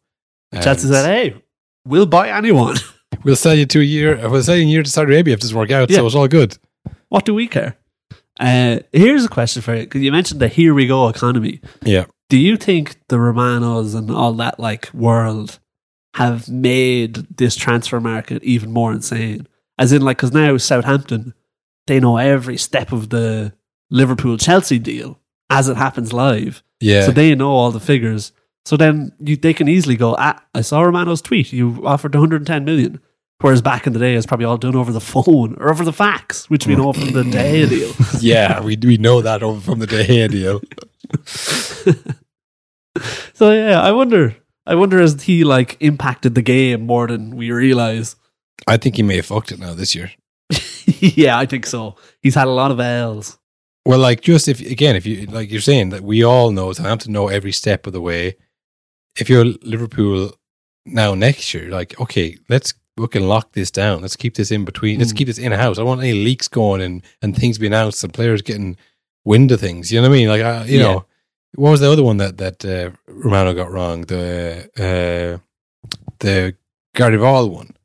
Chelsea 0.61 0.87
said, 0.89 1.05
hey, 1.05 1.41
we'll 1.85 2.05
buy 2.05 2.29
anyone. 2.29 2.75
"We'll 3.23 3.35
sell 3.35 3.53
you 3.53 3.65
to 3.67 3.79
a 3.79 3.83
year. 3.83 4.29
We'll 4.29 4.43
sell 4.43 4.55
you 4.55 4.63
a 4.63 4.65
year 4.65 4.83
to 4.83 4.89
Saudi 4.89 5.13
Arabia 5.13 5.33
if 5.33 5.39
it 5.39 5.41
doesn't 5.43 5.57
work 5.57 5.71
out. 5.71 5.89
Yeah. 5.89 5.97
So 5.97 6.05
it's 6.07 6.15
all 6.15 6.27
good." 6.27 6.57
what 7.11 7.25
do 7.25 7.33
we 7.33 7.45
care? 7.45 7.75
Uh, 8.39 8.79
here's 8.93 9.25
a 9.25 9.29
question 9.29 9.61
for 9.61 9.75
you 9.75 9.83
because 9.83 10.01
you 10.01 10.11
mentioned 10.11 10.39
the 10.39 10.47
here 10.47 10.73
we 10.73 10.87
go 10.87 11.09
economy. 11.09 11.61
Yeah. 11.83 12.05
Do 12.29 12.37
you 12.37 12.55
think 12.55 12.97
the 13.09 13.19
Romanos 13.19 13.93
and 13.93 14.09
all 14.09 14.33
that 14.33 14.59
like 14.59 14.91
world 14.93 15.59
have 16.15 16.49
made 16.49 17.15
this 17.37 17.55
transfer 17.55 17.99
market 17.99 18.41
even 18.43 18.71
more 18.71 18.93
insane? 18.93 19.47
As 19.77 19.91
in, 19.91 20.01
like, 20.01 20.17
because 20.17 20.31
now 20.31 20.55
Southampton, 20.57 21.33
they 21.87 21.99
know 21.99 22.17
every 22.17 22.57
step 22.57 22.91
of 22.93 23.09
the 23.09 23.53
Liverpool 23.89 24.37
Chelsea 24.37 24.79
deal 24.79 25.19
as 25.49 25.67
it 25.67 25.75
happens 25.75 26.13
live. 26.13 26.63
Yeah. 26.81 27.05
So 27.05 27.11
they 27.11 27.33
know 27.35 27.51
all 27.51 27.71
the 27.71 27.79
figures. 27.79 28.31
So 28.65 28.77
then 28.77 29.11
you, 29.19 29.37
they 29.37 29.53
can 29.53 29.67
easily 29.67 29.95
go, 29.95 30.15
ah, 30.17 30.43
I 30.53 30.61
saw 30.61 30.81
Romano's 30.81 31.21
tweet. 31.21 31.51
You 31.53 31.85
offered 31.85 32.13
110 32.13 32.65
million. 32.65 32.99
Whereas 33.39 33.61
back 33.61 33.87
in 33.87 33.93
the 33.93 33.99
day, 33.99 34.13
it's 34.13 34.27
probably 34.27 34.45
all 34.45 34.57
done 34.57 34.75
over 34.75 34.91
the 34.91 35.01
phone 35.01 35.55
or 35.59 35.71
over 35.71 35.83
the 35.83 35.93
fax, 35.93 36.47
which 36.47 36.67
we 36.67 36.75
know 36.75 36.93
from 36.93 37.11
the 37.11 37.23
Gea 37.23 37.67
deal. 37.67 37.91
yeah, 38.19 38.61
we 38.61 38.77
we 38.77 38.97
know 38.97 39.21
that 39.21 39.41
over 39.41 39.59
from 39.59 39.79
De 39.79 39.87
Gea 39.87 40.29
deal. 40.29 40.61
So 43.33 43.51
yeah, 43.51 43.81
I 43.81 43.91
wonder. 43.91 44.35
I 44.67 44.75
wonder 44.75 44.99
has 44.99 45.23
he 45.23 45.43
like 45.43 45.77
impacted 45.79 46.35
the 46.35 46.41
game 46.41 46.85
more 46.85 47.07
than 47.07 47.35
we 47.35 47.51
realize? 47.51 48.15
I 48.67 48.77
think 48.77 48.95
he 48.97 49.03
may 49.03 49.15
have 49.15 49.25
fucked 49.25 49.51
it 49.51 49.59
now 49.59 49.73
this 49.73 49.95
year. 49.95 50.11
yeah, 50.99 51.37
I 51.37 51.45
think 51.47 51.65
so. 51.65 51.95
He's 52.21 52.35
had 52.35 52.47
a 52.47 52.51
lot 52.51 52.69
of 52.69 52.79
L's. 52.79 53.39
Well, 53.85 53.99
like 53.99 54.21
just 54.21 54.47
if 54.47 54.59
again, 54.61 54.95
if 54.95 55.05
you 55.05 55.25
like 55.25 55.49
you're 55.51 55.61
saying 55.61 55.89
that 55.89 56.03
we 56.03 56.23
all 56.23 56.51
know 56.51 56.71
Southampton 56.73 57.13
know 57.13 57.27
every 57.29 57.51
step 57.51 57.87
of 57.87 57.93
the 57.93 58.01
way. 58.01 58.35
If 59.19 59.29
you're 59.29 59.45
Liverpool 59.63 60.33
now 60.85 61.13
next 61.15 61.53
year, 61.53 61.69
like 61.69 61.99
okay, 61.99 62.37
let's 62.47 62.73
we 62.97 63.07
can 63.07 63.27
lock 63.27 63.53
this 63.53 63.71
down. 63.71 64.01
Let's 64.01 64.15
keep 64.15 64.35
this 64.35 64.51
in 64.51 64.65
between. 64.65 64.99
Let's 64.99 65.13
Mm. 65.13 65.17
keep 65.17 65.27
this 65.27 65.39
in 65.39 65.51
house. 65.51 65.77
I 65.77 65.81
don't 65.81 65.87
want 65.87 66.01
any 66.01 66.13
leaks 66.13 66.47
going 66.47 66.81
and 66.81 67.01
and 67.21 67.35
things 67.35 67.57
being 67.57 67.73
announced 67.73 68.03
and 68.03 68.13
players 68.13 68.41
getting 68.41 68.77
wind 69.25 69.51
of 69.51 69.59
things. 69.59 69.91
You 69.91 69.99
know 70.01 70.09
what 70.09 70.15
I 70.15 70.17
mean? 70.19 70.27
Like 70.29 70.41
I, 70.43 70.65
you 70.65 70.77
Yeah. 70.77 70.83
know, 70.83 71.05
what 71.55 71.71
was 71.71 71.79
the 71.79 71.91
other 71.91 72.03
one 72.03 72.17
that 72.17 72.37
that 72.37 72.63
uh, 72.63 72.91
Romano 73.07 73.53
got 73.53 73.71
wrong? 73.71 74.01
The 74.01 74.69
uh, 74.77 75.39
the 76.19 76.55
Gvardiol 76.95 77.49
one. 77.49 77.75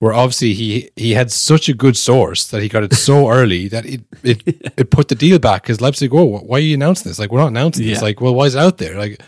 Where 0.00 0.12
obviously 0.12 0.54
he 0.54 0.90
he 0.96 1.12
had 1.12 1.30
such 1.30 1.68
a 1.68 1.74
good 1.74 1.96
source 1.96 2.48
that 2.48 2.60
he 2.62 2.68
got 2.68 2.82
it 2.84 2.92
so 2.94 3.30
early 3.38 3.68
that 3.68 3.86
it 3.86 4.02
it 4.22 4.42
it 4.76 4.90
put 4.90 5.08
the 5.08 5.14
deal 5.14 5.38
back 5.38 5.62
because 5.62 5.80
Leipzig, 5.80 6.12
oh, 6.12 6.24
why 6.40 6.58
are 6.58 6.60
you 6.60 6.74
announcing 6.74 7.08
this? 7.10 7.18
Like, 7.18 7.30
we're 7.32 7.40
not 7.40 7.48
announcing 7.48 7.86
this. 7.86 8.02
Like, 8.02 8.20
well, 8.20 8.34
why 8.34 8.46
is 8.46 8.54
it 8.54 8.58
out 8.58 8.78
there? 8.78 8.98
Like, 8.98 9.20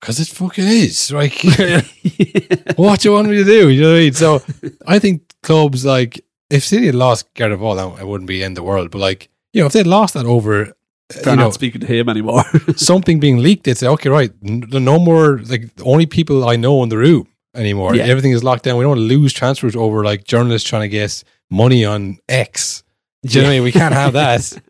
because 0.00 0.20
it 0.20 0.28
fucking 0.28 0.64
is. 0.64 1.10
Like, 1.12 1.34
what 2.76 3.00
do 3.00 3.08
you 3.08 3.14
want 3.14 3.28
me 3.28 3.36
to 3.36 3.44
do? 3.44 3.68
You 3.68 3.82
know 3.82 3.90
what 3.90 3.96
I 3.96 4.00
mean? 4.00 4.12
So, 4.12 4.42
I 4.86 4.98
think 4.98 5.22
clubs 5.42 5.84
like 5.84 6.24
if 6.50 6.64
City 6.64 6.86
had 6.86 6.94
lost 6.94 7.34
Gvardiol, 7.34 7.76
that 7.76 8.02
it 8.02 8.06
wouldn't 8.06 8.28
be 8.28 8.42
in 8.42 8.54
the 8.54 8.62
world. 8.62 8.90
But 8.90 8.98
like, 9.00 9.28
you 9.52 9.60
know, 9.60 9.66
if 9.66 9.72
they 9.72 9.80
would 9.80 9.86
lost 9.86 10.14
that 10.14 10.26
over, 10.26 10.66
uh, 10.66 10.72
They're 11.08 11.32
you 11.32 11.36
know, 11.36 11.44
not 11.44 11.54
speaking 11.54 11.80
to 11.80 11.86
him 11.86 12.08
anymore. 12.08 12.44
something 12.76 13.20
being 13.20 13.38
leaked, 13.38 13.64
they'd 13.64 13.76
say, 13.76 13.88
okay, 13.88 14.08
right, 14.08 14.32
n- 14.44 14.64
no 14.70 14.98
more 14.98 15.38
like 15.38 15.74
the 15.76 15.84
only 15.84 16.06
people 16.06 16.48
I 16.48 16.56
know 16.56 16.82
in 16.82 16.88
the 16.88 16.98
room 16.98 17.26
anymore. 17.56 17.94
Yeah. 17.94 18.04
Everything 18.04 18.32
is 18.32 18.44
locked 18.44 18.64
down. 18.64 18.76
We 18.76 18.82
don't 18.84 18.90
want 18.90 19.00
to 19.00 19.16
lose 19.16 19.32
transfers 19.32 19.74
over 19.76 20.04
like 20.04 20.24
journalists 20.24 20.68
trying 20.68 20.82
to 20.82 20.88
guess 20.88 21.24
money 21.50 21.84
on 21.84 22.18
X. 22.28 22.82
Do 23.24 23.34
you 23.34 23.42
know 23.42 23.48
what 23.48 23.52
I 23.52 23.56
mean? 23.56 23.64
We 23.64 23.72
can't 23.72 23.94
have 23.94 24.12
that. 24.12 24.60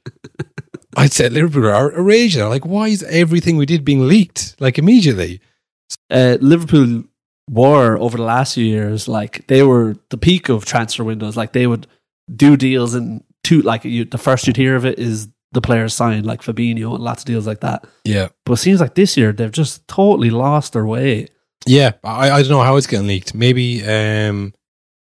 I'd 0.96 1.12
say 1.12 1.28
Liverpool 1.28 1.66
are 1.66 1.92
are 1.92 2.02
raging. 2.02 2.48
Like, 2.48 2.64
why 2.64 2.88
is 2.88 3.02
everything 3.04 3.56
we 3.58 3.66
did 3.66 3.84
being 3.84 4.08
leaked 4.08 4.56
like 4.60 4.78
immediately? 4.78 5.40
uh, 6.10 6.36
Liverpool 6.40 7.04
were 7.48 7.96
over 7.98 8.16
the 8.16 8.24
last 8.24 8.54
few 8.54 8.64
years 8.64 9.06
like 9.06 9.46
they 9.46 9.62
were 9.62 9.96
the 10.10 10.16
peak 10.18 10.48
of 10.48 10.64
transfer 10.64 11.04
windows. 11.04 11.36
Like 11.36 11.52
they 11.52 11.66
would 11.66 11.86
do 12.34 12.56
deals 12.56 12.94
and 12.94 13.22
two 13.44 13.62
like 13.62 13.84
you, 13.84 14.04
the 14.04 14.18
first 14.18 14.46
you'd 14.46 14.56
hear 14.56 14.74
of 14.74 14.84
it 14.84 14.98
is 14.98 15.28
the 15.52 15.60
players 15.60 15.94
signed 15.94 16.26
like 16.26 16.42
Fabinho 16.42 16.94
and 16.94 17.04
lots 17.04 17.22
of 17.22 17.26
deals 17.26 17.46
like 17.46 17.60
that. 17.60 17.86
Yeah, 18.04 18.28
But 18.44 18.54
it 18.54 18.56
seems 18.56 18.80
like 18.80 18.94
this 18.94 19.16
year 19.16 19.32
they've 19.32 19.52
just 19.52 19.86
totally 19.86 20.30
lost 20.30 20.72
their 20.72 20.84
way. 20.86 21.28
Yeah. 21.66 21.92
I, 22.04 22.30
I 22.30 22.40
don't 22.42 22.50
know 22.50 22.62
how 22.62 22.76
it's 22.76 22.86
getting 22.86 23.06
leaked. 23.06 23.34
Maybe 23.34 23.84
um, 23.84 24.54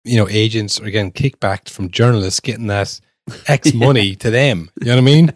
you 0.05 0.17
know, 0.17 0.29
agents 0.29 0.81
are 0.81 0.91
getting 0.91 1.13
kickbacked 1.13 1.71
from 1.71 1.91
journalists 1.91 2.41
getting 2.41 2.67
that 2.69 3.01
X 3.47 3.73
Yeah. 3.73 3.87
money 3.87 4.15
to 4.17 4.31
them. 4.31 4.71
You 4.81 4.87
know 4.89 4.93
what 4.97 4.99
I 5.03 5.05
mean? 5.05 5.33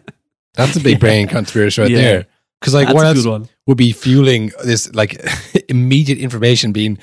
That's 0.55 0.75
a 0.75 0.79
big 0.81 0.99
brain 1.05 1.27
conspiracy 1.27 1.81
right 1.81 1.91
Yeah. 1.91 1.97
there. 2.01 2.25
Because 2.59 2.73
like, 2.73 2.87
That's 2.87 2.95
what 2.95 3.05
else 3.05 3.25
one. 3.25 3.47
would 3.67 3.77
be 3.77 3.93
fueling 3.93 4.51
this 4.65 4.93
like 4.93 5.21
immediate 5.69 6.17
information 6.19 6.71
being 6.73 6.97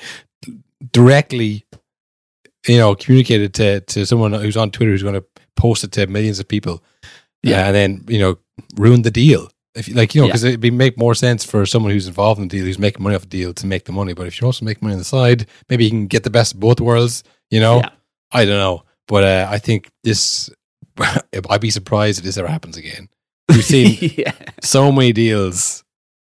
directly, 0.91 1.65
you 2.67 2.77
know, 2.77 2.95
communicated 2.95 3.53
to 3.55 3.81
to 3.81 4.05
someone 4.05 4.33
who's 4.33 4.57
on 4.57 4.71
Twitter 4.71 4.91
who's 4.91 5.03
going 5.03 5.15
to 5.15 5.25
post 5.55 5.83
it 5.83 5.91
to 5.93 6.05
millions 6.07 6.39
of 6.39 6.47
people, 6.47 6.83
Yeah. 7.43 7.57
yeah, 7.57 7.65
and 7.67 7.75
then 7.75 8.05
you 8.07 8.19
know 8.19 8.37
ruin 8.75 9.01
the 9.01 9.11
deal. 9.11 9.49
If 9.77 9.87
you- 9.87 9.95
like 9.95 10.13
you 10.15 10.21
know, 10.21 10.27
Yeah. 10.27 10.31
because 10.31 10.43
it'd 10.43 10.59
be 10.59 10.71
make 10.71 10.97
more 10.97 11.15
sense 11.15 11.43
for 11.45 11.65
someone 11.65 11.91
who's 11.91 12.07
involved 12.07 12.39
in 12.41 12.47
the 12.47 12.57
deal, 12.57 12.65
who's 12.65 12.79
making 12.79 13.03
money 13.03 13.15
off 13.15 13.21
the 13.21 13.27
deal, 13.27 13.53
to 13.53 13.65
make 13.67 13.85
the 13.85 13.91
money. 13.91 14.13
But 14.13 14.27
if 14.27 14.39
you 14.41 14.45
also 14.47 14.65
make 14.65 14.81
money 14.81 14.93
on 14.93 14.99
the 14.99 15.05
side, 15.05 15.45
maybe 15.69 15.83
you 15.83 15.89
can 15.89 16.07
get 16.07 16.23
the 16.23 16.29
best 16.29 16.53
of 16.53 16.59
both 16.59 16.79
worlds. 16.81 17.23
You 17.51 17.59
know, 17.59 17.77
Yeah. 17.77 17.89
I 18.31 18.45
don't 18.45 18.57
know, 18.57 18.83
but 19.07 19.23
uh, 19.23 19.47
I 19.49 19.57
think 19.59 19.89
this. 20.03 20.49
I'd 21.49 21.61
be 21.61 21.69
surprised 21.69 22.17
if 22.19 22.25
this 22.25 22.37
ever 22.37 22.47
happens 22.47 22.75
again. 22.75 23.07
We've 23.49 23.63
seen 23.75 23.97
yeah. 24.17 24.33
so 24.61 24.91
many 24.91 25.13
deals, 25.13 25.83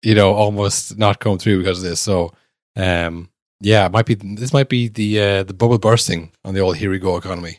you 0.02 0.14
know, 0.14 0.32
almost 0.34 0.96
not 0.96 1.18
come 1.18 1.36
through 1.38 1.58
because 1.58 1.78
of 1.82 1.84
this. 1.90 2.00
So, 2.00 2.32
um, 2.76 3.28
yeah, 3.60 3.86
it 3.86 3.92
might 3.92 4.06
be 4.06 4.14
this 4.14 4.52
might 4.52 4.68
be 4.68 4.88
the 4.88 5.20
uh, 5.20 5.42
the 5.42 5.52
bubble 5.52 5.78
bursting 5.78 6.30
on 6.44 6.54
the 6.54 6.60
old 6.60 6.76
here 6.76 6.90
we 6.90 6.98
go 7.00 7.16
economy. 7.16 7.58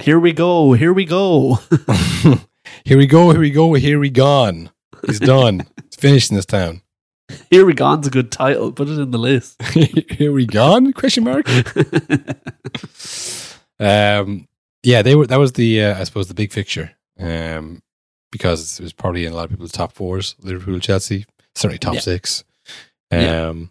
Here 0.00 0.18
we 0.20 0.32
go. 0.32 0.72
Here 0.72 0.92
we 0.92 1.04
go. 1.04 1.58
here 2.84 2.96
we 2.96 3.06
go, 3.06 3.30
here 3.32 3.40
we 3.40 3.50
go, 3.50 3.74
here 3.74 3.98
we 3.98 4.08
gone. 4.10 4.70
It's 5.04 5.18
done. 5.18 5.66
it's 5.78 5.96
finished 5.96 6.30
in 6.30 6.36
this 6.36 6.46
town. 6.46 6.82
Here 7.50 7.64
we 7.64 7.74
gone's 7.74 8.06
a 8.06 8.10
good 8.10 8.32
title. 8.32 8.72
Put 8.72 8.88
it 8.88 8.98
in 8.98 9.10
the 9.12 9.18
list. 9.18 9.60
here 9.72 10.32
we 10.32 10.46
gone? 10.46 10.92
Question 10.92 11.24
mark. 11.24 11.46
Um, 13.78 14.46
yeah, 14.82 15.00
they 15.02 15.14
were. 15.14 15.26
That 15.26 15.38
was 15.38 15.52
the 15.52 15.82
uh, 15.84 15.98
I 15.98 16.04
suppose 16.04 16.28
the 16.28 16.34
big 16.34 16.52
fixture. 16.52 16.90
Um, 17.18 17.82
because 18.30 18.78
it 18.78 18.82
was 18.82 18.92
probably 18.92 19.24
in 19.26 19.32
a 19.32 19.36
lot 19.36 19.44
of 19.44 19.50
people's 19.50 19.72
top 19.72 19.92
fours. 19.92 20.34
Liverpool, 20.40 20.78
Chelsea, 20.80 21.24
certainly 21.54 21.78
top 21.78 21.94
Yeah. 21.94 22.00
six. 22.00 22.44
Yeah. 23.10 23.48
Um, 23.48 23.70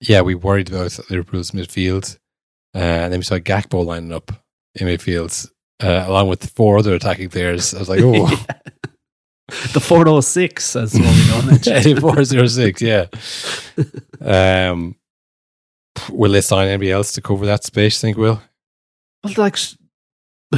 yeah, 0.00 0.22
we 0.22 0.34
worried 0.34 0.70
about 0.70 0.98
Liverpool's 1.10 1.50
midfield, 1.50 2.18
uh, 2.74 2.78
and 2.78 3.12
then 3.12 3.20
we 3.20 3.24
saw 3.24 3.36
Gakpo 3.36 3.84
lining 3.84 4.12
up 4.12 4.32
in 4.74 4.86
midfield 4.86 5.50
uh, 5.82 6.04
along 6.06 6.28
with 6.28 6.50
four 6.52 6.78
other 6.78 6.94
attacking 6.94 7.28
players. 7.28 7.74
I 7.74 7.78
was 7.78 7.88
like, 7.90 8.00
oh, 8.02 8.26
the 9.72 9.80
406, 9.80 10.76
as 10.76 10.94
what 10.94 11.02
we 11.02 11.28
know. 11.28 11.38
in 11.50 11.96
it. 11.96 12.00
four 12.00 12.24
zero 12.24 12.46
six. 12.46 12.80
Yeah. 12.82 13.06
Um, 14.20 14.96
will 16.10 16.32
they 16.32 16.40
sign 16.40 16.68
anybody 16.68 16.90
else 16.90 17.12
to 17.12 17.22
cover 17.22 17.46
that 17.46 17.64
space? 17.64 18.00
Think 18.00 18.16
will. 18.16 18.40
Well, 19.24 19.34
like, 19.36 19.56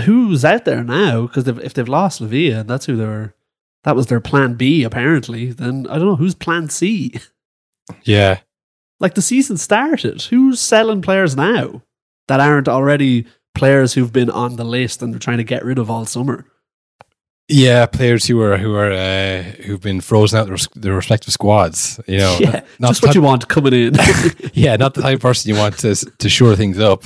who's 0.05 0.45
out 0.45 0.65
there 0.65 0.85
now? 0.85 1.27
Because 1.27 1.49
if 1.49 1.75
they've 1.75 1.89
lost 1.89 2.21
Lavia, 2.21 2.61
and 2.61 2.71
that's 2.71 2.87
who 2.87 2.97
they're 2.97 3.35
that 3.85 3.97
was 3.97 4.07
their 4.07 4.21
plan 4.21 4.55
B 4.55 4.85
apparently. 4.85 5.53
Then 5.53 5.87
I 5.89 5.99
don't 5.99 6.07
know 6.07 6.17
who's 6.17 6.35
plan 6.35 6.69
C. 6.69 7.15
Yeah. 8.05 8.41
Like 9.01 9.15
the 9.15 9.23
season 9.23 9.57
started, 9.57 10.23
who's 10.23 10.61
selling 10.61 11.03
players 11.03 11.35
now 11.35 11.83
that 12.29 12.41
aren't 12.41 12.69
already 12.69 13.27
players 13.55 13.95
who've 13.95 14.13
been 14.13 14.31
on 14.31 14.57
the 14.57 14.65
list 14.65 15.03
and 15.03 15.13
they're 15.13 15.19
trying 15.19 15.39
to 15.39 15.45
get 15.45 15.65
rid 15.65 15.79
of 15.79 15.91
all 15.91 16.07
summer? 16.07 16.47
Yeah, 17.53 17.87
players 17.87 18.27
who 18.27 18.41
are 18.41 18.57
who 18.57 18.75
are 18.75 18.91
uh, 18.91 19.43
who've 19.65 19.81
been 19.81 20.01
frozen 20.01 20.39
out 20.41 20.47
their, 20.49 20.57
their 20.75 20.95
respective 20.95 21.33
squads. 21.33 22.01
You 22.07 22.19
know, 22.19 22.37
yeah, 22.41 22.61
not- 22.79 22.89
just 22.91 23.03
what 23.03 23.09
type- 23.09 23.15
you 23.15 23.23
want 23.23 23.49
coming 23.49 23.73
in. 23.75 23.95
yeah, 24.55 24.77
not 24.77 24.95
the 24.95 25.03
type 25.03 25.17
of 25.17 25.21
person 25.23 25.53
you 25.53 25.59
want 25.61 25.79
to 25.79 25.95
to 25.95 26.29
shore 26.29 26.57
things 26.57 26.79
up. 26.79 27.03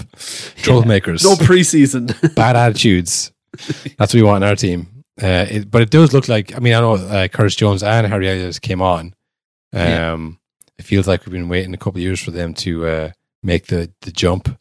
Troublemakers, 0.63 1.25
no 1.25 1.35
preseason. 1.35 2.35
bad 2.35 2.57
attitudes. 2.57 3.33
That's 3.99 4.13
what 4.13 4.15
we 4.15 4.23
want 4.23 4.45
in 4.45 4.49
our 4.49 4.57
team. 4.57 5.05
Uh, 5.21 5.47
it, 5.51 5.71
but 5.71 5.83
it 5.83 5.91
does 5.91 6.13
look 6.13 6.29
like. 6.29 6.55
I 6.55 6.59
mean, 6.61 6.75
I 6.75 6.81
know 6.81 6.95
uh, 6.95 7.29
Curtis 7.29 7.57
Jones 7.57 7.83
and 7.83 8.07
Harvey 8.07 8.29
Elliott 8.29 8.61
came 8.61 8.83
on. 8.83 9.15
Um, 9.73 9.81
Yeah. 9.81 10.17
It 10.79 10.85
feels 10.85 11.09
like 11.09 11.25
we've 11.25 11.33
been 11.33 11.49
waiting 11.49 11.73
a 11.73 11.79
couple 11.79 11.99
of 11.99 12.03
years 12.03 12.21
for 12.23 12.31
them 12.33 12.53
to 12.55 12.87
uh, 12.87 13.11
make 13.43 13.67
the 13.69 13.91
the 14.03 14.13
jump. 14.13 14.57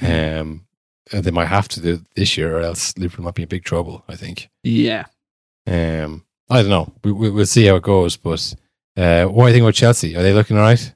Um, 0.00 0.66
they 1.12 1.30
might 1.30 1.48
have 1.48 1.68
to 1.68 1.80
do 1.82 2.00
this 2.16 2.38
year, 2.38 2.56
or 2.56 2.62
else 2.62 2.96
Liverpool 2.96 3.24
might 3.26 3.34
be 3.34 3.42
in 3.42 3.48
big 3.48 3.64
trouble. 3.64 4.02
I 4.08 4.16
think. 4.16 4.48
yeah, 4.62 5.04
Um, 5.66 6.24
I 6.50 6.60
don't 6.62 6.70
know. 6.70 6.92
We, 7.04 7.12
we, 7.12 7.30
we'll 7.30 7.46
see 7.46 7.66
how 7.66 7.76
it 7.76 7.82
goes. 7.82 8.16
But 8.16 8.54
uh, 8.96 9.24
what 9.26 9.44
do 9.44 9.48
you 9.48 9.54
think 9.54 9.62
about 9.64 9.74
Chelsea? 9.74 10.16
Are 10.16 10.22
they 10.22 10.32
looking 10.32 10.56
all 10.56 10.62
right? 10.64 10.94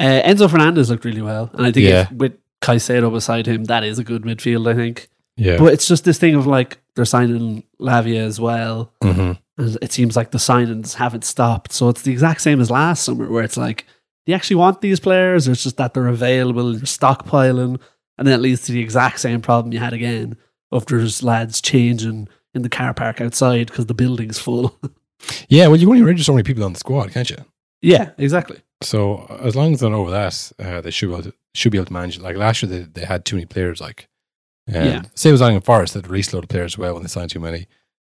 uh, 0.00 0.22
Enzo 0.22 0.50
Fernandez 0.50 0.90
looked 0.90 1.04
really 1.04 1.22
well, 1.22 1.50
and 1.54 1.64
I 1.66 1.70
think 1.72 1.86
Yeah. 1.88 2.02
if, 2.02 2.12
with 2.12 2.32
Caicedo 2.62 3.12
beside 3.12 3.46
him, 3.46 3.64
that 3.64 3.84
is 3.84 3.98
a 3.98 4.04
good 4.04 4.22
midfield. 4.22 4.68
I 4.68 4.74
think, 4.74 5.08
Yeah. 5.36 5.56
but 5.58 5.72
it's 5.72 5.86
just 5.86 6.04
this 6.04 6.18
thing 6.18 6.34
of 6.34 6.46
like 6.46 6.78
they're 6.96 7.04
signing 7.04 7.62
Lavia 7.80 8.18
as 8.24 8.40
well. 8.40 8.92
hmm 9.02 9.32
And 9.56 9.78
it 9.80 9.92
seems 9.92 10.16
like 10.16 10.32
the 10.32 10.38
signings 10.38 10.94
haven't 10.94 11.24
stopped. 11.24 11.72
So 11.72 11.88
it's 11.88 12.02
the 12.02 12.10
exact 12.10 12.40
same 12.40 12.60
as 12.60 12.70
last 12.72 13.04
summer, 13.04 13.30
where 13.30 13.44
it's 13.44 13.56
like, 13.56 13.86
do 14.26 14.32
you 14.32 14.34
actually 14.34 14.56
want 14.56 14.80
these 14.80 14.98
players, 14.98 15.46
or 15.46 15.52
it's 15.52 15.62
just 15.62 15.76
that 15.76 15.94
they're 15.94 16.08
available 16.08 16.66
and 16.68 16.78
you're 16.78 16.86
stockpiling? 16.86 17.78
And 18.18 18.26
then 18.26 18.34
it 18.34 18.42
leads 18.42 18.62
to 18.62 18.72
the 18.72 18.80
exact 18.80 19.20
same 19.20 19.40
problem 19.42 19.72
you 19.72 19.78
had 19.78 19.92
again 19.92 20.36
of 20.72 20.86
there's 20.86 21.22
lads 21.22 21.60
changing 21.60 22.28
in 22.54 22.62
the 22.62 22.68
car 22.68 22.94
park 22.94 23.20
outside 23.20 23.66
because 23.68 23.86
the 23.86 23.94
building's 23.94 24.38
full. 24.38 24.78
Yeah. 25.48 25.68
Well, 25.68 25.76
you 25.76 25.88
only 25.88 26.02
register 26.02 26.26
so 26.26 26.34
many 26.34 26.42
people 26.42 26.64
on 26.64 26.74
the 26.74 26.78
squad, 26.78 27.10
can't 27.12 27.30
you? 27.30 27.36
yeah, 27.80 28.10
exactly. 28.18 28.60
So 28.82 29.24
as 29.42 29.56
long 29.56 29.72
as 29.72 29.80
they're 29.80 29.88
not 29.88 29.96
over 29.96 30.10
that, 30.10 30.52
uh, 30.58 30.82
they 30.82 30.90
should 30.90 31.06
be 31.08 31.12
able 31.14 31.22
to, 31.22 31.34
should 31.54 31.72
be 31.72 31.78
able 31.78 31.86
to 31.86 31.92
manage 31.94 32.18
it. 32.18 32.22
Like 32.22 32.36
last 32.36 32.62
year, 32.62 32.68
they, 32.70 32.80
they 32.82 33.06
had 33.06 33.24
too 33.24 33.36
many 33.36 33.46
players. 33.46 33.80
Like, 33.80 34.08
um, 34.68 34.74
Yeah. 34.84 35.02
Same 35.14 35.32
as 35.32 35.40
Nottingham 35.40 35.62
Forest, 35.62 35.94
that 35.94 36.08
released 36.08 36.32
a 36.34 36.36
lot 36.36 36.44
of 36.44 36.50
players 36.50 36.76
well 36.76 36.92
when 36.92 37.02
they 37.02 37.08
signed 37.08 37.30
too 37.30 37.40
many. 37.40 37.66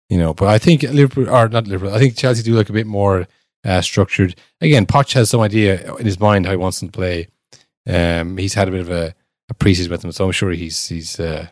You 0.10 0.18
know, 0.18 0.34
but 0.34 0.48
I 0.48 0.58
think 0.58 0.82
Liverpool 0.84 1.30
or 1.30 1.48
not 1.50 1.68
Liverpool. 1.68 1.94
I 1.94 2.00
think 2.00 2.16
Chelsea 2.18 2.42
do 2.42 2.56
look 2.56 2.70
a 2.70 2.74
bit 2.74 2.88
more 2.88 3.28
uh, 3.64 3.82
structured. 3.82 4.36
Again, 4.62 4.88
Poch 4.88 5.14
has 5.14 5.30
some 5.30 5.42
idea 5.42 5.94
in 5.96 6.06
his 6.06 6.20
mind 6.20 6.46
how 6.46 6.52
he 6.54 6.58
wants 6.58 6.80
them 6.80 6.90
to 6.90 6.98
play. 6.98 7.28
Um, 7.88 8.38
he's 8.38 8.54
had 8.56 8.68
a 8.68 8.72
bit 8.72 8.82
of 8.82 8.90
a, 8.90 9.14
a 9.50 9.54
preseason 9.54 9.90
with 9.90 10.02
them, 10.02 10.12
so 10.12 10.26
I'm 10.26 10.32
sure 10.32 10.50
he's 10.52 10.88
he's 10.88 11.20
uh, 11.20 11.48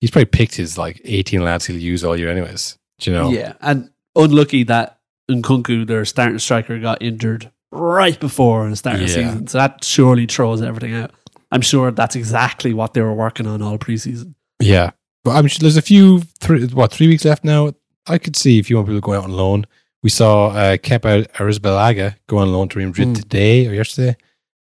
he's 0.00 0.10
probably 0.10 0.26
picked 0.26 0.54
his 0.56 0.76
like 0.78 1.00
18 1.04 1.42
lads 1.42 1.66
he'll 1.66 1.76
use 1.78 2.04
all 2.04 2.16
year, 2.18 2.28
anyways. 2.30 2.78
Do 3.00 3.10
you 3.10 3.16
know? 3.16 3.30
Yeah, 3.30 3.52
and 3.60 3.90
unlucky 4.16 4.64
that 4.64 4.98
Nkunku, 5.30 5.86
their 5.86 6.04
starting 6.04 6.38
striker, 6.38 6.78
got 6.78 7.00
injured 7.02 7.50
right 7.70 8.18
before 8.18 8.68
the 8.70 8.76
start 8.76 8.96
of 8.96 9.02
the 9.02 9.08
season. 9.08 9.46
So 9.46 9.58
that 9.58 9.84
surely 9.84 10.26
throws 10.26 10.62
everything 10.62 10.94
out. 10.94 11.12
I'm 11.52 11.60
sure 11.60 11.90
that's 11.90 12.16
exactly 12.16 12.74
what 12.74 12.94
they 12.94 13.00
were 13.02 13.14
working 13.14 13.46
on 13.46 13.62
all 13.62 13.78
preseason. 13.78 14.34
Yeah, 14.60 14.90
but 15.24 15.32
I'm 15.32 15.46
sure 15.46 15.58
there's 15.60 15.76
a 15.76 15.82
few 15.82 16.20
three, 16.40 16.66
what 16.66 16.92
three 16.92 17.06
weeks 17.08 17.24
left 17.24 17.44
now. 17.44 17.72
I 18.06 18.18
could 18.18 18.36
see 18.36 18.58
a 18.58 18.62
few 18.62 18.76
more 18.76 18.84
people 18.84 19.00
going 19.00 19.18
out 19.18 19.24
on 19.24 19.32
loan. 19.32 19.66
We 20.02 20.10
saw 20.10 20.48
uh, 20.48 20.76
Kepa 20.78 21.26
Arrizabalaga 21.32 22.16
go 22.26 22.38
on 22.38 22.52
loan 22.52 22.68
to 22.70 22.78
Real 22.78 22.88
Madrid 22.88 23.08
Mm. 23.08 23.16
today 23.16 23.66
or 23.66 23.74
yesterday. 23.74 24.16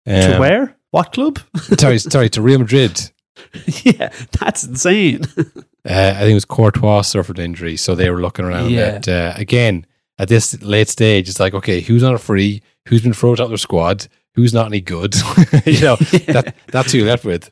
to 0.07 0.33
Um, 0.35 0.39
where? 0.39 0.75
What 0.91 1.11
club? 1.11 1.39
sorry, 1.77 1.97
sorry, 1.99 2.29
to 2.29 2.41
Real 2.41 2.59
Madrid. 2.59 2.99
yeah, 3.83 4.11
that's 4.39 4.63
insane. 4.63 5.21
Uh, 5.85 6.13
I 6.15 6.19
think 6.19 6.31
it 6.31 6.35
was 6.35 6.45
Courtois 6.45 7.01
suffered 7.01 7.39
injury, 7.39 7.75
so 7.75 7.93
they 7.93 8.09
were 8.09 8.21
looking 8.21 8.45
around 8.45 8.71
Yeah. 8.71 8.83
at 8.83 9.07
uh, 9.09 9.33
again 9.35 9.85
at 10.17 10.29
this 10.29 10.61
late 10.61 10.87
stage. 10.87 11.27
It's 11.27 11.41
like, 11.41 11.53
okay, 11.53 11.81
who's 11.81 12.03
on 12.03 12.13
a 12.13 12.17
free? 12.17 12.61
Who's 12.87 13.01
been 13.01 13.11
thrown 13.11 13.33
out 13.33 13.39
of 13.41 13.49
their 13.49 13.57
squad? 13.57 14.07
Who's 14.35 14.53
not 14.53 14.67
any 14.67 14.79
good? 14.79 15.13
you 15.65 15.81
know, 15.81 15.97
that, 15.97 16.55
that's 16.67 16.93
who 16.93 16.99
you're 16.99 17.07
left 17.07 17.25
with. 17.25 17.51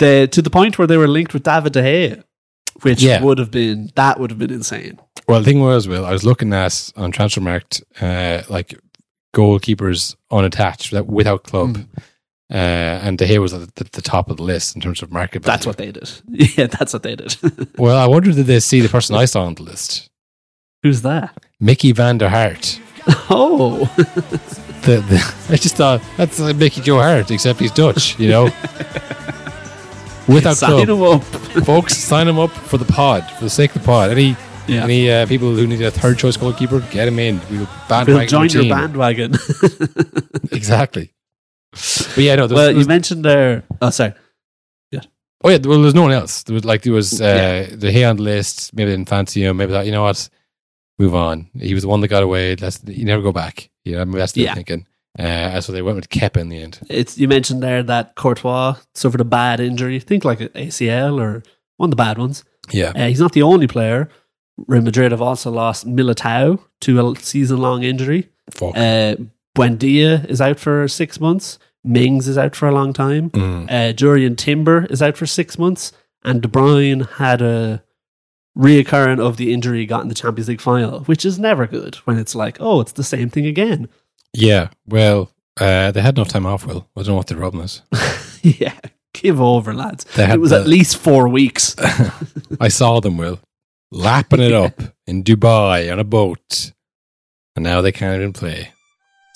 the, 0.00 0.28
to 0.32 0.42
the 0.42 0.50
point 0.50 0.78
where 0.78 0.88
they 0.88 0.96
were 0.96 1.06
linked 1.06 1.32
with 1.32 1.44
David 1.44 1.74
De 1.74 1.80
Gea, 1.80 2.24
which 2.82 3.00
Yeah. 3.04 3.22
would 3.22 3.38
have 3.38 3.52
been 3.52 3.92
that 3.94 4.18
would 4.18 4.30
have 4.32 4.38
been 4.40 4.50
insane. 4.52 4.98
Well, 5.28 5.38
the 5.38 5.44
thing 5.44 5.60
was, 5.60 5.86
Will, 5.86 6.04
I 6.04 6.10
was 6.10 6.24
looking 6.24 6.52
at 6.52 6.90
on 6.96 7.12
Transfermarkt, 7.12 7.82
uh, 8.02 8.42
like 8.52 8.74
goalkeepers 9.32 10.16
unattached 10.32 10.90
that 10.90 11.06
without 11.06 11.44
club, 11.44 11.76
Hmm. 11.76 11.82
Uh, 12.50 12.54
and 13.04 13.18
De 13.18 13.26
Gea 13.26 13.38
was 13.40 13.52
at 13.54 13.74
the, 13.74 13.84
the 13.84 14.02
top 14.02 14.30
of 14.30 14.36
the 14.38 14.42
list 14.42 14.74
in 14.74 14.80
terms 14.80 15.02
of 15.02 15.12
market. 15.12 15.42
Value. 15.44 15.52
That's 15.56 15.66
what 15.66 15.76
they 15.76 15.92
did. 15.92 16.10
Yeah, 16.58 16.66
that's 16.66 16.92
what 16.92 17.02
they 17.02 17.14
did. 17.16 17.36
Well, 17.78 17.96
I 17.96 18.06
wonder 18.06 18.32
did 18.32 18.46
they 18.46 18.60
see 18.60 18.80
the 18.80 18.88
person 18.88 19.14
I 19.16 19.24
saw 19.26 19.44
on 19.44 19.54
the 19.54 19.62
list, 19.62 20.08
Who's 20.82 21.02
that? 21.02 21.36
Mickey 21.60 21.92
Van 21.92 22.18
der 22.18 22.28
Hart. 22.28 22.80
Oh, 23.30 23.84
The, 24.82 25.00
the, 25.00 25.34
I 25.50 25.56
just 25.56 25.76
thought 25.76 26.00
that's 26.16 26.38
like 26.38 26.56
Mickey 26.56 26.80
Joe 26.80 26.98
Hart, 26.98 27.30
except 27.30 27.58
he's 27.60 27.72
Dutch, 27.72 28.18
you 28.18 28.28
know. 28.28 28.44
Without 30.28 30.56
sign 30.58 30.86
club, 30.86 30.88
him 30.88 31.02
up. 31.02 31.64
folks, 31.64 31.96
sign 31.96 32.28
him 32.28 32.38
up 32.38 32.50
for 32.50 32.76
the 32.78 32.84
pod, 32.84 33.28
for 33.32 33.44
the 33.44 33.50
sake 33.50 33.74
of 33.74 33.82
the 33.82 33.86
pod. 33.86 34.10
Any 34.10 34.36
Yeah. 34.66 34.84
any 34.84 35.10
uh, 35.10 35.26
people 35.26 35.54
who 35.54 35.66
need 35.66 35.80
a 35.80 35.90
third 35.90 36.18
choice 36.18 36.36
goalkeeper, 36.36 36.80
get 36.90 37.08
him 37.08 37.18
in. 37.18 37.40
We'll 37.50 37.66
bandwagon 37.88 38.14
We'll 38.14 38.26
join 38.48 38.48
your 38.66 38.74
bandwagon. 38.76 39.34
Exactly. 40.52 41.12
But 41.72 42.18
yeah, 42.18 42.34
no. 42.36 42.46
There 42.46 42.54
was, 42.54 42.64
well, 42.64 42.72
there 42.72 42.80
you 42.80 42.86
mentioned 42.86 43.24
there. 43.24 43.62
Oh, 43.82 43.90
sorry. 43.90 44.14
Yeah. 44.90 45.00
Oh 45.44 45.50
yeah, 45.50 45.58
well, 45.64 45.80
there's 45.82 45.94
no 45.94 46.02
one 46.02 46.12
else. 46.12 46.42
There 46.42 46.54
was 46.54 46.64
like 46.64 46.82
there 46.82 46.92
was 46.92 47.20
uh, 47.20 47.66
Yeah. 47.70 47.76
De 47.76 47.92
Gea 47.92 48.08
on 48.10 48.16
the 48.16 48.22
list. 48.22 48.74
Maybe 48.74 48.90
they 48.90 48.96
didn't 48.96 49.08
fancy 49.08 49.44
him. 49.44 49.56
Maybe 49.58 49.72
that 49.72 49.86
you 49.86 49.92
know 49.92 50.02
what, 50.02 50.28
move 50.98 51.14
on. 51.14 51.48
He 51.58 51.74
was 51.74 51.82
the 51.82 51.88
one 51.88 52.00
that 52.00 52.08
got 52.08 52.22
away. 52.22 52.56
Let's 52.56 52.80
you 52.86 53.04
never 53.04 53.22
go 53.22 53.32
back. 53.32 53.70
You 53.84 53.96
know, 53.96 54.04
maybe 54.04 54.18
that's 54.18 54.32
what 54.32 54.36
they're 54.36 54.44
Yeah. 54.46 54.54
thinking. 54.54 54.86
Uh, 55.18 55.60
so 55.60 55.72
they 55.72 55.82
went 55.82 55.96
with 55.96 56.08
Kepa 56.10 56.36
in 56.36 56.48
the 56.48 56.58
end. 56.62 56.80
It's 56.88 57.18
you 57.18 57.26
mentioned 57.28 57.62
there 57.62 57.82
that 57.82 58.14
Courtois 58.14 58.76
suffered 58.94 59.20
a 59.20 59.24
bad 59.24 59.58
injury. 59.60 59.98
Think 60.00 60.24
like 60.24 60.40
an 60.40 60.48
ACL 60.50 61.20
or 61.20 61.42
one 61.76 61.88
of 61.88 61.90
the 61.90 61.96
bad 61.96 62.18
ones. 62.18 62.44
Yeah, 62.70 62.92
Uh, 62.94 63.08
he's 63.08 63.20
not 63.20 63.32
the 63.32 63.42
only 63.42 63.66
player. 63.66 64.08
Real 64.66 64.82
Madrid 64.82 65.12
have 65.12 65.22
also 65.22 65.50
lost 65.50 65.86
Militao 65.86 66.60
to 66.82 67.08
a 67.10 67.16
season-long 67.16 67.82
injury. 67.84 68.28
fuck. 68.50 68.76
Uh, 68.76 69.14
Buendia 69.58 70.24
is 70.28 70.40
out 70.40 70.58
for 70.58 70.86
six 70.88 71.20
months. 71.20 71.58
Mings 71.84 72.28
is 72.28 72.38
out 72.38 72.54
for 72.54 72.68
a 72.68 72.72
long 72.74 72.92
time. 72.92 73.30
Mm. 73.30 73.64
Uh, 73.70 73.92
Jurrien 73.92 74.36
Timber 74.36 74.86
is 74.86 75.02
out 75.02 75.16
for 75.16 75.26
six 75.26 75.58
months. 75.58 75.92
And 76.24 76.42
De 76.42 76.48
Bruyne 76.48 77.08
had 77.12 77.40
a 77.40 77.82
reoccurring 78.56 79.20
of 79.20 79.36
the 79.36 79.52
injury 79.52 79.78
he 79.80 79.86
got 79.86 80.02
in 80.02 80.08
the 80.08 80.14
Champions 80.14 80.48
League 80.48 80.60
final, 80.60 81.00
which 81.04 81.24
is 81.24 81.38
never 81.38 81.66
good 81.66 81.96
when 82.06 82.18
it's 82.18 82.34
like, 82.34 82.56
oh, 82.60 82.80
it's 82.80 82.92
the 82.92 83.04
same 83.04 83.30
thing 83.30 83.46
again. 83.46 83.88
Yeah, 84.34 84.68
well, 84.86 85.30
uh, 85.60 85.90
they 85.92 86.00
had 86.02 86.18
enough 86.18 86.28
time 86.28 86.44
off. 86.46 86.66
Will 86.66 86.88
I 86.96 87.00
don't 87.02 87.08
know 87.08 87.14
what 87.14 87.28
the 87.28 87.36
problem 87.36 87.64
is. 87.64 87.82
yeah, 88.42 88.78
give 89.14 89.40
over, 89.40 89.72
lads. 89.72 90.04
It 90.16 90.40
was 90.40 90.50
the- 90.50 90.60
at 90.60 90.66
least 90.66 90.96
four 90.96 91.28
weeks. 91.28 91.76
I 92.60 92.68
saw 92.68 93.00
them. 93.00 93.16
Will 93.16 93.40
lapping 93.90 94.40
it 94.40 94.52
up 94.64 94.80
in 95.06 95.22
Dubai 95.24 95.90
on 95.90 95.98
a 95.98 96.04
boat, 96.04 96.72
and 97.56 97.62
now 97.62 97.80
they 97.80 97.92
can't 97.92 98.16
even 98.20 98.32
play. 98.32 98.72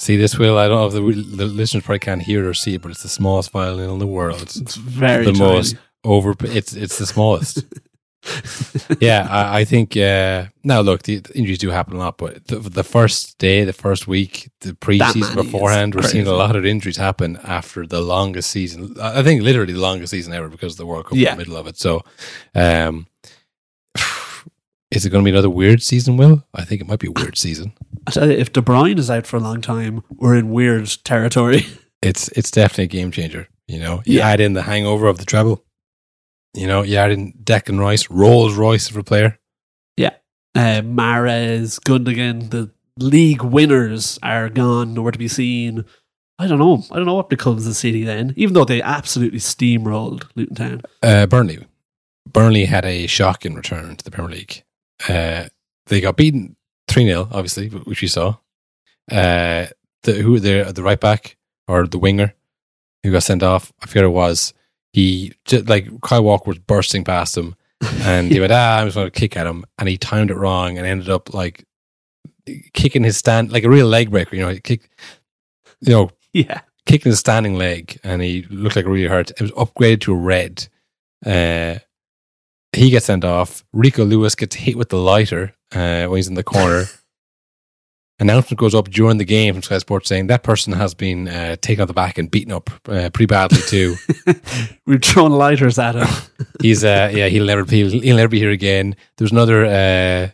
See 0.03 0.17
this, 0.17 0.37
Will? 0.37 0.59
I 0.59 0.67
don't 0.67 0.81
know 0.81 0.87
if 0.99 1.15
the, 1.15 1.37
the 1.37 1.45
listeners 1.47 1.85
probably 1.85 2.01
can't 2.01 2.23
hear 2.23 2.49
or 2.49 2.55
see 2.55 2.75
it, 2.75 2.83
but 2.83 2.91
it's 2.91 3.05
the 3.05 3.09
smallest 3.09 3.53
violin 3.53 3.89
in 3.89 3.99
the 4.01 4.07
world. 4.09 4.43
It's 4.43 4.75
very 4.75 5.25
the 5.25 5.31
tiny. 5.31 5.45
most 5.45 5.77
over. 6.03 6.35
It's 6.41 6.73
it's 6.73 6.99
the 6.99 7.07
smallest. 7.07 7.63
yeah, 9.01 9.29
I, 9.31 9.61
I 9.61 9.65
think. 9.65 9.97
Uh, 9.97 10.47
now, 10.65 10.81
look, 10.81 11.05
the, 11.05 11.19
the 11.19 11.33
injuries 11.39 11.59
do 11.59 11.71
happen 11.71 11.95
a 11.95 11.99
lot, 12.01 12.19
but 12.19 12.45
the, 12.49 12.57
the 12.57 12.83
first 12.83 13.39
day, 13.39 13.63
the 13.63 13.73
first 13.73 14.09
week, 14.09 14.51
the 14.63 14.73
preseason 14.73 15.37
beforehand, 15.37 15.95
we're 15.95 16.03
seeing 16.03 16.27
a 16.27 16.33
lot 16.33 16.57
of 16.57 16.67
injuries 16.67 16.97
happen 16.97 17.39
after 17.45 17.87
the 17.87 18.01
longest 18.01 18.51
season. 18.51 18.97
I 19.01 19.21
I 19.21 19.23
think 19.23 19.43
literally 19.43 19.73
the 19.73 19.79
longest 19.79 20.11
season 20.11 20.33
ever 20.33 20.49
because 20.49 20.73
of 20.73 20.79
the 20.79 20.87
World 20.87 21.07
Cup 21.07 21.17
Yeah. 21.17 21.31
in 21.31 21.39
the 21.39 21.43
middle 21.45 21.57
of 21.57 21.69
it. 21.69 21.79
So, 21.79 22.03
um, 22.57 23.07
is 24.91 25.07
it 25.07 25.11
going 25.11 25.23
to 25.25 25.31
be 25.31 25.31
another 25.31 25.49
weird 25.49 25.81
season? 25.81 26.17
Will 26.17 26.45
I 26.53 26.65
think 26.65 26.81
it 26.81 26.89
might 26.89 26.99
be 26.99 27.07
a 27.07 27.13
weird 27.13 27.39
season. 27.39 27.73
I 28.07 28.11
tell 28.11 28.27
you, 28.31 28.37
if 28.37 28.53
De 28.53 28.61
Bruyne 28.61 28.99
is 28.99 29.11
out 29.11 29.27
for 29.27 29.37
a 29.37 29.41
long 29.41 29.61
time, 29.61 30.03
we're 30.11 30.37
in 30.37 30.51
weird 30.51 30.89
territory. 31.05 31.67
It's 32.05 32.27
it's 32.31 32.51
definitely 32.51 32.85
a 32.85 32.87
game 32.89 33.13
changer. 33.13 33.47
You 33.69 33.79
know, 33.79 34.03
you 34.05 34.19
Yeah. 34.19 34.27
add 34.27 34.41
in 34.41 34.55
the 34.55 34.63
hangover 34.63 35.07
of 35.07 35.19
the 35.19 35.25
treble. 35.25 35.65
You 36.53 36.67
know, 36.67 36.83
you 36.83 36.97
add 36.97 37.13
in 37.13 37.33
Declan 37.45 37.79
Rice, 37.79 38.11
Rolls 38.11 38.55
Royce 38.55 38.91
of 38.91 38.97
a 38.97 39.05
player. 39.05 39.39
Yeah, 39.97 40.11
uh, 40.57 40.83
Mahrez, 40.83 41.79
Gundogan, 41.81 42.51
the 42.51 42.73
league 42.99 43.43
winners 43.43 44.19
are 44.21 44.49
gone, 44.49 44.95
nowhere 44.95 45.13
to 45.13 45.19
be 45.19 45.29
seen. 45.29 45.85
I 46.41 46.49
don't 46.49 46.59
know. 46.59 46.83
I 46.91 46.97
don't 46.97 47.07
know 47.07 47.15
what 47.15 47.31
becomes 47.31 47.65
the 47.67 47.73
City 47.75 48.03
then, 48.03 48.35
even 48.37 48.55
though 48.55 48.65
they 48.65 48.83
absolutely 48.83 49.39
steamrolled 49.39 50.25
Luton 50.35 50.57
Town. 50.57 50.83
Uh, 51.05 51.27
Burnley. 51.27 51.65
Burnley 52.27 52.65
had 52.65 52.85
a 52.85 53.07
shocking 53.07 53.55
return 53.55 53.95
to 53.95 54.05
the 54.05 54.11
Premier 54.11 54.33
League. 54.39 54.65
Uh, 55.09 55.45
they 55.87 56.01
got 56.01 56.17
beaten 56.17 56.57
3 56.89 57.05
0, 57.07 57.29
obviously, 57.31 57.69
which 57.69 58.03
we 58.03 58.09
saw. 58.09 58.37
Uh, 59.11 59.67
the, 60.05 60.13
who 60.15 60.39
the, 60.41 60.73
the 60.75 60.83
right 60.83 61.01
back 61.01 61.37
or 61.69 61.87
the 61.87 61.99
winger 61.99 62.35
who 63.03 63.13
got 63.13 63.23
sent 63.23 63.43
off, 63.43 63.73
I 63.83 63.87
forget 63.87 64.05
it 64.05 64.09
was. 64.09 64.53
He, 64.93 65.33
ju- 65.45 65.63
like, 65.63 65.89
Kyle 66.03 66.23
Walker 66.25 66.51
was 66.51 66.59
bursting 66.59 67.05
past 67.05 67.37
him 67.37 67.55
and 68.03 68.31
he 68.31 68.41
went, 68.41 68.53
ah, 68.53 68.79
I 68.79 68.85
was 68.85 68.95
going 68.95 69.07
to 69.07 69.11
kick 69.11 69.37
at 69.37 69.47
him. 69.47 69.65
And 69.79 69.89
he 69.89 69.97
timed 69.97 70.31
it 70.31 70.37
wrong 70.37 70.77
and 70.79 70.87
ended 70.87 71.09
up, 71.09 71.33
like, 71.35 71.65
kicking 72.75 73.05
his 73.05 73.17
stand, 73.17 73.53
like 73.53 73.65
a 73.65 73.71
real 73.71 73.87
leg 73.87 74.11
breaker, 74.11 74.37
you 74.37 74.43
know, 74.43 74.49
he 74.51 74.61
kicked, 74.61 74.89
you 75.81 75.93
know, 75.93 76.11
Yeah. 76.33 76.61
kicking 76.87 77.11
his 77.11 77.19
standing 77.21 77.55
leg 77.57 77.99
and 78.03 78.23
he 78.23 78.43
looked 78.51 78.77
like 78.77 78.87
really 78.87 79.07
hurt. 79.07 79.31
It 79.33 79.41
was 79.41 79.51
upgraded 79.53 80.01
to 80.03 80.13
a 80.13 80.17
red. 80.17 80.67
Uh, 81.25 81.79
he 82.75 82.91
gets 82.91 83.07
sent 83.07 83.25
off. 83.25 83.65
Rico 83.73 84.05
Lewis 84.05 84.35
gets 84.35 84.57
hit 84.57 84.77
with 84.77 84.89
the 84.89 84.99
lighter 84.99 85.55
uh, 85.73 86.07
when 86.07 86.17
he's 86.17 86.29
in 86.29 86.35
the 86.35 86.45
corner. 86.45 86.85
Announcement 88.19 88.61
goes 88.61 88.75
up 88.75 88.89
during 88.89 89.19
the 89.19 89.25
game 89.25 89.53
from 89.55 89.63
Sky 89.63 89.79
Sports 89.79 90.09
saying 90.09 90.29
that 90.29 90.45
person 90.45 90.73
has 90.75 90.95
been 90.95 91.27
uh, 91.27 91.57
taken 91.61 91.83
on 91.83 91.89
the 91.89 91.95
back 91.95 92.19
and 92.19 92.31
beaten 92.31 92.53
up 92.53 92.71
uh, 92.89 93.11
pretty 93.11 93.27
badly 93.27 93.61
too. 93.63 93.97
We've 94.87 95.03
thrown 95.03 95.33
lighters 95.33 95.77
at 95.79 95.97
him. 95.97 96.07
He's 96.61 96.85
uh, 96.85 97.11
yeah 97.13 97.27
he'll 97.27 97.47
never 97.47 97.65
be 97.65 97.89
he'll 97.89 98.17
never 98.17 98.29
be 98.29 98.39
here 98.39 98.51
again. 98.51 98.95
There 99.17 99.25
was 99.25 99.33
another 99.33 99.65
uh, 99.65 100.29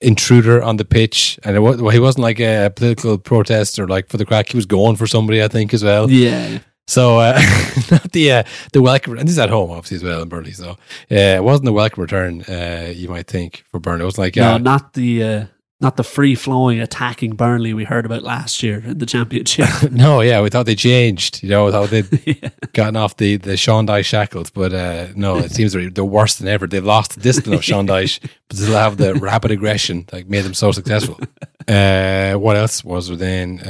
intruder 0.00 0.60
on 0.62 0.78
the 0.78 0.84
pitch, 0.84 1.38
and 1.44 1.54
it 1.54 1.60
was, 1.60 1.80
well, 1.80 1.92
he 1.92 2.00
wasn't 2.00 2.22
like 2.22 2.40
a 2.40 2.72
political 2.74 3.18
protest 3.18 3.78
or 3.78 3.86
like 3.86 4.08
for 4.08 4.16
the 4.16 4.24
crack. 4.26 4.48
He 4.48 4.56
was 4.56 4.66
going 4.66 4.96
for 4.96 5.06
somebody, 5.06 5.40
I 5.40 5.46
think, 5.48 5.72
as 5.72 5.84
well. 5.84 6.10
yeah. 6.10 6.58
So 6.88 7.18
uh, 7.18 7.34
not 7.90 8.12
the 8.12 8.32
uh, 8.32 8.42
the 8.72 8.80
welcome, 8.80 9.18
and 9.18 9.28
this 9.28 9.34
is 9.34 9.38
at 9.38 9.50
home 9.50 9.70
obviously 9.70 9.96
as 9.96 10.02
well 10.02 10.22
in 10.22 10.28
Burnley. 10.28 10.52
So 10.52 10.70
uh, 10.70 10.76
it 11.10 11.44
wasn't 11.44 11.66
the 11.66 11.72
welcome 11.74 12.00
return 12.00 12.42
uh, 12.42 12.92
you 12.96 13.10
might 13.10 13.26
think 13.26 13.64
for 13.70 13.78
Burnley. 13.78 14.02
It 14.02 14.06
was 14.06 14.18
like 14.18 14.36
No, 14.36 14.54
uh, 14.54 14.58
not 14.58 14.94
the 14.94 15.22
uh, 15.22 15.44
not 15.82 15.96
the 15.98 16.02
free 16.02 16.34
flowing 16.34 16.80
attacking 16.80 17.36
Burnley 17.36 17.74
we 17.74 17.84
heard 17.84 18.06
about 18.06 18.22
last 18.22 18.62
year 18.62 18.82
in 18.86 18.96
the 18.96 19.04
championship. 19.04 19.68
no, 19.92 20.22
yeah, 20.22 20.40
we 20.40 20.48
thought 20.48 20.64
they 20.64 20.74
changed. 20.74 21.42
You 21.42 21.50
know, 21.50 21.66
we 21.66 21.72
thought 21.72 21.90
they'd 21.90 22.26
yeah. 22.42 22.48
gotten 22.72 22.96
off 22.96 23.18
the 23.18 23.36
the 23.36 23.58
Sean 23.58 23.86
Dyche 23.86 24.06
shackles, 24.06 24.48
but 24.48 24.72
uh, 24.72 25.08
no, 25.14 25.36
it 25.36 25.52
seems 25.52 25.74
they're, 25.74 25.90
they're 25.90 26.06
worse 26.06 26.36
than 26.36 26.48
ever. 26.48 26.66
They've 26.66 26.82
lost 26.82 27.16
the 27.16 27.20
discipline 27.20 27.56
of 27.56 27.64
Sean 27.64 27.86
Dyche, 27.86 28.18
but 28.48 28.56
still 28.56 28.72
have 28.72 28.96
the 28.96 29.14
rapid 29.14 29.50
aggression 29.50 30.06
that 30.08 30.26
made 30.30 30.46
them 30.46 30.54
so 30.54 30.72
successful. 30.72 31.20
Uh, 31.68 32.32
what 32.32 32.56
else 32.56 32.82
was 32.82 33.08
there 33.08 33.16
then? 33.18 33.60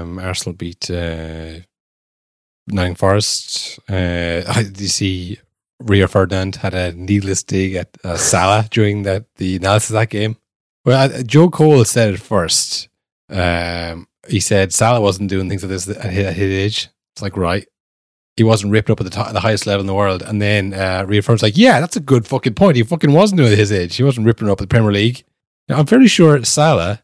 Um, 0.00 0.20
Arsenal 0.20 0.54
beat 0.54 0.88
uh, 0.88 1.58
Nottingham 2.68 2.96
Forest. 2.96 3.78
Uh, 3.88 4.42
you 4.76 4.88
see 4.88 5.38
Rio 5.80 6.06
Ferdinand 6.06 6.56
had 6.56 6.74
a 6.74 6.92
needless 6.92 7.42
dig 7.42 7.74
at 7.74 7.96
uh, 8.04 8.16
Salah 8.16 8.66
during 8.70 9.02
that 9.02 9.24
the 9.36 9.56
analysis 9.56 9.90
of 9.90 9.94
that 9.94 10.10
game? 10.10 10.36
Well, 10.84 11.12
uh, 11.12 11.22
Joe 11.22 11.50
Cole 11.50 11.84
said 11.84 12.14
it 12.14 12.20
first. 12.20 12.88
Um, 13.28 14.08
he 14.28 14.40
said 14.40 14.72
Salah 14.72 15.00
wasn't 15.00 15.30
doing 15.30 15.48
things 15.48 15.62
like 15.62 15.70
this 15.70 15.88
at 15.88 16.10
his, 16.10 16.26
at 16.26 16.36
his 16.36 16.52
age. 16.52 16.88
It's 17.14 17.22
like 17.22 17.36
right, 17.36 17.66
he 18.36 18.44
wasn't 18.44 18.72
ripping 18.72 18.92
up 18.92 19.00
at 19.00 19.04
the 19.04 19.10
top, 19.10 19.32
the 19.32 19.40
highest 19.40 19.66
level 19.66 19.80
in 19.80 19.86
the 19.86 19.94
world. 19.94 20.22
And 20.22 20.40
then 20.40 20.74
uh, 20.74 21.04
Rio 21.06 21.22
Ferdinand's 21.22 21.42
like, 21.42 21.56
yeah, 21.56 21.80
that's 21.80 21.96
a 21.96 22.00
good 22.00 22.26
fucking 22.26 22.54
point. 22.54 22.76
He 22.76 22.82
fucking 22.82 23.12
wasn't 23.12 23.38
doing 23.38 23.50
it 23.50 23.54
at 23.54 23.58
his 23.58 23.72
age. 23.72 23.96
He 23.96 24.02
wasn't 24.02 24.26
ripping 24.26 24.48
up 24.48 24.60
at 24.60 24.68
the 24.68 24.74
Premier 24.74 24.92
League. 24.92 25.24
Now, 25.68 25.78
I'm 25.78 25.86
fairly 25.86 26.08
sure 26.08 26.42
Salah, 26.44 27.02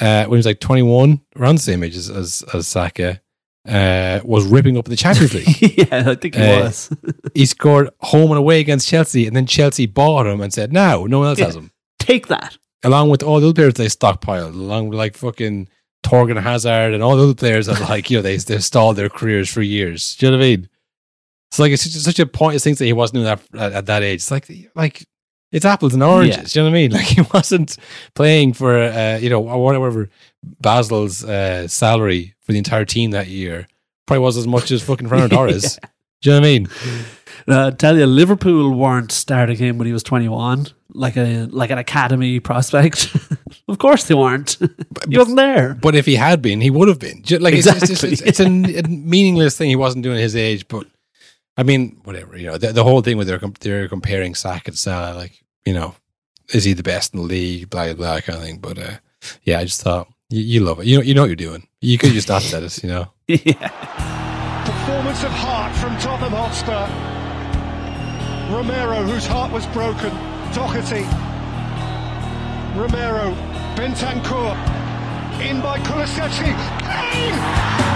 uh, 0.00 0.24
when 0.24 0.30
he 0.30 0.36
was 0.36 0.46
like 0.46 0.60
21, 0.60 1.20
around 1.36 1.56
the 1.56 1.62
same 1.62 1.84
age 1.84 1.96
as 1.96 2.10
as, 2.10 2.44
as 2.52 2.66
Saka, 2.66 3.20
uh, 3.68 4.20
was 4.24 4.44
ripping 4.46 4.76
up 4.76 4.86
the 4.86 4.96
Champions 4.96 5.34
League. 5.34 5.78
yeah, 5.78 6.04
I 6.10 6.14
think 6.16 6.34
he 6.34 6.42
Uh, 6.42 6.64
was. 6.64 6.90
he 7.34 7.46
scored 7.46 7.90
home 8.00 8.30
and 8.30 8.38
away 8.38 8.60
against 8.60 8.88
Chelsea, 8.88 9.26
and 9.26 9.36
then 9.36 9.46
Chelsea 9.46 9.86
bought 9.86 10.26
him 10.26 10.40
and 10.40 10.52
said, 10.52 10.72
"No, 10.72 11.06
no 11.06 11.20
one 11.20 11.28
else 11.28 11.38
Yeah. 11.38 11.46
has 11.46 11.56
him." 11.56 11.70
Take 11.98 12.26
that. 12.28 12.56
Along 12.84 13.10
with 13.10 13.22
all 13.22 13.38
the 13.40 13.46
other 13.46 13.54
players 13.54 13.74
they 13.74 13.86
stockpiled, 13.86 14.54
along 14.54 14.88
with 14.88 14.98
like 14.98 15.16
fucking 15.16 15.68
Thorgan 16.04 16.40
Hazard 16.42 16.94
and 16.94 17.02
all 17.02 17.16
the 17.16 17.22
other 17.22 17.34
players 17.34 17.66
that 17.66 17.80
like 17.88 18.10
you 18.10 18.18
know 18.18 18.22
they 18.22 18.36
they 18.38 18.58
stalled 18.58 18.96
their 18.96 19.08
careers 19.08 19.48
for 19.48 19.62
years. 19.62 20.16
Do 20.16 20.26
you 20.26 20.32
know 20.32 20.38
what 20.38 20.44
I 20.44 20.48
mean? 20.48 20.68
It's 21.52 21.58
like 21.60 21.70
it's 21.70 21.82
such, 21.84 22.02
such 22.02 22.18
a 22.18 22.26
pointless 22.26 22.64
thing 22.64 22.74
that 22.74 22.84
he 22.84 22.92
wasn't 22.92 23.16
doing 23.16 23.26
that 23.26 23.40
at, 23.54 23.72
at 23.72 23.86
that 23.86 24.02
age. 24.02 24.16
It's 24.16 24.30
like 24.32 24.48
like 24.74 25.06
it's 25.52 25.64
apples 25.64 25.94
and 25.94 26.02
oranges. 26.02 26.36
Yeah. 26.36 26.42
Do 26.42 26.58
you 26.58 26.64
know 26.64 26.70
what 26.70 26.76
I 26.76 26.80
mean? 26.80 26.92
Like 27.02 27.06
he 27.06 27.20
wasn't 27.32 27.76
playing 28.14 28.54
for 28.54 28.76
uh, 28.76 29.18
you 29.18 29.30
know 29.30 29.40
whatever 29.40 30.08
Basel's 30.60 31.24
uh, 31.24 31.68
salary 31.68 32.34
for 32.40 32.52
the 32.52 32.58
entire 32.58 32.84
team 32.84 33.12
that 33.12 33.28
year 33.28 33.68
probably 34.06 34.22
was 34.22 34.36
as 34.36 34.46
much 34.46 34.70
as 34.70 34.82
fucking 34.82 35.08
Fernando 35.08 35.36
Torres. 35.36 35.78
Do 36.22 36.30
you 36.30 36.36
know 36.36 36.40
what 36.40 36.46
I 36.46 36.50
mean? 36.50 36.68
Uh, 37.48 37.70
tell 37.72 37.98
you, 37.98 38.06
Liverpool 38.06 38.70
weren't 38.70 39.10
starting 39.10 39.56
him 39.56 39.78
when 39.78 39.86
he 39.86 39.92
was 39.92 40.04
21, 40.04 40.68
like 40.90 41.16
a 41.16 41.46
like 41.50 41.70
an 41.70 41.78
academy 41.78 42.38
prospect. 42.38 43.14
of 43.68 43.78
course 43.78 44.04
they 44.04 44.14
weren't. 44.14 44.56
he 45.08 45.18
wasn't 45.18 45.36
there. 45.36 45.74
But 45.74 45.94
if 45.94 46.06
he 46.06 46.14
had 46.14 46.40
been, 46.40 46.60
he 46.60 46.70
would 46.70 46.88
have 46.88 47.00
been. 47.00 47.22
Like 47.40 47.54
it's, 47.54 47.66
it's, 47.66 47.90
Exactly, 47.90 48.12
it's, 48.12 48.22
it's 48.22 48.40
a, 48.40 48.46
a 48.46 48.88
meaningless 48.88 49.56
thing. 49.56 49.68
He 49.68 49.76
wasn't 49.76 50.04
doing 50.04 50.16
at 50.16 50.22
his 50.22 50.36
age, 50.36 50.68
but 50.68 50.86
I 51.56 51.64
mean, 51.64 52.00
whatever. 52.04 52.36
You 52.36 52.46
know, 52.48 52.58
the, 52.58 52.72
the 52.72 52.84
whole 52.84 53.02
thing 53.02 53.16
with 53.16 53.26
they're 53.26 53.40
they're 53.60 53.88
comparing 53.88 54.34
Saka 54.34 54.70
and 54.70 54.78
Salah, 54.78 55.16
like 55.16 55.41
you 55.64 55.72
know, 55.72 55.94
is 56.52 56.64
he 56.64 56.72
the 56.72 56.82
best 56.82 57.14
in 57.14 57.20
the 57.20 57.26
league? 57.26 57.70
Blah 57.70 57.86
blah, 57.86 57.94
blah 57.94 58.20
kind 58.20 58.38
of 58.38 58.44
thing. 58.44 58.58
But 58.58 58.78
uh, 58.78 58.96
yeah, 59.44 59.58
I 59.58 59.64
just 59.64 59.82
thought 59.82 60.08
you, 60.28 60.42
you 60.42 60.60
love 60.60 60.80
it. 60.80 60.86
You 60.86 60.98
know, 60.98 61.02
you 61.02 61.14
know 61.14 61.22
what 61.22 61.28
you're 61.28 61.36
doing. 61.36 61.66
You 61.80 61.98
could 61.98 62.12
just 62.12 62.28
not 62.28 62.42
said 62.42 62.62
it. 62.62 62.82
You 62.82 62.88
know, 62.88 63.08
yeah. 63.26 63.68
Performance 64.64 65.24
of 65.24 65.32
heart 65.32 65.74
from 65.76 65.96
Tottenham 65.98 66.32
Hotspur. 66.32 66.88
Romero, 68.54 69.02
whose 69.02 69.26
heart 69.26 69.52
was 69.52 69.66
broken. 69.68 70.10
Doherty. 70.52 71.04
Romero. 72.78 73.34
Bentancur. 73.76 74.54
In 75.40 75.60
by 75.60 75.78
Kulusevski. 75.80 76.52
Kane! 76.80 77.91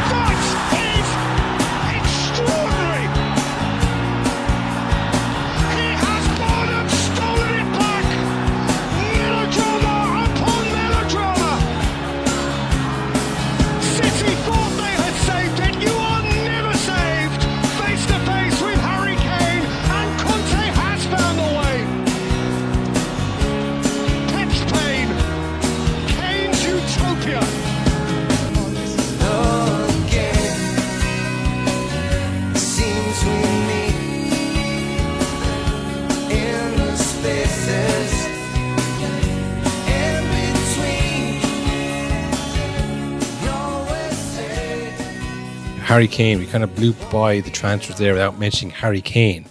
Harry 45.87 46.09
Kane. 46.09 46.39
We 46.41 46.47
kind 46.47 46.65
of 46.65 46.75
blew 46.75 46.93
by 47.13 47.41
the 47.41 47.51
transfers 47.51 47.97
there 47.97 48.13
without 48.13 48.39
mentioning 48.39 48.75
Harry 48.75 49.01
Kane. 49.01 49.47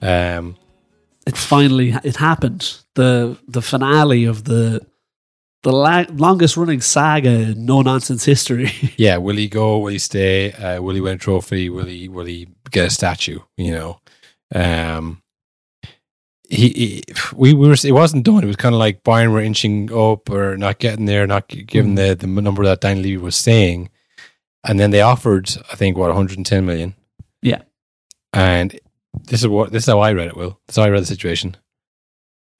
Um, 0.00 0.56
It 1.26 1.36
finally 1.36 1.94
it 2.04 2.16
happened. 2.16 2.78
The 2.94 3.36
the 3.48 3.60
finale 3.60 4.24
of 4.24 4.44
the 4.44 4.80
the 5.64 5.72
la- 5.72 6.06
longest 6.12 6.56
running 6.56 6.80
saga 6.80 7.30
in 7.30 7.66
no 7.66 7.82
nonsense 7.82 8.24
history. 8.24 8.70
yeah, 8.96 9.16
will 9.16 9.36
he 9.36 9.48
go? 9.48 9.78
Will 9.78 9.88
he 9.92 9.98
stay? 9.98 10.52
Uh, 10.52 10.80
will 10.80 10.94
he 10.94 11.00
win 11.00 11.16
a 11.16 11.18
trophy? 11.18 11.68
Will 11.70 11.86
he? 11.86 12.08
Will 12.08 12.26
he 12.26 12.48
get 12.70 12.86
a 12.86 12.90
statue? 12.90 13.40
You 13.56 13.72
know, 13.72 14.00
um, 14.54 15.20
he, 16.48 16.68
he 16.68 17.02
we, 17.34 17.52
we 17.54 17.66
were. 17.68 17.76
It 17.82 17.92
wasn't 17.92 18.24
done. 18.24 18.44
It 18.44 18.46
was 18.46 18.56
kind 18.56 18.74
of 18.74 18.78
like 18.78 19.02
Bayern 19.02 19.32
were 19.32 19.40
inching 19.40 19.90
up 19.92 20.30
or 20.30 20.56
not 20.56 20.78
getting 20.78 21.06
there, 21.06 21.26
not 21.26 21.48
gi- 21.48 21.64
given 21.64 21.96
the 21.96 22.14
the 22.14 22.26
number 22.26 22.64
that 22.64 22.80
Dan 22.80 23.02
Levy 23.02 23.16
was 23.16 23.34
saying, 23.36 23.90
and 24.62 24.78
then 24.78 24.90
they 24.90 25.00
offered, 25.00 25.50
I 25.72 25.76
think, 25.76 25.96
what 25.96 26.08
110 26.08 26.64
million. 26.64 26.94
Yeah. 27.42 27.62
and 28.32 28.78
this 29.24 29.40
is 29.40 29.48
what 29.48 29.72
this 29.72 29.84
is 29.84 29.88
how 29.88 30.00
I 30.00 30.12
read 30.12 30.28
it. 30.28 30.36
Will 30.36 30.58
this 30.66 30.74
is 30.74 30.76
how 30.76 30.84
I 30.84 30.90
read 30.90 31.02
the 31.02 31.06
situation. 31.06 31.56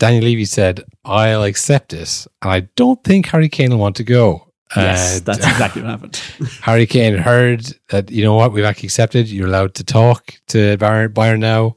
Daniel 0.05 0.25
Levy 0.25 0.45
said, 0.45 0.83
"I'll 1.05 1.45
accept 1.45 1.88
this, 1.90 2.29
and 2.43 2.51
I 2.53 2.61
don't 2.77 3.03
think 3.05 3.27
Harry 3.27 3.49
Kane 3.49 3.71
will 3.71 3.79
want 3.79 3.97
to 3.97 4.05
go." 4.05 4.53
yes, 4.77 5.17
And- 5.19 5.27
that's 5.27 5.38
exactly 5.53 5.81
what 5.83 5.90
happened. 5.93 6.17
Harry 6.62 6.87
Kane 6.87 7.14
heard 7.17 7.67
that, 7.88 8.11
you 8.11 8.23
know 8.23 8.35
what, 8.35 8.53
we've 8.53 8.64
actually 8.64 8.88
accepted. 8.88 9.29
You're 9.29 9.47
allowed 9.47 9.75
to 9.77 9.85
talk 9.85 10.35
to 10.49 10.77
Bayern, 10.77 11.09
Bayern 11.14 11.38
now. 11.38 11.77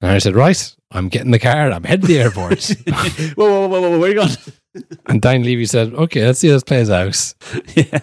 And 0.00 0.08
Harry 0.08 0.20
said, 0.20 0.34
right, 0.34 0.74
I'm 0.90 1.08
getting 1.08 1.30
the 1.30 1.38
car. 1.38 1.70
I'm 1.70 1.84
heading 1.84 2.06
to 2.06 2.12
the 2.12 2.18
airport. 2.20 2.64
whoa, 3.36 3.46
whoa, 3.48 3.68
whoa, 3.68 3.80
whoa, 3.80 3.98
where 3.98 4.10
are 4.10 4.14
you 4.14 4.14
going? 4.74 4.94
and 5.06 5.20
Dan 5.22 5.42
Levy 5.44 5.66
said, 5.66 5.92
okay, 5.94 6.24
let's 6.26 6.40
see 6.40 6.48
how 6.48 6.54
this 6.54 6.64
plays 6.64 6.90
out. 6.90 7.34
yeah. 7.76 8.00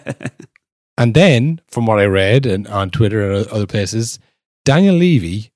And 0.96 1.12
then, 1.14 1.60
from 1.68 1.84
what 1.86 1.98
I 1.98 2.04
read 2.04 2.46
and 2.46 2.66
on 2.68 2.90
Twitter 2.90 3.30
and 3.32 3.46
other 3.48 3.66
places, 3.66 4.18
Daniel 4.64 4.94
Levy, 4.94 5.50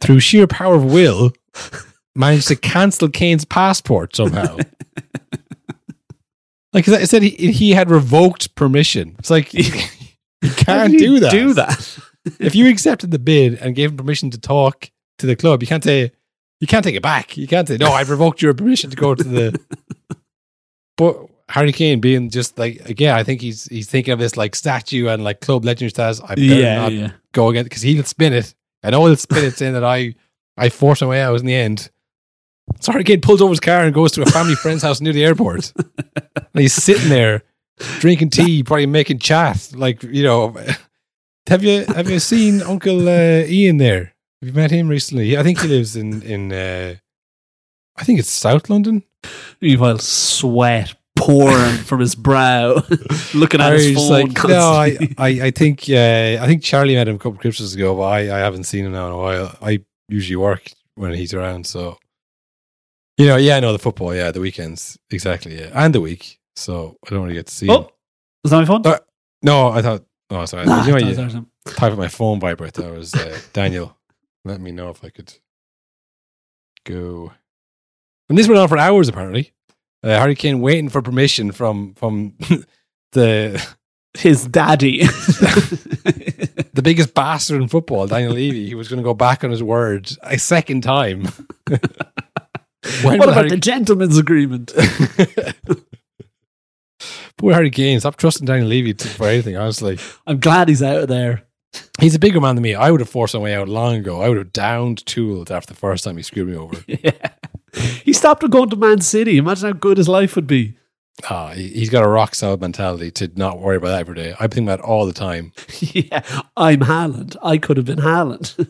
through 0.00 0.20
sheer 0.20 0.46
power 0.46 0.74
of 0.74 0.84
will, 0.84 1.32
managed 2.14 2.48
to 2.48 2.56
cancel 2.56 3.08
Kane's 3.08 3.44
passport 3.44 4.16
somehow. 4.16 4.56
like 6.72 6.88
I 6.88 7.04
said, 7.04 7.22
he 7.22 7.52
he 7.52 7.72
had 7.72 7.90
revoked 7.90 8.54
permission. 8.54 9.16
It's 9.18 9.30
like 9.30 9.52
you 9.54 9.64
can't 10.42 10.56
can 10.66 10.90
do 10.92 11.14
you 11.14 11.20
that. 11.20 11.30
Do 11.30 11.54
that. 11.54 11.98
if 12.38 12.54
you 12.54 12.68
accepted 12.68 13.10
the 13.10 13.18
bid 13.18 13.54
and 13.54 13.74
gave 13.74 13.90
him 13.90 13.96
permission 13.96 14.30
to 14.30 14.38
talk 14.38 14.90
to 15.18 15.26
the 15.26 15.36
club, 15.36 15.62
you 15.62 15.66
can't 15.66 15.84
say 15.84 16.12
you 16.60 16.66
can't 16.66 16.84
take 16.84 16.94
it 16.94 17.02
back. 17.02 17.36
You 17.36 17.46
can't 17.46 17.66
say 17.66 17.76
no. 17.76 17.92
I've 17.92 18.10
revoked 18.10 18.42
your 18.42 18.54
permission 18.54 18.90
to 18.90 18.96
go 18.96 19.14
to 19.14 19.24
the. 19.24 19.60
But 20.96 21.16
Harry 21.48 21.72
Kane 21.72 22.00
being 22.00 22.30
just 22.30 22.58
like 22.58 22.88
again, 22.88 23.14
I 23.14 23.24
think 23.24 23.40
he's 23.40 23.64
he's 23.64 23.88
thinking 23.88 24.12
of 24.12 24.18
this 24.18 24.36
like 24.36 24.54
statue 24.54 25.08
and 25.08 25.24
like 25.24 25.40
club 25.40 25.64
legend 25.64 25.90
status. 25.90 26.20
I 26.20 26.28
better 26.34 26.40
Yeah, 26.42 26.76
not 26.76 26.92
yeah. 26.92 27.10
go 27.32 27.48
again 27.48 27.64
because 27.64 27.82
he'll 27.82 28.04
spin 28.04 28.32
it. 28.32 28.54
I 28.82 28.90
know 28.90 29.04
he'll 29.06 29.16
spin 29.16 29.44
it 29.44 29.56
saying 29.56 29.72
that 29.72 29.84
I 29.84 30.14
I 30.56 30.68
forced 30.68 31.02
my 31.02 31.08
way 31.08 31.22
out 31.22 31.38
in 31.40 31.46
the 31.46 31.54
end. 31.54 31.90
So 32.80 32.92
Harry 32.92 33.04
Kane 33.04 33.20
pulls 33.20 33.42
over 33.42 33.50
his 33.50 33.60
car 33.60 33.84
and 33.84 33.94
goes 33.94 34.12
to 34.12 34.22
a 34.22 34.26
family 34.26 34.54
friend's 34.54 34.82
house 34.82 35.00
near 35.00 35.12
the 35.12 35.24
airport. 35.24 35.72
and 36.16 36.46
he's 36.54 36.74
sitting 36.74 37.08
there 37.08 37.42
drinking 37.98 38.30
tea, 38.30 38.62
probably 38.62 38.86
making 38.86 39.18
chat. 39.18 39.72
Like 39.74 40.02
you 40.02 40.22
know, 40.22 40.56
have 41.48 41.64
you 41.64 41.84
have 41.86 42.08
you 42.08 42.18
seen 42.20 42.62
Uncle 42.62 43.08
uh, 43.08 43.44
Ian 43.46 43.78
there? 43.78 44.14
Have 44.40 44.48
you 44.48 44.52
met 44.52 44.70
him 44.70 44.88
recently? 44.88 45.36
I 45.36 45.42
think 45.42 45.60
he 45.60 45.68
lives 45.68 45.96
in 45.96 46.22
in 46.22 46.52
uh, 46.52 46.94
I 47.96 48.04
think 48.04 48.18
it's 48.18 48.30
South 48.30 48.70
London. 48.70 49.02
Meanwhile, 49.60 49.98
sweat 49.98 50.94
pouring 51.16 51.76
from 51.76 52.00
his 52.00 52.14
brow, 52.14 52.82
looking 53.34 53.60
at 53.60 53.74
his 53.74 53.94
phone. 53.94 54.10
like, 54.10 54.44
no, 54.48 54.72
I. 54.72 54.96
I, 55.18 55.28
I 55.28 55.50
think 55.50 55.84
uh, 55.90 56.38
I 56.40 56.46
think 56.46 56.62
Charlie 56.62 56.94
met 56.94 57.08
him 57.08 57.16
a 57.16 57.18
couple 57.18 57.32
of 57.32 57.40
Christmases 57.40 57.74
ago, 57.74 57.94
but 57.94 58.04
I, 58.04 58.20
I 58.20 58.38
haven't 58.38 58.64
seen 58.64 58.86
him 58.86 58.92
now 58.92 59.06
in 59.08 59.12
a 59.12 59.18
while. 59.18 59.56
I 59.60 59.84
usually 60.08 60.36
work 60.36 60.72
when 60.94 61.12
he's 61.12 61.34
around, 61.34 61.66
so 61.66 61.98
you 63.20 63.26
know, 63.26 63.36
yeah, 63.36 63.56
I 63.56 63.60
know 63.60 63.72
the 63.72 63.78
football, 63.78 64.14
yeah, 64.14 64.30
the 64.30 64.40
weekends, 64.40 64.98
exactly, 65.10 65.58
yeah, 65.60 65.70
and 65.74 65.94
the 65.94 66.00
week. 66.00 66.38
So 66.56 66.96
I 67.06 67.10
don't 67.10 67.22
really 67.22 67.34
get 67.34 67.46
to 67.48 67.54
see 67.54 67.66
him. 67.66 67.72
Oh, 67.72 67.90
was 68.42 68.50
that 68.50 68.58
my 68.58 68.64
phone? 68.64 68.86
Uh, 68.86 68.98
no, 69.42 69.68
I 69.68 69.82
thought. 69.82 70.04
Oh, 70.30 70.44
sorry. 70.46 70.64
Nah, 70.64 70.86
you 70.86 70.92
know, 70.92 70.98
you 70.98 71.46
type 71.66 71.92
of 71.92 71.98
my 71.98 72.08
phone 72.08 72.40
vibrate. 72.40 72.74
That 72.74 72.90
was 72.90 73.14
uh, 73.14 73.38
Daniel. 73.52 73.96
Let 74.44 74.60
me 74.60 74.72
know 74.72 74.88
if 74.88 75.04
I 75.04 75.10
could 75.10 75.34
go. 76.84 77.32
And 78.30 78.38
this 78.38 78.48
went 78.48 78.58
on 78.58 78.68
for 78.68 78.78
hours. 78.78 79.08
Apparently, 79.08 79.52
uh, 80.02 80.18
Harry 80.18 80.34
Kane 80.34 80.60
waiting 80.62 80.88
for 80.88 81.02
permission 81.02 81.52
from 81.52 81.92
from 81.94 82.34
the 83.12 83.62
His 84.18 84.46
daddy. 84.46 85.04
the 86.72 86.80
biggest 86.82 87.14
bastard 87.14 87.60
in 87.62 87.68
football, 87.68 88.06
Daniel 88.06 88.32
Levy. 88.32 88.66
He 88.66 88.74
was 88.74 88.88
going 88.88 88.96
to 88.96 89.04
go 89.04 89.14
back 89.14 89.44
on 89.44 89.50
his 89.50 89.62
word 89.62 90.10
a 90.22 90.36
second 90.38 90.80
time. 90.80 91.28
When 93.02 93.18
what 93.18 93.28
about 93.28 93.34
Harry- 93.36 93.48
the 93.50 93.56
gentleman's 93.58 94.16
agreement? 94.18 94.72
Poor 97.36 97.54
Harry 97.54 97.70
Kane. 97.70 98.00
Stop 98.00 98.16
trusting 98.16 98.46
Daniel 98.46 98.68
Levy 98.68 98.92
for 98.92 99.26
anything. 99.26 99.56
Honestly, 99.56 99.98
I'm 100.26 100.38
glad 100.40 100.68
he's 100.68 100.82
out 100.82 101.02
of 101.02 101.08
there. 101.08 101.42
he's 102.00 102.14
a 102.14 102.18
bigger 102.18 102.40
man 102.40 102.56
than 102.56 102.62
me. 102.62 102.74
I 102.74 102.90
would 102.90 103.00
have 103.00 103.08
forced 103.08 103.34
my 103.34 103.40
way 103.40 103.54
out 103.54 103.68
long 103.68 103.94
ago. 103.96 104.20
I 104.20 104.28
would 104.28 104.36
have 104.38 104.52
downed 104.52 105.04
Tooled 105.06 105.50
after 105.50 105.72
the 105.72 105.78
first 105.78 106.04
time 106.04 106.16
he 106.16 106.22
screwed 106.22 106.48
me 106.48 106.56
over. 106.56 106.76
yeah. 106.86 107.30
He 108.04 108.12
stopped 108.12 108.48
going 108.50 108.68
to 108.70 108.76
Man 108.76 109.00
City. 109.00 109.38
Imagine 109.38 109.68
how 109.68 109.72
good 109.78 109.96
his 109.96 110.08
life 110.08 110.34
would 110.36 110.46
be. 110.46 110.74
Ah, 111.30 111.50
he- 111.52 111.68
he's 111.68 111.88
got 111.90 112.02
a 112.04 112.08
rock 112.08 112.34
solid 112.34 112.60
mentality 112.60 113.10
to 113.12 113.30
not 113.36 113.60
worry 113.60 113.76
about 113.76 113.88
that 113.88 114.00
every 114.00 114.14
day. 114.16 114.34
I 114.40 114.46
think 114.48 114.66
about 114.66 114.80
it 114.80 114.84
all 114.84 115.06
the 115.06 115.12
time. 115.12 115.52
yeah, 115.80 116.22
I'm 116.56 116.80
Haaland. 116.80 117.36
I 117.42 117.56
could 117.58 117.76
have 117.78 117.86
been 117.86 117.98
Haaland. 118.00 118.68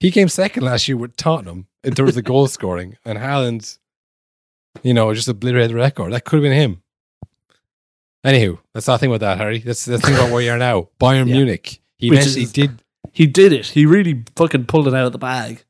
He 0.00 0.10
came 0.10 0.28
second 0.28 0.62
last 0.62 0.86
year 0.88 0.96
with 0.96 1.16
Tottenham 1.16 1.66
in 1.82 1.94
terms 1.94 2.16
of 2.16 2.24
goal 2.24 2.46
scoring, 2.48 2.96
and 3.04 3.18
Haaland, 3.18 3.78
you 4.82 4.94
know, 4.94 5.12
just 5.14 5.28
obliterated 5.28 5.70
the 5.70 5.74
record. 5.76 6.12
That 6.12 6.24
could 6.24 6.36
have 6.36 6.42
been 6.44 6.52
him. 6.52 6.82
Anywho, 8.24 8.58
let's 8.74 8.86
not 8.86 9.00
think 9.00 9.10
about 9.10 9.20
that, 9.20 9.38
Harry. 9.38 9.62
Let's 9.64 9.86
let's 9.88 10.04
think 10.04 10.18
about 10.18 10.32
where 10.32 10.42
you 10.42 10.50
are 10.50 10.58
now. 10.58 10.88
Bayern 11.00 11.28
Yeah. 11.28 11.34
Munich. 11.34 11.80
He 11.96 12.10
Which 12.10 12.20
eventually 12.20 12.42
is- 12.44 12.52
did. 12.52 12.82
he 13.12 13.26
did 13.26 13.52
it. 13.52 13.66
He 13.66 13.86
really 13.86 14.24
fucking 14.36 14.66
pulled 14.66 14.88
it 14.88 14.94
out 14.94 15.06
of 15.06 15.12
the 15.12 15.18
bag. 15.18 15.64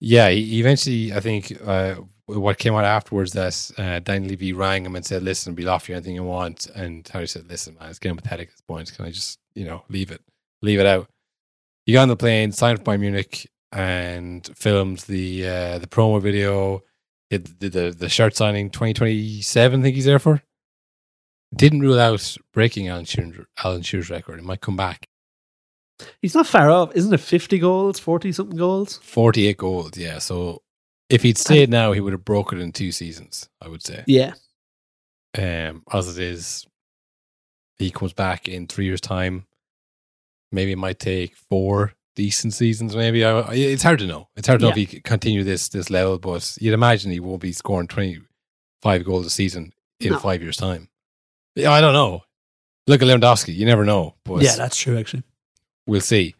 Yeah, 0.00 0.28
he 0.28 0.60
eventually. 0.60 1.12
I 1.12 1.20
think 1.20 1.58
uh, 1.64 1.96
what 2.26 2.58
came 2.58 2.74
out 2.74 2.84
afterwards 2.84 3.32
that 3.32 3.70
uh, 3.78 3.98
Daniel 4.00 4.30
Levy 4.30 4.52
rang 4.52 4.84
him 4.84 4.94
and 4.94 5.04
said, 5.04 5.22
"Listen, 5.22 5.54
we'll 5.54 5.70
offer 5.70 5.92
you 5.92 5.96
anything 5.96 6.14
you 6.14 6.22
want." 6.24 6.66
And 6.74 7.06
Harry 7.08 7.26
said, 7.26 7.48
"Listen, 7.48 7.76
man, 7.80 7.88
it's 7.90 7.98
getting 7.98 8.16
pathetic 8.16 8.48
at 8.48 8.54
this 8.54 8.60
point. 8.62 8.94
Can 8.94 9.06
I 9.06 9.10
just, 9.10 9.38
you 9.54 9.64
know, 9.64 9.84
leave 9.88 10.10
it, 10.10 10.20
leave 10.62 10.78
it 10.80 10.86
out?" 10.86 11.08
He 11.86 11.92
got 11.94 12.02
on 12.02 12.08
the 12.08 12.16
plane, 12.16 12.52
signed 12.52 12.78
for 12.78 12.84
Bayern 12.84 13.00
Munich, 13.00 13.48
and 13.72 14.48
filmed 14.56 14.98
the 15.00 15.46
uh, 15.46 15.78
the 15.78 15.86
promo 15.86 16.20
video. 16.20 16.82
Did 17.30 17.58
the, 17.60 17.68
the 17.68 17.90
the 17.90 18.08
shirt 18.08 18.36
signing 18.36 18.70
twenty 18.70 18.94
twenty 18.94 19.42
seven. 19.42 19.82
Think 19.82 19.94
he's 19.94 20.04
there 20.04 20.18
for. 20.18 20.42
Didn't 21.54 21.80
rule 21.80 21.98
out 21.98 22.36
breaking 22.52 22.88
Alan 22.88 23.04
Shearer's, 23.04 23.46
Alan 23.62 23.82
Shearer's 23.82 24.10
record. 24.10 24.38
It 24.38 24.44
might 24.44 24.60
come 24.60 24.76
back. 24.76 25.06
He's 26.20 26.34
not 26.34 26.46
far 26.46 26.70
off. 26.70 26.94
Isn't 26.94 27.14
it 27.14 27.20
50 27.20 27.58
goals, 27.58 27.98
40 27.98 28.32
something 28.32 28.58
goals? 28.58 28.98
48 28.98 29.56
goals, 29.56 29.96
yeah. 29.96 30.18
So 30.18 30.62
if 31.08 31.22
he'd 31.22 31.38
stayed 31.38 31.70
now, 31.70 31.92
he 31.92 32.00
would 32.00 32.12
have 32.12 32.24
broken 32.24 32.58
it 32.58 32.62
in 32.62 32.72
two 32.72 32.92
seasons, 32.92 33.48
I 33.62 33.68
would 33.68 33.82
say. 33.82 34.04
Yeah. 34.06 34.34
Um, 35.38 35.84
as 35.92 36.16
it 36.16 36.22
is, 36.22 36.66
he 37.78 37.90
comes 37.90 38.12
back 38.12 38.48
in 38.48 38.66
three 38.66 38.86
years' 38.86 39.00
time. 39.00 39.46
Maybe 40.52 40.72
it 40.72 40.78
might 40.78 40.98
take 40.98 41.34
four 41.34 41.92
decent 42.16 42.52
seasons. 42.54 42.96
Maybe 42.96 43.24
I, 43.24 43.52
it's 43.54 43.82
hard 43.84 44.00
to 44.00 44.06
know. 44.06 44.28
It's 44.36 44.48
hard 44.48 44.58
to 44.60 44.66
know 44.66 44.70
if 44.70 44.76
he 44.76 44.86
continue 45.00 45.44
this 45.44 45.68
this 45.68 45.88
level. 45.90 46.18
But 46.18 46.56
you'd 46.60 46.74
imagine 46.74 47.12
he 47.12 47.20
won't 47.20 47.40
be 47.42 47.52
scoring 47.52 47.86
twenty 47.86 48.18
five 48.82 49.04
goals 49.04 49.26
a 49.26 49.30
season 49.30 49.72
in 50.00 50.12
No. 50.12 50.18
five 50.18 50.42
years' 50.42 50.56
time. 50.56 50.88
I 51.56 51.80
don't 51.80 51.94
know. 51.94 52.22
Look 52.88 53.00
at 53.02 53.08
Lewandowski. 53.08 53.54
You 53.54 53.66
never 53.66 53.84
know. 53.84 54.14
But 54.24 54.42
yeah, 54.42 54.56
that's 54.56 54.76
true, 54.76 54.98
actually. 54.98 55.22
we'll 55.86 56.00
see. 56.00 56.34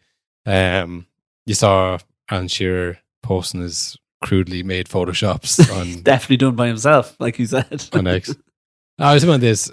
Um, 0.44 1.06
you 1.46 1.54
saw 1.54 1.98
Alan 2.30 2.48
Shearer 2.48 2.98
posting 3.22 3.60
his 3.62 3.96
crudely 4.24 4.62
made 4.62 4.88
photoshops 4.88 5.58
on 5.76 6.02
Definitely 6.02 6.36
done 6.38 6.56
by 6.56 6.66
himself, 6.68 7.16
like 7.20 7.36
he 7.36 7.46
said. 7.46 7.84
on 7.92 8.06
X. 8.06 8.34
I 8.98 9.14
was 9.14 9.24
about 9.24 9.40
this. 9.40 9.70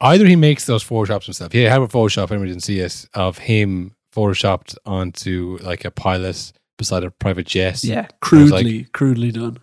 Either 0.00 0.26
he 0.26 0.36
makes 0.36 0.66
those 0.66 0.84
photoshops 0.84 1.24
himself. 1.24 1.52
He 1.52 1.62
had 1.62 1.80
a 1.80 1.86
Photoshop, 1.86 2.30
anyone 2.30 2.48
didn't 2.48 2.62
see 2.64 2.80
it, 2.80 3.06
of 3.14 3.38
him 3.38 3.95
photoshopped 4.16 4.76
onto 4.86 5.58
like 5.62 5.84
a 5.84 5.90
pilot 5.90 6.52
beside 6.78 7.04
a 7.04 7.10
private 7.10 7.46
jet. 7.46 7.84
yeah, 7.84 8.08
crudely, 8.20 8.78
like- 8.80 8.92
crudely 8.92 9.30
done. 9.32 9.58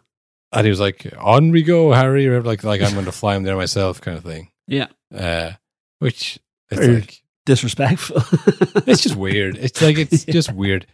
And 0.52 0.66
he 0.66 0.70
was 0.70 0.80
like, 0.80 1.12
on 1.18 1.50
we 1.52 1.64
go, 1.64 1.92
Harry, 1.94 2.28
or 2.28 2.42
like 2.44 2.64
like 2.64 2.82
I'm 2.82 2.94
going 2.94 3.06
to 3.06 3.12
fly 3.12 3.36
him 3.36 3.42
there 3.44 3.56
myself 3.56 4.00
kind 4.00 4.18
of 4.18 4.24
thing. 4.24 4.50
Yeah. 4.68 4.88
Uh, 5.14 5.54
which 6.00 6.40
it's 6.70 6.80
Very- 6.80 6.96
like 7.02 7.20
Disrespectful. 7.46 8.18
it's 8.88 9.02
just 9.02 9.16
weird. 9.18 9.58
It's 9.58 9.82
like 9.82 9.98
it's 9.98 10.24
just 10.38 10.54
weird. 10.54 10.86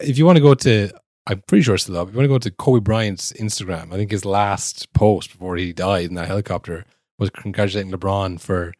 If 0.00 0.18
you 0.18 0.26
want 0.26 0.36
to 0.36 0.42
go 0.42 0.52
to, 0.54 0.90
I'm 1.26 1.40
pretty 1.46 1.62
sure 1.62 1.74
it's 1.76 1.84
still 1.84 1.96
up. 1.96 2.08
If 2.08 2.14
you 2.14 2.18
want 2.18 2.24
to 2.26 2.34
go 2.34 2.38
to 2.38 2.50
Kobe 2.50 2.80
Bryant's 2.80 3.32
Instagram, 3.32 3.90
I 3.92 3.96
think 3.96 4.10
his 4.10 4.24
last 4.26 4.92
post 4.92 5.30
before 5.32 5.56
he 5.56 5.72
died 5.72 6.06
in 6.10 6.14
that 6.16 6.26
helicopter 6.28 6.84
was 7.18 7.30
congratulating 7.30 7.90
LeBron 7.92 8.38
for 8.40 8.74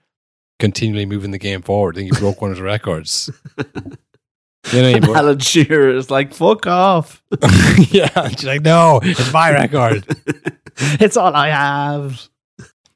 continually 0.59 1.07
moving 1.07 1.31
the 1.31 1.39
game 1.39 1.63
forward. 1.63 1.97
I 1.97 2.01
think 2.01 2.15
he 2.15 2.21
broke 2.21 2.43
one 2.43 2.51
of 2.51 2.57
his 2.59 2.63
records. 2.63 3.31
You 4.73 4.83
know, 4.83 4.89
and 4.89 5.05
Alan 5.07 5.39
Shearer 5.39 5.91
is 5.91 6.11
like, 6.11 6.33
fuck 6.33 6.67
off. 6.67 7.23
yeah. 7.91 8.29
She's 8.29 8.45
like, 8.45 8.63
no, 8.63 9.01
it's 9.03 9.33
my 9.33 9.51
record. 9.51 10.07
it's 10.77 11.17
all 11.17 11.35
I 11.35 11.49
have. 11.49 12.29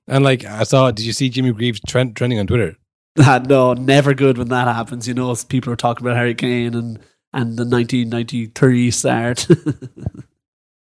And 0.07 0.25
like, 0.25 0.45
I 0.45 0.63
saw. 0.63 0.91
Did 0.91 1.05
you 1.05 1.13
see 1.13 1.29
Jimmy 1.29 1.53
Greaves 1.53 1.81
trend, 1.87 2.17
trending 2.17 2.39
on 2.39 2.47
Twitter? 2.47 2.77
Ah, 3.19 3.43
no, 3.45 3.75
never 3.75 4.15
good 4.15 4.39
when 4.39 4.49
that 4.49 4.69
happens. 4.69 5.07
You 5.07 5.15
know, 5.15 5.35
people 5.49 5.73
are 5.73 5.77
talking 5.77 6.07
about 6.07 6.17
Harry 6.17 6.35
Kane 6.35 6.75
and, 6.75 6.99
and 7.33 7.59
the 7.59 7.67
1993 7.67 8.91
start. 8.91 9.47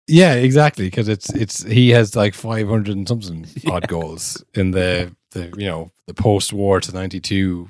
Yeah, 0.07 0.33
exactly. 0.33 0.85
Because 0.85 1.07
it's 1.07 1.29
it's 1.33 1.63
he 1.63 1.89
has 1.91 2.15
like 2.15 2.33
five 2.33 2.67
hundred 2.67 2.97
and 2.97 3.07
something 3.07 3.47
odd 3.67 3.87
goals 3.87 4.43
in 4.53 4.71
the 4.71 5.15
the 5.31 5.53
you 5.57 5.65
know 5.65 5.91
the 6.07 6.13
post 6.13 6.51
war 6.51 6.81
to 6.81 6.91
ninety 6.91 7.19
two 7.19 7.69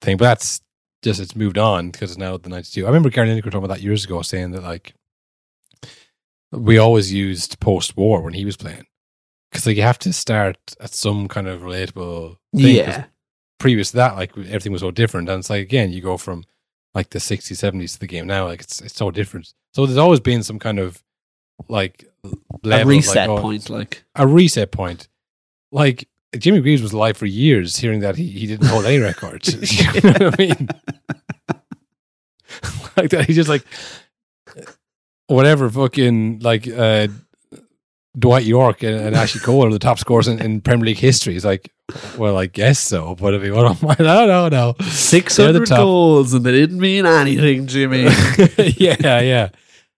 thing, 0.00 0.16
but 0.16 0.24
that's 0.24 0.60
just 1.02 1.20
it's 1.20 1.36
moved 1.36 1.58
on 1.58 1.90
because 1.90 2.12
it's 2.12 2.18
now 2.18 2.36
the 2.36 2.48
ninety 2.48 2.70
two. 2.70 2.84
I 2.84 2.88
remember 2.88 3.10
Gary 3.10 3.28
Lineker 3.28 3.44
talking 3.44 3.58
about 3.58 3.74
that 3.74 3.82
years 3.82 4.04
ago, 4.04 4.22
saying 4.22 4.52
that 4.52 4.62
like 4.62 4.94
we 6.52 6.78
always 6.78 7.12
used 7.12 7.60
post 7.60 7.96
war 7.96 8.20
when 8.22 8.34
he 8.34 8.44
was 8.44 8.56
playing 8.56 8.86
because 9.50 9.66
like 9.66 9.76
you 9.76 9.82
have 9.82 9.98
to 10.00 10.12
start 10.12 10.58
at 10.80 10.94
some 10.94 11.28
kind 11.28 11.48
of 11.48 11.62
relatable 11.62 12.36
thing. 12.54 12.76
yeah. 12.76 13.04
previous 13.58 13.90
to 13.90 13.96
that, 13.98 14.16
like 14.16 14.36
everything 14.36 14.72
was 14.72 14.82
so 14.82 14.90
different. 14.90 15.28
And 15.28 15.40
it's 15.40 15.50
like 15.50 15.62
again, 15.62 15.92
you 15.92 16.00
go 16.00 16.16
from 16.16 16.44
like 16.94 17.10
the 17.10 17.20
sixties, 17.20 17.58
seventies 17.58 17.94
to 17.94 18.00
the 18.00 18.06
game 18.06 18.26
now, 18.26 18.46
like 18.46 18.60
it's 18.60 18.80
it's 18.80 18.96
so 18.96 19.10
different. 19.10 19.52
So 19.74 19.86
there's 19.86 19.98
always 19.98 20.20
been 20.20 20.42
some 20.42 20.58
kind 20.58 20.78
of 20.78 21.02
like 21.68 22.04
level, 22.62 22.92
A 22.92 22.96
reset 22.96 23.28
like, 23.28 23.38
oh, 23.38 23.42
point, 23.42 23.70
like. 23.70 24.04
a 24.14 24.26
reset 24.26 24.70
point. 24.70 25.08
Like 25.70 26.08
Jimmy 26.38 26.60
Greaves 26.60 26.82
was 26.82 26.92
alive 26.92 27.16
for 27.16 27.26
years, 27.26 27.76
hearing 27.76 28.00
that 28.00 28.16
he, 28.16 28.26
he 28.28 28.46
didn't 28.46 28.66
hold 28.66 28.84
any 28.84 28.98
records. 28.98 29.54
you 29.94 30.00
know 30.00 30.12
what 30.12 30.40
I 30.40 30.42
mean? 30.42 30.68
like 32.96 33.10
that, 33.10 33.26
he 33.26 33.34
just 33.34 33.48
like 33.48 33.64
whatever 35.26 35.68
fucking 35.70 36.40
like 36.40 36.68
uh, 36.68 37.08
Dwight 38.18 38.44
Yorke 38.44 38.82
and, 38.82 38.94
and 39.00 39.16
Ashley 39.16 39.40
Cole 39.40 39.64
are 39.64 39.70
the 39.70 39.78
top 39.78 39.98
scorers 39.98 40.28
in, 40.28 40.40
in 40.40 40.60
Premier 40.60 40.86
League 40.86 40.98
history. 40.98 41.34
It's 41.34 41.44
like, 41.44 41.72
well, 42.18 42.36
I 42.36 42.46
guess 42.46 42.78
so. 42.78 43.14
But 43.14 43.34
if 43.34 43.42
you 43.42 43.54
want 43.54 43.78
to, 43.78 43.86
no, 44.02 44.26
no, 44.26 44.48
no. 44.48 44.74
Six 44.84 45.38
the 45.52 45.60
goals, 45.84 46.34
and 46.34 46.44
they 46.44 46.52
didn't 46.52 46.78
mean 46.80 47.06
anything, 47.06 47.66
Jimmy. 47.66 48.02
yeah, 48.76 49.20
yeah. 49.20 49.48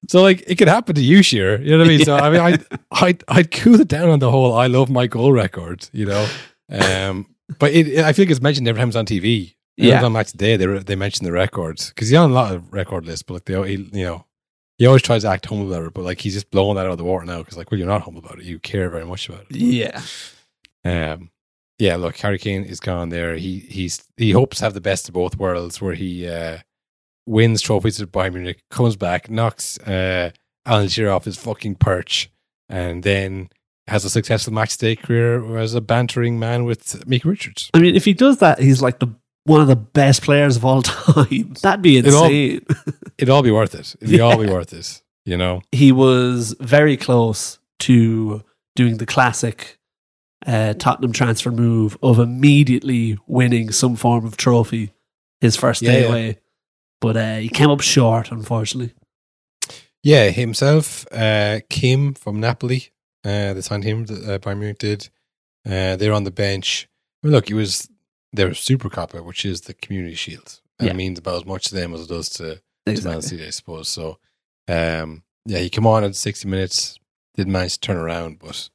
So 0.08 0.22
like 0.22 0.44
it 0.46 0.56
could 0.56 0.68
happen 0.68 0.94
to 0.96 1.00
you, 1.02 1.22
Shearer. 1.22 1.60
You 1.60 1.72
know 1.72 1.78
what 1.78 1.86
I 1.86 1.88
mean? 1.88 2.04
So 2.04 2.16
I 2.16 2.30
mean, 2.30 2.40
I 2.40 2.58
I'd, 2.92 3.24
I'd 3.26 3.50
cool 3.50 3.80
it 3.80 3.88
down 3.88 4.10
on 4.10 4.18
the 4.18 4.30
whole 4.30 4.52
"I 4.54 4.66
love 4.66 4.90
my 4.90 5.06
goal" 5.06 5.32
record. 5.32 5.88
You 5.92 6.04
know, 6.06 6.28
um, 6.70 7.26
but 7.58 7.72
it, 7.72 7.88
it- 7.88 8.04
I 8.04 8.12
feel 8.12 8.24
like 8.26 8.30
it's 8.30 8.42
mentioned 8.42 8.68
every 8.68 8.80
time 8.80 8.88
it's 8.88 8.96
on 8.96 9.06
TV. 9.06 9.54
Yeah. 9.76 10.00
Yeah, 10.00 10.04
on 10.04 10.12
Match 10.12 10.32
Day 10.32 10.56
they 10.56 10.66
re- 10.66 10.78
they 10.78 10.96
mention 10.96 11.24
the 11.24 11.32
records 11.32 11.88
because 11.88 12.08
he's 12.08 12.18
on 12.18 12.30
a 12.30 12.34
lot 12.34 12.54
of 12.54 12.72
record 12.72 13.06
lists, 13.06 13.22
but 13.22 13.34
like 13.34 13.44
they 13.44 13.54
he, 13.76 13.88
you 13.92 14.04
know 14.04 14.24
he 14.78 14.86
always 14.86 15.02
tries 15.02 15.22
to 15.22 15.28
act 15.28 15.46
humble 15.46 15.72
about 15.72 15.86
it, 15.86 15.94
but 15.94 16.04
like 16.04 16.20
he's 16.20 16.34
just 16.34 16.50
blowing 16.50 16.76
that 16.76 16.86
out 16.86 16.92
of 16.92 16.98
the 16.98 17.04
water 17.04 17.24
now 17.24 17.38
because 17.38 17.56
like 17.56 17.70
well 17.70 17.78
you're 17.78 17.88
not 17.88 18.02
humble 18.02 18.20
about 18.24 18.38
it, 18.38 18.44
you 18.44 18.58
care 18.58 18.88
very 18.90 19.04
much 19.04 19.28
about 19.28 19.46
it. 19.50 19.56
yeah, 19.56 20.00
Um, 20.84 21.30
yeah, 21.78 21.96
look, 21.96 22.16
Harry 22.18 22.38
Kane 22.38 22.64
is 22.64 22.78
gone 22.80 23.08
there. 23.08 23.34
He 23.36 23.58
he's 23.60 24.04
he 24.16 24.30
hopes 24.32 24.58
to 24.58 24.64
have 24.64 24.74
the 24.74 24.80
best 24.80 25.08
of 25.08 25.14
both 25.14 25.36
worlds, 25.38 25.80
where 25.80 25.94
he 25.94 26.28
uh, 26.28 26.58
wins 27.26 27.60
trophies 27.60 28.00
at 28.00 28.12
Bayern 28.12 28.34
Munich, 28.34 28.62
comes 28.70 28.96
back, 28.96 29.28
knocks 29.30 29.78
uh, 29.80 30.30
Alan 30.66 30.88
Shearer 30.88 31.10
off 31.10 31.24
his 31.24 31.36
fucking 31.36 31.76
perch, 31.76 32.30
and 32.68 33.02
then 33.02 33.48
has 33.88 34.04
a 34.04 34.10
successful 34.10 34.52
match 34.52 34.78
day 34.78 34.96
career 34.96 35.58
as 35.58 35.74
a 35.74 35.80
bantering 35.80 36.38
man 36.38 36.64
with 36.64 36.84
Mick 37.06 37.24
Richards. 37.24 37.70
I 37.74 37.80
mean, 37.80 37.94
if 37.96 38.04
he 38.04 38.14
does 38.14 38.38
that, 38.38 38.58
he's 38.60 38.80
like 38.80 38.98
the 39.00 39.08
one 39.44 39.60
of 39.60 39.66
the 39.68 39.76
best 39.76 40.22
players 40.22 40.56
of 40.56 40.64
all 40.64 40.82
time. 40.82 41.54
That'd 41.62 41.82
be 41.82 41.98
It 41.98 42.08
all- 42.12 42.24
insane. 42.24 42.66
It'd 43.18 43.30
all 43.30 43.42
be 43.42 43.50
worth 43.50 43.74
it. 43.74 43.94
It'd 44.00 44.20
all 44.20 44.38
be 44.38 44.46
worth 44.48 44.72
it. 44.72 45.02
You 45.26 45.38
know. 45.38 45.62
he 45.72 45.90
was 45.90 46.54
very 46.60 46.98
close 46.98 47.58
to 47.80 48.42
doing 48.76 48.98
the 48.98 49.06
classic 49.06 49.78
uh, 50.46 50.74
Tottenham 50.74 51.12
transfer 51.12 51.50
move 51.50 51.96
of 52.02 52.18
immediately 52.18 53.16
winning 53.26 53.70
some 53.72 53.96
form 53.96 54.26
of 54.26 54.36
trophy 54.36 54.92
his 55.40 55.56
first 55.56 55.80
Yeah, 55.80 55.90
day 55.92 56.02
yeah. 56.02 56.08
away. 56.08 56.38
But 57.00 57.16
uh, 57.16 57.36
he 57.36 57.48
came 57.48 57.70
up 57.70 57.80
short, 57.80 58.30
unfortunately. 58.30 58.92
Yeah, 60.02 60.28
himself, 60.30 61.06
uh, 61.10 61.60
Kim 61.70 62.12
from 62.12 62.38
Napoli. 62.40 62.90
Uh, 63.24 63.54
they 63.54 63.62
signed 63.62 63.84
him. 63.84 64.02
Uh, 64.02 64.36
Bayern 64.38 64.58
Munich 64.58 64.78
did. 64.78 65.08
Uh, 65.66 65.96
they're 65.96 66.12
on 66.12 66.24
the 66.24 66.30
bench. 66.30 66.86
I 67.22 67.26
mean, 67.26 67.32
look, 67.32 67.50
it 67.50 67.54
was 67.54 67.88
their 68.34 68.54
Super 68.54 68.88
copper, 68.90 69.22
which 69.22 69.44
is 69.44 69.62
the 69.62 69.74
Community 69.74 70.14
Shield. 70.14 70.60
And 70.78 70.86
Yeah. 70.86 70.92
It 70.92 70.96
means 70.96 71.18
about 71.18 71.36
as 71.36 71.44
much 71.46 71.64
to 71.66 71.74
them 71.74 71.94
as 71.94 72.02
it 72.02 72.08
does 72.08 72.28
to, 72.30 72.60
to 72.86 73.04
Man 73.08 73.22
City, 73.22 73.46
I 73.46 73.50
suppose. 73.50 73.88
So, 73.88 74.18
um, 74.68 75.22
yeah, 75.46 75.58
he 75.58 75.68
came 75.70 75.86
on 75.86 76.04
at 76.04 76.16
sixty 76.16 76.48
minutes. 76.48 76.98
Didn't 77.36 77.52
manage 77.52 77.74
to 77.74 77.80
turn 77.80 77.96
around, 77.96 78.38
but 78.38 78.68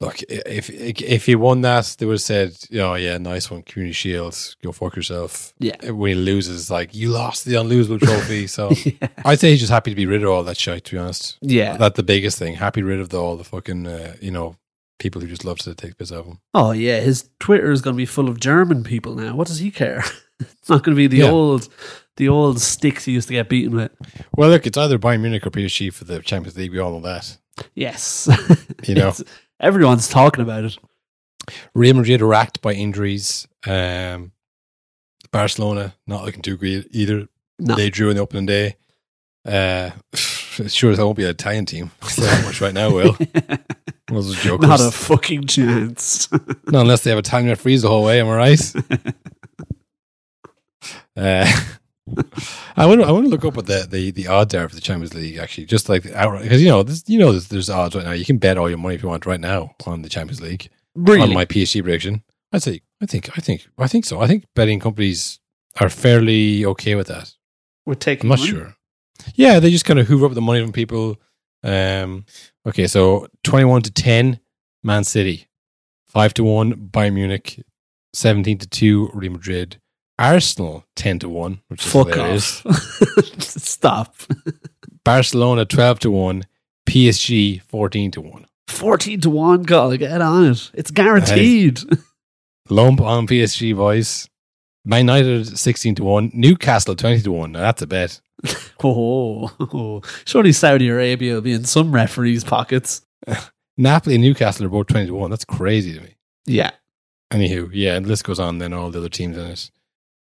look, 0.00 0.20
if 0.28 0.70
if 0.70 1.26
he 1.26 1.34
won 1.34 1.60
that, 1.62 1.96
they 1.98 2.06
would 2.06 2.14
have 2.14 2.20
said, 2.20 2.56
"Oh 2.74 2.94
yeah, 2.94 3.18
nice 3.18 3.50
one, 3.50 3.62
Community 3.62 3.92
Shield. 3.94 4.56
Go 4.62 4.72
fuck 4.72 4.96
yourself." 4.96 5.52
Yeah. 5.58 5.90
When 5.90 6.08
he 6.10 6.14
loses, 6.14 6.70
like 6.70 6.94
you 6.94 7.08
lost 7.10 7.44
the 7.44 7.54
unlosable 7.54 8.00
trophy. 8.00 8.46
So 8.58 8.70
yeah. 8.84 9.08
I'd 9.24 9.40
say 9.40 9.50
he's 9.50 9.60
just 9.60 9.72
happy 9.72 9.90
to 9.90 9.96
be 9.96 10.06
rid 10.06 10.22
of 10.22 10.30
all 10.30 10.42
that 10.44 10.56
shit. 10.56 10.84
To 10.84 10.92
be 10.92 10.98
honest, 10.98 11.38
Yeah. 11.40 11.76
that's 11.76 11.96
the 11.96 12.02
biggest 12.02 12.38
thing. 12.38 12.54
Happy 12.54 12.82
rid 12.82 13.00
of 13.00 13.08
the, 13.10 13.18
all 13.20 13.36
the 13.36 13.44
fucking 13.44 13.86
uh, 13.86 14.16
you 14.20 14.30
know 14.30 14.56
people 14.98 15.20
who 15.20 15.26
just 15.28 15.44
love 15.44 15.58
to 15.58 15.74
take 15.74 15.96
piss 15.98 16.12
out 16.12 16.18
of 16.20 16.26
him. 16.26 16.38
Oh 16.54 16.72
yeah, 16.72 17.00
his 17.00 17.28
Twitter 17.40 17.70
is 17.70 17.80
going 17.82 17.94
to 17.94 17.98
be 17.98 18.06
full 18.06 18.28
of 18.28 18.40
German 18.40 18.82
people 18.84 19.14
now. 19.14 19.34
What 19.36 19.46
does 19.48 19.58
he 19.58 19.70
care? 19.70 20.02
it's 20.40 20.68
not 20.68 20.82
going 20.84 20.94
to 20.94 20.98
be 21.00 21.06
the 21.06 21.18
Yeah. 21.18 21.30
old, 21.30 21.68
the 22.16 22.28
old 22.28 22.60
sticks 22.60 23.04
he 23.04 23.12
used 23.12 23.28
to 23.28 23.34
get 23.34 23.48
beaten 23.48 23.74
with. 23.76 23.92
Well, 24.36 24.50
look, 24.50 24.66
it's 24.66 24.76
either 24.78 24.98
Bayern 24.98 25.20
Munich 25.20 25.46
or 25.46 25.50
PSG 25.50 25.92
for 25.92 26.04
the 26.04 26.20
Champions 26.20 26.56
League. 26.56 26.72
We 26.72 26.78
all 26.78 26.92
know 26.92 27.00
that. 27.00 27.36
Yes, 27.74 28.28
You 28.86 28.94
know. 28.94 29.12
Everyone's 29.60 30.06
talking 30.08 30.42
about 30.42 30.64
it. 30.64 30.78
Real 31.74 31.94
Madrid 31.94 32.22
are 32.22 32.26
racked 32.26 32.60
by 32.60 32.72
injuries. 32.74 33.48
Um, 33.66 34.30
Barcelona 35.32 35.94
not 36.06 36.24
looking 36.24 36.42
too 36.42 36.56
great 36.56 36.86
either. 36.90 37.28
No. 37.58 37.74
They 37.74 37.90
drew 37.90 38.10
in 38.10 38.16
the 38.16 38.22
opening 38.22 38.46
day. 38.46 38.76
Uh, 39.44 39.90
sure, 40.66 40.90
as 40.90 40.98
I 40.98 41.04
won't 41.04 41.16
be 41.16 41.24
an 41.24 41.30
Italian 41.30 41.66
team. 41.66 41.90
Much 42.18 42.60
right 42.60 42.74
now, 42.74 42.92
Will. 42.92 43.16
Those 44.08 44.34
jokers. 44.42 44.68
Not 44.68 44.80
a 44.80 44.90
fucking 44.90 45.46
chance. 45.46 46.30
Not 46.66 46.82
unless 46.82 47.04
they 47.04 47.10
have 47.10 47.18
Italian 47.18 47.50
referees 47.50 47.82
the 47.82 47.88
whole 47.88 48.04
way. 48.04 48.20
Am 48.20 48.28
I 48.28 48.36
right? 48.36 48.74
uh, 51.16 51.52
I 52.76 52.86
want 52.86 53.00
to 53.00 53.06
I 53.06 53.10
want 53.10 53.26
to 53.26 53.30
look 53.30 53.44
up 53.44 53.54
what 53.54 53.66
the, 53.66 53.86
the, 53.88 54.10
the 54.10 54.28
odds 54.28 54.54
are 54.54 54.68
for 54.68 54.74
the 54.74 54.80
Champions 54.80 55.14
League 55.14 55.36
actually, 55.36 55.66
just 55.66 55.88
like 55.88 56.06
outright 56.12 56.42
because 56.42 56.62
you 56.62 56.68
know 56.68 56.82
this, 56.82 57.04
you 57.06 57.18
know 57.18 57.32
there's, 57.32 57.48
there's 57.48 57.68
odds 57.68 57.94
right 57.94 58.04
now. 58.04 58.12
You 58.12 58.24
can 58.24 58.38
bet 58.38 58.56
all 58.56 58.68
your 58.68 58.78
money 58.78 58.94
if 58.94 59.02
you 59.02 59.08
want 59.08 59.26
right 59.26 59.40
now 59.40 59.74
on 59.84 60.00
the 60.02 60.08
Champions 60.08 60.40
League 60.40 60.70
really? 60.94 61.20
on 61.20 61.34
my 61.34 61.44
PSG 61.44 61.82
prediction. 61.82 62.22
I'd 62.52 62.62
say 62.62 62.80
I 63.02 63.06
think 63.06 63.36
I 63.36 63.42
think 63.42 63.68
I 63.76 63.88
think 63.88 64.06
so. 64.06 64.20
I 64.20 64.26
think 64.26 64.46
betting 64.54 64.80
companies 64.80 65.38
are 65.80 65.90
fairly 65.90 66.64
okay 66.64 66.94
with 66.94 67.08
that. 67.08 67.34
We're 67.84 67.94
taking. 67.94 68.24
I'm 68.24 68.30
not 68.30 68.38
money. 68.38 68.50
sure. 68.50 68.74
Yeah, 69.34 69.58
they 69.60 69.70
just 69.70 69.84
kind 69.84 69.98
of 69.98 70.06
hoover 70.06 70.26
up 70.26 70.34
the 70.34 70.40
money 70.40 70.62
from 70.62 70.72
people. 70.72 71.20
Um, 71.62 72.24
okay, 72.66 72.86
so 72.86 73.26
twenty-one 73.44 73.82
to 73.82 73.90
ten, 73.90 74.40
Man 74.82 75.04
City, 75.04 75.48
five 76.06 76.34
to 76.34 76.44
one, 76.44 76.74
Bayern 76.74 77.14
Munich, 77.14 77.62
seventeen 78.12 78.58
to 78.58 78.68
two, 78.68 79.10
Real 79.12 79.32
Madrid, 79.32 79.80
Arsenal 80.18 80.84
ten 80.94 81.18
to 81.20 81.28
one, 81.28 81.60
which 81.68 81.84
is 81.84 81.92
Fuck 81.92 82.08
hilarious. 82.10 82.62
Stop. 83.38 84.14
Barcelona 85.04 85.64
twelve 85.64 85.98
to 86.00 86.10
one, 86.10 86.44
PSG 86.88 87.62
fourteen 87.62 88.10
to 88.12 88.20
one. 88.20 88.46
Fourteen 88.68 89.20
to 89.22 89.30
one. 89.30 89.62
Gotta 89.62 89.98
get 89.98 90.20
on 90.20 90.52
it. 90.52 90.70
It's 90.74 90.90
guaranteed. 90.90 91.80
Lump 92.70 93.00
on 93.00 93.26
PSG 93.26 93.74
boys. 93.74 94.28
Man 94.84 95.00
United 95.00 95.58
sixteen 95.58 95.94
to 95.96 96.04
one, 96.04 96.30
Newcastle 96.34 96.94
twenty 96.94 97.20
to 97.22 97.32
one. 97.32 97.52
Now 97.52 97.60
that's 97.60 97.82
a 97.82 97.86
bet. 97.86 98.20
Oh, 98.80 100.02
surely 100.24 100.52
Saudi 100.52 100.88
Arabia 100.88 101.34
will 101.34 101.40
be 101.40 101.52
in 101.52 101.64
some 101.64 101.90
referees' 101.90 102.44
pockets. 102.44 103.04
Napoli 103.76 104.14
and 104.14 104.22
Newcastle 104.22 104.66
are 104.66 104.68
both 104.68 104.86
twenty 104.86 105.06
to 105.06 105.14
one. 105.14 105.30
That's 105.30 105.44
crazy 105.44 105.94
to 105.94 106.00
me. 106.00 106.14
Yeah. 106.46 106.70
Anywho, 107.32 107.70
yeah, 107.72 107.96
and 107.96 108.04
the 108.06 108.08
list 108.08 108.22
goes 108.22 108.38
on. 108.38 108.58
Then 108.58 108.72
all 108.72 108.90
the 108.90 108.98
other 108.98 109.08
teams 109.08 109.36
in 109.36 109.46
it. 109.46 109.70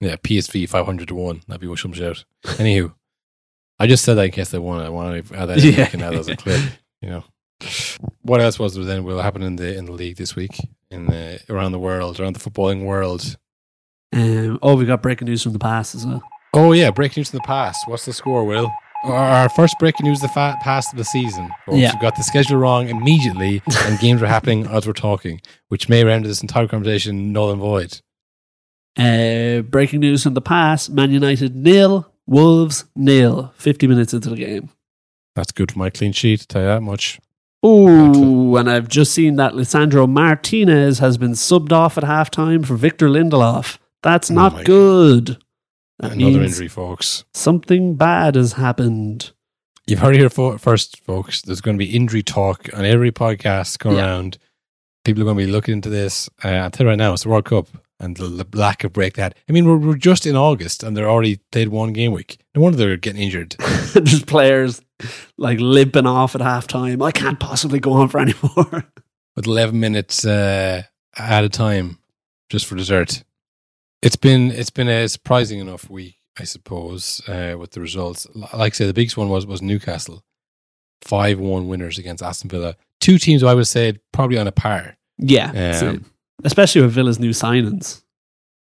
Yeah, 0.01 0.17
PSV 0.17 0.69
five 0.71 0.87
hundred 0.87 1.09
to 1.09 1.15
one. 1.15 1.43
That'd 1.47 1.61
be 1.61 1.67
what 1.67 1.79
some 1.79 1.93
shout. 1.93 2.25
Anywho, 2.45 2.95
I 3.79 3.87
just 3.87 4.05
said 4.05 4.15
that 4.15 4.25
in 4.25 4.31
case 4.31 4.51
they 4.51 4.59
won. 4.59 4.81
I 4.81 4.89
want 4.89 5.27
to 5.29 5.37
add 5.37 5.47
that. 5.47 5.63
Yeah. 5.63 5.91
Add 5.93 6.01
that 6.01 6.15
as 6.15 6.29
a 6.29 6.37
clip. 6.37 6.63
You 7.03 7.11
know, 7.11 7.25
what 8.23 8.41
else 8.41 8.59
was 8.59 8.75
there 8.75 8.85
then? 8.85 9.05
Will 9.05 9.21
happen 9.21 9.43
in 9.43 9.57
the 9.57 9.77
in 9.77 9.85
the 9.85 9.93
league 9.93 10.17
this 10.17 10.35
week 10.35 10.59
in 10.91 11.07
the 11.07 11.41
around 11.49 11.73
the 11.73 11.79
world, 11.79 12.19
around 12.19 12.37
the 12.37 12.51
footballing 12.51 12.85
world. 12.85 13.37
Um, 14.13 14.59
oh, 14.63 14.77
we 14.77 14.87
got 14.87 15.03
breaking 15.03 15.27
news 15.27 15.43
from 15.43 15.53
the 15.53 15.59
past 15.59 15.95
as 15.95 16.07
well. 16.07 16.23
Oh 16.57 16.73
yeah, 16.73 16.91
breaking 16.91 17.21
news 17.21 17.31
from 17.31 17.39
the 17.39 17.43
past. 17.47 17.87
What's 17.87 18.07
the 18.07 18.13
score, 18.13 18.45
Will? 18.45 18.73
Our- 19.05 19.49
first 19.51 19.79
breaking 19.79 20.07
news 20.07 20.19
of 20.23 20.31
the 20.31 20.35
fa- 20.35 20.57
past 20.63 20.93
of 20.93 20.99
the 20.99 21.05
season. 21.05 21.49
folks. 21.67 21.79
Yeah. 21.79 21.93
We 21.95 22.01
got 22.01 22.17
the 22.17 22.23
schedule 22.23 22.57
wrong 22.57 22.89
immediately, 22.89 23.63
and 23.85 23.99
games 24.01 24.21
were 24.21 24.27
happening 24.27 24.67
as 24.67 24.87
we're 24.87 24.95
talking, 24.95 25.41
which 25.69 25.89
may 25.89 26.03
render 26.03 26.27
this 26.27 26.41
entire 26.43 26.67
conversation 26.67 27.33
null 27.33 27.51
and 27.53 27.61
void. 27.61 28.01
Uh, 28.99 29.61
breaking 29.63 30.01
news 30.01 30.23
from 30.23 30.35
the 30.35 30.41
past: 30.41 30.91
Man 30.91 31.11
United 31.11 31.55
nil, 31.55 32.11
Wolves 32.27 32.87
nil. 32.97 33.53
Fifty 33.57 33.87
minutes 33.87 34.15
into 34.15 34.31
the 34.31 34.37
game. 34.37 34.71
That's 35.35 35.53
good 35.53 35.73
for 35.73 35.79
my 35.79 35.91
clean 35.91 36.13
sheet. 36.13 36.47
Tell 36.49 36.63
you 36.63 36.69
that 36.69 36.83
much. 36.83 37.21
Ooh, 37.65 38.57
and 38.57 38.71
I've 38.71 38.89
just 38.89 39.13
seen 39.13 39.37
that 39.37 39.53
Lisandro 39.53 40.09
Martinez 40.09 41.01
has 41.01 41.19
been 41.19 41.33
subbed 41.33 41.73
off 41.73 41.99
at 41.99 42.05
halftime 42.05 42.65
for 42.65 42.77
Victor 42.77 43.09
Lindelof. 43.09 43.77
That's 44.03 44.31
Oh 44.31 44.35
not 44.35 44.53
my 44.55 44.63
good. 44.65 45.39
That 45.99 46.13
Another 46.13 46.43
injury, 46.43 46.69
folks. 46.69 47.25
Something 47.33 47.95
bad 47.97 48.35
has 48.35 48.55
happened. 48.55 49.31
You've 49.87 50.01
heard 50.01 50.15
it 50.15 50.19
here 50.19 50.29
fo- 50.31 50.59
first, 50.59 51.01
folks. 51.05 51.43
There's 51.43 51.61
going 51.61 51.77
to 51.79 51.85
be 51.85 51.95
injury 51.97 52.23
talk 52.23 52.69
on 52.75 52.85
every 52.85 53.13
podcast 53.13 53.79
going 53.79 53.97
Yeah. 53.97 54.05
around. 54.07 54.39
People 55.05 55.23
are 55.23 55.25
going 55.27 55.39
to 55.39 55.47
be 55.47 55.51
looking 55.53 55.73
into 55.75 55.89
this. 55.89 56.29
Uh, 56.45 56.49
I'll 56.49 56.71
tell 56.71 56.85
you 56.87 56.91
right 56.91 56.99
now, 56.99 57.13
it's 57.15 57.23
the 57.23 57.29
World 57.29 57.45
Cup 57.47 57.69
and 58.01 58.17
the 58.17 58.25
l- 58.25 58.59
lack 58.61 58.85
of 58.85 58.93
break 58.93 59.15
that. 59.15 59.37
I 59.49 59.53
mean, 59.53 59.65
we're, 59.65 59.77
we're 59.79 59.95
just 59.97 60.27
in 60.27 60.37
August 60.37 60.83
and 60.83 60.97
they're 60.97 61.09
already 61.09 61.37
played 61.53 61.69
one 61.69 61.93
game 61.93 62.13
week. 62.13 62.39
No 62.55 62.61
wonder 62.63 62.77
they're 62.77 62.97
getting 62.97 63.23
injured. 63.23 63.55
There's 63.95 64.23
players 64.25 64.83
like 65.39 65.61
limping 65.61 66.07
off 66.07 66.35
at 66.35 66.41
halftime. 66.43 67.03
I 67.03 67.13
can't 67.13 67.39
possibly 67.41 67.79
go 67.79 67.93
on 67.95 68.09
for 68.09 68.19
any 68.19 68.35
more. 68.43 68.85
with 69.37 69.47
11 69.47 69.79
minutes 69.79 70.27
uh, 70.27 70.83
at 71.17 71.45
a 71.45 71.49
time 71.49 71.99
just 72.51 72.67
for 72.67 72.75
dessert. 72.75 73.23
It's 74.07 74.15
been 74.15 74.53
it's 74.53 74.71
been 74.71 74.87
a 74.87 75.09
surprising 75.09 75.59
enough 75.59 75.91
week, 75.91 76.19
I 76.39 76.45
suppose, 76.45 77.21
uh, 77.29 77.57
with 77.59 77.73
the 77.73 77.81
results. 77.81 78.25
Like 78.37 78.73
I 78.73 78.77
say, 78.77 78.87
the 78.87 78.95
biggest 78.95 79.17
one 79.17 79.29
was 79.29 79.47
was 79.47 79.61
Newcastle, 79.61 80.23
five 81.03 81.41
one 81.41 81.67
winners 81.67 81.99
against 81.99 82.23
Aston 82.23 82.49
Villa. 82.49 82.77
Two 83.01 83.19
teams 83.19 83.43
I 83.43 83.53
would 83.53 83.67
say 83.67 83.99
probably 84.13 84.39
on 84.39 84.47
a 84.47 84.53
par. 84.53 84.97
yeah, 85.19 85.81
Um, 85.83 86.05
especially 86.45 86.83
with 86.83 86.93
Villa's 86.93 87.19
new 87.19 87.31
signings. 87.31 88.05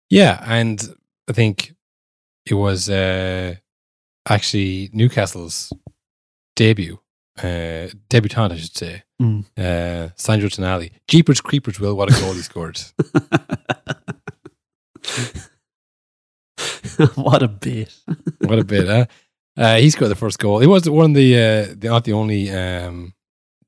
Yeah, 0.10 0.44
and 0.48 0.82
I 1.30 1.34
think 1.34 1.76
it 2.48 2.56
was 2.56 2.90
uh, 2.90 3.54
actually 4.28 4.90
Newcastle's 4.94 5.72
debut, 6.56 7.00
uh, 7.38 7.90
debutante, 8.10 8.54
I 8.54 8.58
should 8.58 8.76
say. 8.76 9.04
Mm. 9.22 9.46
Uh, 9.56 10.10
Sandro 10.16 10.50
Tonali. 10.50 10.90
Jeepers 11.08 11.40
Creepers, 11.40 11.80
Will, 11.80 11.96
what 11.96 12.12
a 12.12 12.20
goal 12.20 12.34
he 12.34 12.42
scored. 12.42 12.82
what 17.16 17.44
a 17.44 17.48
bit. 17.48 17.94
what 18.42 18.60
a 18.60 18.64
bit, 18.64 18.88
huh? 18.88 19.06
Uh, 19.58 19.78
he 19.78 19.90
scored 19.90 20.12
the 20.12 20.16
first 20.16 20.40
goal. 20.40 20.60
He 20.60 20.68
was 20.68 20.90
one 20.90 21.12
of 21.12 21.16
the, 21.16 21.36
uh, 21.36 21.76
the 21.78 21.90
not 21.90 22.06
the 22.06 22.14
only 22.14 22.50
um, 22.52 23.14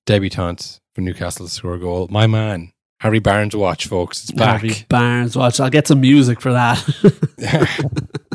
debutants 0.07 0.79
for 0.95 1.01
Newcastle 1.01 1.45
to 1.45 1.51
score 1.51 1.73
a 1.73 1.79
goal. 1.79 2.07
My 2.09 2.27
man, 2.27 2.71
Harry 3.01 3.19
Barnes, 3.19 3.55
watch, 3.55 3.87
folks. 3.87 4.23
It's 4.23 4.31
back. 4.31 4.61
Harvey 4.61 4.85
Barnes, 4.87 5.35
watch. 5.35 5.59
I'll 5.59 5.69
get 5.69 5.87
some 5.87 6.01
music 6.01 6.39
for 6.39 6.53
that. 6.53 6.81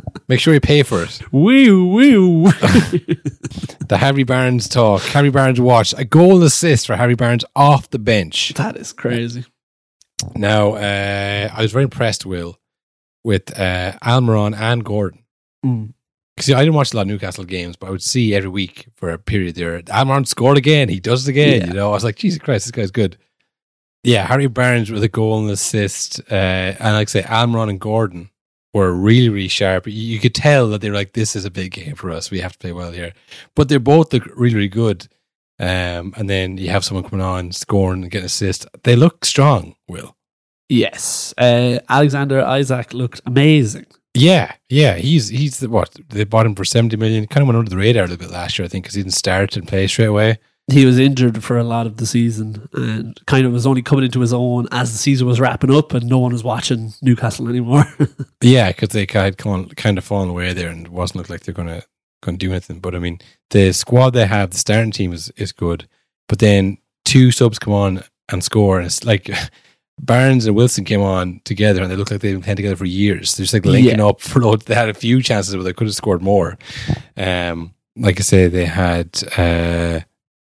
Make 0.28 0.40
sure 0.40 0.52
you 0.54 0.60
pay 0.60 0.82
for 0.82 1.04
it. 1.04 1.22
woo, 1.30 1.86
woo. 1.86 2.50
The 3.88 3.98
Harry 3.98 4.24
Barnes 4.24 4.68
talk. 4.68 5.02
Harry 5.02 5.30
Barnes 5.30 5.60
watch. 5.60 5.94
A 5.96 6.04
goal 6.04 6.42
assist 6.42 6.88
for 6.88 6.96
Harry 6.96 7.14
Barnes 7.14 7.44
off 7.54 7.88
the 7.90 8.00
bench. 8.00 8.52
that 8.54 8.76
is 8.76 8.92
crazy. 8.92 9.44
Now, 10.34 10.72
uh, 10.72 11.50
I 11.52 11.62
was 11.62 11.70
very 11.70 11.84
impressed, 11.84 12.26
Will, 12.26 12.58
with 13.26 13.58
uh, 13.58 13.92
Almiron 14.04 14.56
and 14.56 14.84
Gordon. 14.84 15.24
Mm. 15.64 15.92
Because 16.36 16.54
I 16.54 16.60
didn't 16.60 16.74
watch 16.76 16.92
a 16.92 16.96
lot 16.96 17.02
of 17.02 17.08
Newcastle 17.08 17.44
games, 17.44 17.74
but 17.74 17.88
I 17.88 17.90
would 17.90 18.02
see 18.02 18.36
every 18.36 18.48
week 18.48 18.86
for 18.94 19.10
a 19.10 19.18
period 19.18 19.56
there. 19.56 19.82
Almiron 19.82 20.28
scored 20.28 20.56
again. 20.56 20.88
He 20.88 21.00
does 21.00 21.26
it 21.26 21.32
again. 21.32 21.62
Yeah. 21.62 21.66
You 21.66 21.72
know, 21.72 21.88
I 21.88 21.92
was 21.92 22.04
like, 22.04 22.14
Jesus 22.14 22.38
Christ, 22.38 22.66
this 22.66 22.70
guy's 22.70 22.92
good. 22.92 23.18
Yeah, 24.04 24.24
Harry 24.26 24.46
Barnes 24.46 24.92
with 24.92 25.02
a 25.02 25.08
goal 25.08 25.40
and 25.40 25.50
assist. 25.50 26.20
Uh, 26.30 26.76
and 26.78 26.94
like 26.94 27.08
I 27.08 27.10
say, 27.10 27.22
Almiron 27.22 27.68
and 27.68 27.80
Gordon 27.80 28.30
were 28.72 28.92
really, 28.92 29.28
really 29.28 29.48
sharp. 29.48 29.88
You, 29.88 30.20
could 30.20 30.34
tell 30.34 30.68
that 30.68 30.80
they 30.80 30.88
were 30.88 30.96
like, 30.96 31.14
this 31.14 31.34
is 31.34 31.44
a 31.44 31.50
big 31.50 31.72
game 31.72 31.96
for 31.96 32.12
us. 32.12 32.30
We 32.30 32.40
have 32.40 32.52
to 32.52 32.58
play 32.58 32.72
well 32.72 32.92
here. 32.92 33.12
But 33.56 33.68
they're 33.68 33.80
both 33.80 34.12
look 34.12 34.26
really, 34.36 34.54
really 34.54 34.68
good. 34.68 35.08
Um, 35.58 36.14
and 36.16 36.30
then 36.30 36.58
you 36.58 36.68
have 36.68 36.84
someone 36.84 37.02
coming 37.02 37.26
on, 37.26 37.50
scoring 37.50 38.02
and 38.02 38.10
getting 38.10 38.26
assist. 38.26 38.66
They 38.84 38.94
look 38.94 39.24
strong, 39.24 39.74
Will. 39.88 40.15
Yes. 40.68 41.34
Uh, 41.38 41.78
Alexander 41.88 42.40
Isak 42.40 42.92
looked 42.92 43.20
amazing. 43.26 43.86
Yeah, 44.14 44.54
yeah, 44.70 44.94
he's 44.94 45.28
he's 45.28 45.60
the, 45.60 45.68
what 45.68 45.94
they 46.08 46.24
bought 46.24 46.46
him 46.46 46.54
for 46.54 46.64
seventy 46.64 46.96
million. 46.96 47.26
Kind 47.26 47.42
of 47.42 47.48
went 47.48 47.58
under 47.58 47.70
the 47.70 47.76
radar 47.76 48.04
a 48.04 48.06
little 48.06 48.26
bit 48.26 48.32
last 48.32 48.58
year, 48.58 48.64
I 48.64 48.68
think, 48.68 48.84
because 48.84 48.94
he 48.94 49.02
didn't 49.02 49.14
start 49.14 49.56
and 49.56 49.68
play 49.68 49.86
straight 49.86 50.06
away. 50.06 50.38
He 50.68 50.86
was 50.86 50.98
injured 50.98 51.44
for 51.44 51.58
a 51.58 51.62
lot 51.62 51.86
of 51.86 51.98
the 51.98 52.06
season 52.06 52.68
and 52.72 53.20
kind 53.26 53.46
of 53.46 53.52
was 53.52 53.66
only 53.66 53.82
coming 53.82 54.06
into 54.06 54.20
his 54.20 54.32
own 54.32 54.66
as 54.72 54.90
the 54.90 54.98
season 54.98 55.26
was 55.26 55.38
wrapping 55.38 55.70
up 55.70 55.94
and 55.94 56.08
no 56.08 56.18
one 56.18 56.32
was 56.32 56.42
watching 56.42 56.92
Newcastle 57.02 57.48
anymore. 57.48 57.84
Yeah, 58.42 58.68
because 58.68 58.88
they 58.88 59.06
had 59.08 59.38
kind 59.38 59.70
of, 59.70 59.76
kind 59.76 59.96
of 59.96 60.04
fallen 60.04 60.28
away 60.28 60.52
there 60.52 60.68
and 60.68 60.86
it 60.86 60.92
wasn't 60.92 61.18
look 61.18 61.30
like 61.30 61.42
they're 61.42 61.54
gonna 61.54 61.82
gonna 62.22 62.36
do 62.36 62.50
anything. 62.50 62.80
But 62.80 62.94
I 62.94 62.98
mean, 62.98 63.20
the 63.50 63.72
squad 63.72 64.10
they 64.10 64.26
have, 64.26 64.50
the 64.50 64.58
starting 64.58 64.92
team 64.92 65.12
is 65.12 65.30
is 65.36 65.52
good, 65.52 65.88
but 66.28 66.38
then 66.38 66.78
two 67.04 67.30
subs 67.30 67.58
come 67.58 67.74
on 67.74 68.02
and 68.30 68.42
score, 68.42 68.78
and 68.78 68.86
it's 68.86 69.04
like. 69.04 69.30
Barnes 69.98 70.46
and 70.46 70.54
Wilson 70.54 70.84
came 70.84 71.00
on 71.00 71.40
together, 71.44 71.82
and 71.82 71.90
they 71.90 71.96
look 71.96 72.10
like 72.10 72.20
they've 72.20 72.34
been 72.34 72.42
playing 72.42 72.56
together 72.56 72.76
for 72.76 72.84
years. 72.84 73.34
They're 73.34 73.44
just 73.44 73.54
like 73.54 73.64
linking 73.64 73.98
Yeah. 73.98 74.06
up 74.06 74.20
for 74.20 74.40
loads. 74.40 74.64
They 74.66 74.74
had 74.74 74.88
a 74.90 74.94
few 74.94 75.22
chances, 75.22 75.54
but 75.56 75.62
they 75.62 75.72
could 75.72 75.86
have 75.86 75.94
scored 75.96 76.20
more. 76.22 76.58
Um, 77.16 77.72
like 77.96 78.20
I 78.20 78.22
say, 78.22 78.46
they 78.48 78.66
had 78.66 79.08
uh, 79.38 80.00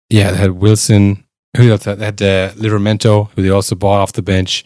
yeah, 0.08 0.30
they 0.30 0.36
had 0.38 0.52
Wilson. 0.52 1.24
Who 1.56 1.70
else? 1.70 1.84
They 1.84 1.96
had 1.96 2.20
uh, 2.22 2.52
Livramento, 2.52 3.30
who 3.32 3.42
they 3.42 3.50
also 3.50 3.74
bought 3.74 4.00
off 4.00 4.12
the 4.14 4.22
bench. 4.22 4.64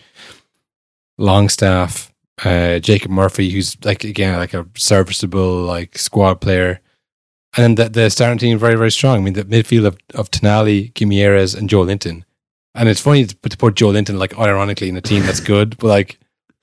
Longstaff, 1.19 2.13
uh, 2.45 2.79
Jacob 2.79 3.11
Murphy, 3.11 3.51
who's 3.51 3.77
like 3.85 4.05
again 4.05 4.37
like 4.39 4.55
a 4.55 4.67
serviceable 4.77 5.63
like 5.63 5.99
squad 5.99 6.41
player. 6.41 6.81
And 7.57 7.77
then 7.77 7.93
the, 7.93 8.03
the 8.05 8.11
starting 8.11 8.39
team 8.39 8.59
very 8.59 8.77
very 8.77 8.91
strong. 8.93 9.19
I 9.19 9.21
mean, 9.23 9.35
the 9.35 9.45
midfield 9.45 9.87
of 9.87 9.99
of 10.15 10.31
Tonali, 10.31 10.93
Guimarães, 10.93 11.57
and 11.57 11.69
Joelinton. 11.69 12.23
And 12.75 12.89
it's 12.89 13.01
funny 13.01 13.27
to 13.27 13.37
put, 13.37 13.53
to 13.53 13.59
put 13.59 13.75
Joelinton 13.75 14.19
like 14.19 14.39
ironically 14.39 14.89
in 14.89 14.97
a 14.97 15.01
team 15.01 15.25
that's 15.25 15.41
good, 15.41 15.77
but 15.79 15.89
like 15.89 16.21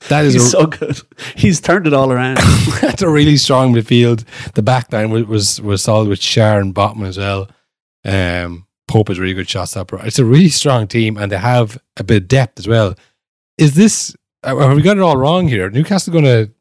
that 0.09 0.25
is 0.25 0.33
He's 0.33 0.45
a, 0.45 0.49
so 0.49 0.67
good. 0.67 1.01
He's 1.35 1.59
turned 1.59 1.87
it 1.87 1.93
all 1.93 2.11
around. 2.11 2.37
that's 2.81 3.01
a 3.01 3.09
really 3.09 3.37
strong 3.37 3.73
midfield. 3.73 4.23
The 4.53 4.61
back 4.61 4.91
line 4.93 5.09
was 5.09 5.25
was, 5.25 5.61
was 5.61 5.81
solid 5.81 6.07
with 6.07 6.19
Schär 6.19 6.61
and 6.61 6.73
Botman 6.73 7.07
as 7.07 7.17
well. 7.17 7.49
Um, 8.05 8.65
Pope 8.87 9.09
is 9.09 9.17
a 9.17 9.21
really 9.21 9.33
good 9.33 9.49
shot 9.49 9.65
stopper. 9.65 9.99
It's 10.05 10.19
a 10.19 10.25
really 10.25 10.49
strong 10.49 10.87
team, 10.87 11.17
and 11.17 11.31
they 11.31 11.37
have 11.37 11.77
a 11.97 12.03
bit 12.03 12.23
of 12.23 12.27
depth 12.29 12.59
as 12.59 12.67
well. 12.67 12.95
Is 13.57 13.75
this 13.75 14.15
uh, 14.43 14.55
have 14.55 14.75
we 14.75 14.81
got 14.81 14.97
it 14.97 15.03
all 15.03 15.17
wrong 15.17 15.47
here? 15.47 15.69
Newcastle 15.69 16.13
going 16.13 16.25
to 16.25 16.51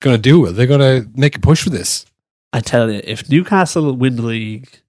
going 0.00 0.16
to 0.16 0.22
do 0.22 0.44
it? 0.46 0.52
They're 0.52 0.66
going 0.66 0.80
to 0.80 1.08
make 1.14 1.36
a 1.36 1.40
push 1.40 1.62
for 1.62 1.70
this. 1.70 2.04
I 2.52 2.60
tell 2.60 2.90
you, 2.90 3.00
if 3.04 3.30
Newcastle 3.30 3.92
win 3.94 4.16
the 4.16 4.22
league, 4.22 4.81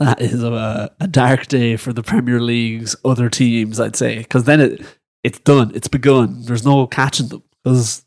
that 0.00 0.20
is 0.20 0.42
a, 0.42 0.90
a 0.98 1.06
dark 1.06 1.46
day 1.46 1.76
for 1.76 1.92
the 1.92 2.02
Premier 2.02 2.40
League's 2.40 2.96
other 3.04 3.28
teams, 3.28 3.78
I'd 3.78 3.96
say. 3.96 4.18
Because 4.18 4.44
then 4.44 4.60
it, 4.60 4.82
it's 5.22 5.38
done. 5.38 5.70
It's 5.74 5.88
begun. 5.88 6.42
There's 6.42 6.64
no 6.64 6.86
catching 6.86 7.28
them. 7.28 7.42
Because 7.62 8.04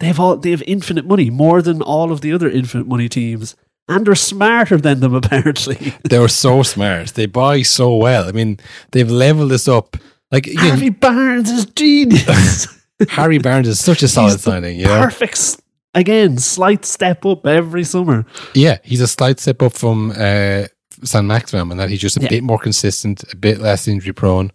they've 0.00 0.18
all 0.18 0.36
they 0.36 0.50
have 0.50 0.62
infinite 0.66 1.06
money, 1.06 1.30
more 1.30 1.62
than 1.62 1.80
all 1.80 2.12
of 2.12 2.20
the 2.20 2.32
other 2.32 2.50
infinite 2.50 2.86
money 2.88 3.08
teams. 3.08 3.56
And 3.88 4.06
they're 4.06 4.14
smarter 4.14 4.76
than 4.76 5.00
them, 5.00 5.14
apparently. 5.22 5.94
they're 6.04 6.28
so 6.28 6.62
smart. 6.62 7.08
They 7.14 7.26
buy 7.26 7.62
so 7.62 7.96
well. 7.96 8.28
I 8.28 8.32
mean, 8.32 8.58
they've 8.90 9.10
leveled 9.10 9.50
this 9.50 9.68
up. 9.68 9.96
Like 10.30 10.48
Harvey 10.56 10.90
Barnes 10.90 11.50
is 11.50 11.64
genius. 11.66 12.66
Harry 13.10 13.38
Barnes 13.38 13.68
is 13.68 13.78
such 13.80 14.02
a 14.02 14.08
solid 14.08 14.40
signing. 14.40 14.78
Yeah, 14.78 15.00
Perfect. 15.00 15.60
Again, 15.94 16.38
slight 16.38 16.84
step 16.84 17.24
up 17.24 17.46
every 17.46 17.84
summer. 17.84 18.26
Yeah, 18.54 18.78
he's 18.82 19.00
a 19.00 19.06
slight 19.06 19.40
step 19.40 19.62
up 19.62 19.72
from 19.72 20.12
uh, 20.16 20.64
Saint-Maximin, 21.04 21.70
and 21.70 21.80
that 21.80 21.90
he's 21.90 22.00
just 22.00 22.16
a 22.16 22.20
Yeah. 22.22 22.28
bit 22.28 22.42
more 22.42 22.58
consistent, 22.58 23.24
a 23.32 23.36
bit 23.36 23.60
less 23.60 23.86
injury 23.88 24.12
prone. 24.12 24.50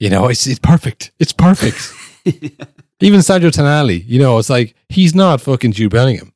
You 0.00 0.10
know, 0.10 0.28
it's 0.28 0.46
it's 0.46 0.58
perfect. 0.58 1.12
It's 1.18 1.32
perfect. 1.32 1.92
Even 3.00 3.20
Sergio 3.20 3.50
Tonali, 3.50 4.04
you 4.06 4.18
know, 4.18 4.38
it's 4.38 4.50
like 4.50 4.74
he's 4.88 5.14
not 5.14 5.40
fucking 5.40 5.72
Jude 5.72 5.90
Bellingham. 5.92 6.32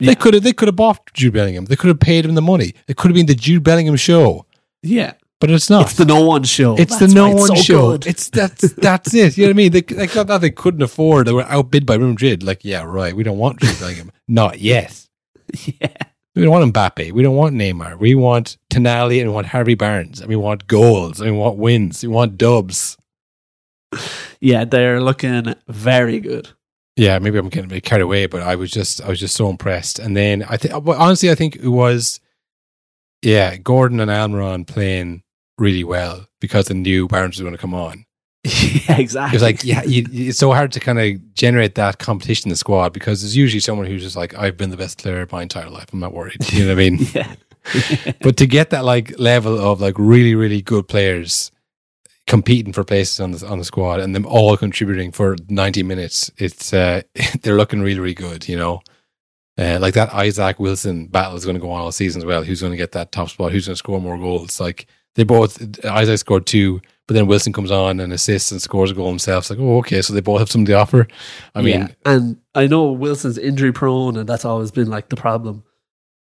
Yeah. 0.00 0.08
They 0.10 0.14
could 0.16 0.34
have 0.34 0.42
they 0.42 0.52
could 0.52 0.68
have 0.68 0.76
bought 0.76 1.12
Jude 1.14 1.32
Bellingham. 1.34 1.64
They 1.66 1.76
could 1.76 1.88
have 1.88 2.00
paid 2.00 2.24
him 2.24 2.34
the 2.34 2.42
money. 2.42 2.74
It 2.88 2.96
could 2.96 3.10
have 3.10 3.14
been 3.16 3.26
the 3.26 3.34
Jude 3.34 3.62
Bellingham 3.62 3.96
show, 3.96 4.44
Yeah. 4.82 5.12
but 5.40 5.50
it's 5.50 5.70
not. 5.70 5.82
It's 5.86 5.94
the 5.94 6.04
no 6.04 6.24
one 6.24 6.42
show. 6.44 6.76
It's 6.76 6.98
That's 6.98 7.12
the 7.12 7.14
no 7.14 7.30
one 7.30 7.48
so 7.48 7.54
show. 7.54 7.90
good. 7.92 8.06
It's 8.06 8.28
that's 8.28 8.72
that's 8.74 9.14
it. 9.14 9.36
You 9.38 9.44
know 9.44 9.48
what 9.50 9.54
I 9.54 9.56
mean? 9.56 9.72
They 9.72 9.80
they 9.82 10.06
got 10.06 10.26
that 10.26 10.40
they 10.40 10.50
couldn't 10.50 10.82
afford. 10.82 11.26
They 11.26 11.32
were 11.32 11.44
outbid 11.44 11.86
by 11.86 11.94
Real 11.94 12.08
Madrid. 12.08 12.42
Like, 12.42 12.64
yeah, 12.64 12.82
right. 12.82 13.14
We 13.14 13.22
don't 13.22 13.38
want 13.38 13.60
Jude 13.60 13.78
Bellingham. 13.78 14.10
Not 14.28 14.60
yet. 14.60 15.06
yeah. 15.80 15.88
We 16.34 16.42
don't 16.42 16.50
want 16.50 16.72
Mbappe. 16.72 17.12
We 17.12 17.22
don't 17.22 17.36
want 17.36 17.54
Neymar. 17.54 17.98
We 17.98 18.14
want 18.14 18.56
Tonali 18.70 19.20
and 19.20 19.30
we 19.30 19.34
want 19.34 19.46
Harvey 19.46 19.74
Barnes. 19.74 20.20
And 20.20 20.28
we 20.28 20.36
want 20.36 20.66
goals. 20.66 21.20
And 21.20 21.32
we 21.32 21.38
want 21.38 21.58
wins. 21.58 22.02
We 22.02 22.08
want 22.08 22.36
dubs. 22.36 22.96
Yeah, 24.40 24.64
they're 24.64 25.00
looking 25.00 25.54
very 25.68 26.18
good. 26.18 26.48
Yeah, 26.96 27.18
maybe 27.18 27.38
I'm 27.38 27.48
getting 27.48 27.70
a 27.70 27.74
bit 27.74 27.84
carried 27.84 28.02
away, 28.02 28.26
but 28.26 28.42
I 28.42 28.56
was 28.56 28.70
just 28.70 29.00
I 29.00 29.08
was 29.08 29.18
just 29.18 29.34
so 29.36 29.48
impressed. 29.48 29.98
And 29.98 30.16
then 30.16 30.44
I 30.44 30.56
think 30.56 30.74
honestly, 30.74 31.30
I 31.30 31.34
think 31.34 31.56
it 31.56 31.68
was 31.68 32.20
yeah, 33.22 33.56
Gordon 33.56 34.00
and 34.00 34.10
Almiron 34.10 34.66
playing 34.66 35.22
really 35.58 35.84
well 35.84 36.26
because 36.40 36.66
they 36.66 36.74
knew 36.74 37.08
Barnes 37.08 37.36
was 37.36 37.42
going 37.42 37.54
to 37.54 37.58
come 37.58 37.74
on. 37.74 38.04
yeah, 38.88 38.98
exactly. 38.98 39.36
It's 39.36 39.42
like, 39.42 39.64
yeah, 39.64 39.82
you, 39.84 40.06
it's 40.12 40.38
so 40.38 40.52
hard 40.52 40.70
to 40.72 40.80
kind 40.80 41.00
of 41.00 41.34
generate 41.34 41.76
that 41.76 41.98
competition 41.98 42.48
in 42.48 42.50
the 42.50 42.56
squad 42.56 42.92
because 42.92 43.22
there's 43.22 43.34
usually 43.34 43.60
someone 43.60 43.86
who's 43.86 44.02
just 44.02 44.16
like, 44.16 44.36
I've 44.36 44.58
been 44.58 44.68
the 44.68 44.76
best 44.76 44.98
player 44.98 45.26
my 45.32 45.42
entire 45.42 45.70
life. 45.70 45.86
I'm 45.92 46.00
not 46.00 46.12
worried. 46.12 46.52
You 46.52 46.66
know 46.66 46.74
what 46.74 46.82
I 46.82 46.90
mean? 46.90 46.98
yeah. 47.14 47.34
but 48.20 48.36
to 48.36 48.46
get 48.46 48.70
that 48.70 48.84
like 48.84 49.18
level 49.18 49.58
of 49.58 49.80
like 49.80 49.94
really 49.98 50.34
really 50.34 50.60
good 50.60 50.86
players 50.86 51.50
competing 52.26 52.72
for 52.72 52.84
places 52.84 53.20
on 53.20 53.32
the 53.32 53.46
on 53.46 53.58
the 53.58 53.64
squad 53.64 54.00
and 54.00 54.14
them 54.14 54.26
all 54.26 54.56
contributing 54.56 55.10
for 55.10 55.36
90 55.48 55.82
minutes 55.82 56.30
it's 56.36 56.72
uh 56.72 57.00
they're 57.42 57.56
looking 57.56 57.80
really 57.80 58.00
really 58.00 58.14
good 58.14 58.48
you 58.48 58.56
know 58.56 58.82
uh, 59.56 59.78
like 59.80 59.94
that 59.94 60.12
Isak 60.12 60.58
Wilson 60.58 61.06
battle 61.06 61.36
is 61.36 61.44
going 61.44 61.54
to 61.54 61.60
go 61.60 61.70
on 61.70 61.80
all 61.80 61.92
season 61.92 62.20
as 62.20 62.26
well 62.26 62.42
who's 62.42 62.60
going 62.60 62.72
to 62.72 62.76
get 62.76 62.92
that 62.92 63.12
top 63.12 63.30
spot 63.30 63.52
who's 63.52 63.66
going 63.66 63.74
to 63.74 63.78
score 63.78 64.00
more 64.00 64.18
goals 64.18 64.60
like 64.60 64.86
they 65.14 65.22
both 65.22 65.62
Isak 65.84 66.18
scored 66.18 66.44
two 66.44 66.82
but 67.06 67.14
then 67.14 67.26
Wilson 67.26 67.52
comes 67.52 67.70
on 67.70 68.00
and 68.00 68.12
assists 68.12 68.50
and 68.52 68.60
scores 68.62 68.90
a 68.90 68.94
goal 68.94 69.08
himself 69.08 69.44
it's 69.44 69.50
like 69.50 69.58
oh 69.58 69.78
okay 69.78 70.00
so 70.02 70.12
they 70.12 70.20
both 70.20 70.38
have 70.40 70.50
something 70.50 70.66
to 70.66 70.72
offer 70.74 71.06
I 71.54 71.62
mean 71.62 71.80
Yeah. 71.80 71.88
and 72.06 72.36
I 72.54 72.66
know 72.66 72.92
Wilson's 72.92 73.36
injury 73.38 73.72
prone, 73.72 74.16
and 74.16 74.28
that's 74.28 74.44
always 74.44 74.70
been 74.70 74.88
like 74.88 75.08
the 75.08 75.16
problem. 75.16 75.64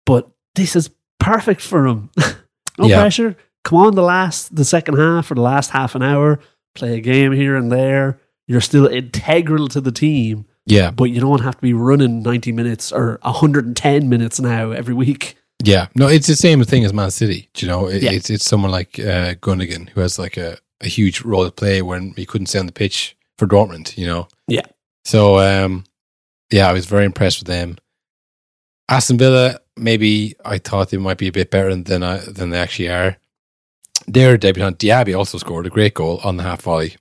But 0.05 0.29
this 0.55 0.75
is 0.77 0.89
perfect 1.19 1.59
for 1.61 1.85
him. 1.85 2.09
no 2.79 2.87
Yeah. 2.87 2.99
pressure. 3.01 3.35
Come 3.65 3.79
on, 3.79 3.95
the 3.95 4.01
last, 4.01 4.55
the 4.55 4.63
second 4.63 4.95
half 4.97 5.29
or 5.29 5.35
the 5.35 5.41
last 5.41 5.71
half 5.71 5.93
an 5.93 6.01
hour, 6.01 6.39
play 6.73 6.95
a 6.97 7.01
game 7.01 7.33
here 7.33 7.55
and 7.57 7.69
there. 7.71 8.17
You're 8.47 8.61
still 8.61 8.87
integral 8.87 9.67
to 9.69 9.81
the 9.81 9.91
team, 9.91 10.45
yeah 10.65 10.89
but 10.91 11.05
you 11.05 11.19
don't 11.19 11.41
have 11.41 11.55
to 11.55 11.61
be 11.61 11.73
running 11.73 12.23
90 12.23 12.51
minutes 12.53 12.91
or 12.93 13.19
110 13.23 14.07
minutes 14.09 14.39
now 14.39 14.71
every 14.71 14.93
week. 14.93 15.35
Yeah, 15.63 15.87
no, 15.95 16.07
it's 16.07 16.27
the 16.27 16.35
same 16.35 16.63
thing 16.63 16.85
as 16.85 16.93
Man 16.93 17.11
City. 17.11 17.49
do 17.53 17.65
You 17.65 17.71
know, 17.71 17.87
it, 17.87 18.01
Yeah. 18.03 18.11
it's 18.13 18.29
it's 18.29 18.45
someone 18.45 18.71
like 18.71 18.97
uh, 18.99 19.35
Gündoğan 19.35 19.89
who 19.89 19.99
has 20.01 20.17
like 20.17 20.37
a, 20.37 20.57
a 20.81 20.87
huge 20.87 21.21
role 21.21 21.45
to 21.45 21.51
play 21.51 21.81
when 21.81 22.13
he 22.15 22.25
couldn't 22.25 22.47
stay 22.47 22.59
on 22.59 22.65
the 22.65 22.71
pitch 22.71 23.15
for 23.37 23.47
Dortmund. 23.47 23.97
You 23.97 24.07
know. 24.07 24.27
Yeah. 24.47 24.65
So, 25.05 25.39
um, 25.39 25.85
yeah, 26.51 26.67
I 26.67 26.73
was 26.73 26.85
very 26.85 27.05
impressed 27.05 27.39
with 27.39 27.47
them. 27.47 27.77
Aston 28.89 29.17
Villa, 29.17 29.59
maybe 29.77 30.35
I 30.43 30.57
thought 30.57 30.89
they 30.89 30.97
might 30.97 31.17
be 31.17 31.27
a 31.27 31.31
bit 31.31 31.49
better 31.49 31.75
than 31.75 32.03
I, 32.03 32.17
than 32.17 32.49
they 32.49 32.59
actually 32.59 32.89
are. 32.89 33.17
Their 34.07 34.37
debutant 34.37 34.79
Diaby 34.79 35.17
also 35.17 35.37
scored 35.37 35.65
a 35.65 35.69
great 35.69 35.93
goal 35.93 36.19
on 36.23 36.37
the 36.37 36.43
half 36.43 36.61
volley. 36.61 36.97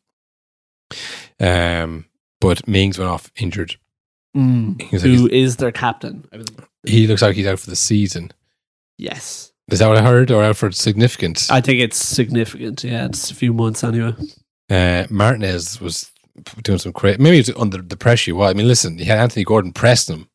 Um, 1.38 2.06
but 2.40 2.66
Mings 2.68 2.98
went 2.98 3.10
off 3.10 3.30
injured. 3.36 3.76
Mm. 4.36 4.80
Like 4.92 5.02
Who 5.02 5.28
is 5.28 5.56
their 5.56 5.72
captain? 5.72 6.28
He 6.86 7.06
looks 7.06 7.22
like 7.22 7.36
he's 7.36 7.46
out 7.46 7.58
for 7.58 7.70
the 7.70 7.76
season. 7.76 8.32
Yes. 8.96 9.49
Is 9.70 9.78
that 9.78 9.88
what 9.88 9.98
I 9.98 10.02
heard, 10.02 10.30
or 10.30 10.42
out 10.42 10.56
for 10.56 10.72
significant? 10.72 11.48
I 11.50 11.60
think 11.60 11.80
it's 11.80 11.96
significant. 11.96 12.84
Yeah, 12.84 13.06
it's 13.06 13.30
a 13.30 13.34
few 13.34 13.52
months 13.52 13.84
anyway. 13.84 14.14
Uh, 14.68 15.06
Martinez 15.10 15.80
was 15.80 16.10
doing 16.62 16.78
some 16.78 16.92
crazy. 16.92 17.22
Maybe 17.22 17.38
it's 17.38 17.50
under 17.56 17.78
the 17.78 17.96
pressure. 17.96 18.34
Well, 18.34 18.48
I 18.48 18.52
mean, 18.52 18.68
listen, 18.68 18.98
he 18.98 19.04
had 19.04 19.18
Anthony 19.18 19.44
Gordon 19.44 19.72
pressing 19.72 20.16
him. 20.16 20.28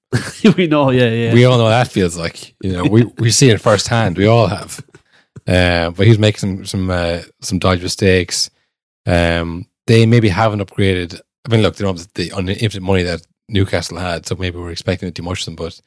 we 0.57 0.67
know, 0.67 0.91
yeah, 0.91 1.09
yeah. 1.09 1.33
We 1.33 1.45
all 1.45 1.57
know 1.57 1.65
what 1.65 1.71
that 1.71 1.87
feels 1.87 2.17
like. 2.17 2.55
You 2.61 2.73
know, 2.73 2.83
we 2.85 3.03
we 3.17 3.31
see 3.31 3.49
it 3.49 3.61
firsthand. 3.61 4.17
We 4.17 4.27
all 4.27 4.47
have. 4.47 4.83
Uh, 5.47 5.91
but 5.91 6.05
he 6.05 6.09
was 6.09 6.19
making 6.19 6.39
some 6.39 6.65
some 6.65 6.89
uh, 6.89 7.21
some 7.41 7.59
dodgy 7.59 7.83
mistakes. 7.83 8.49
Um, 9.05 9.65
they 9.87 10.05
maybe 10.05 10.29
haven't 10.29 10.61
upgraded. 10.61 11.19
I 11.45 11.51
mean, 11.51 11.61
look, 11.61 11.75
they 11.75 11.83
don't 11.83 11.97
have 11.97 12.07
the 12.15 12.29
infinite 12.29 12.81
money 12.83 13.03
that 13.03 13.21
Newcastle 13.49 13.97
had, 13.97 14.25
so 14.25 14.35
maybe 14.35 14.57
we're 14.57 14.71
expecting 14.71 15.11
too 15.11 15.23
much 15.23 15.41
of 15.41 15.45
them. 15.45 15.55
But 15.55 15.79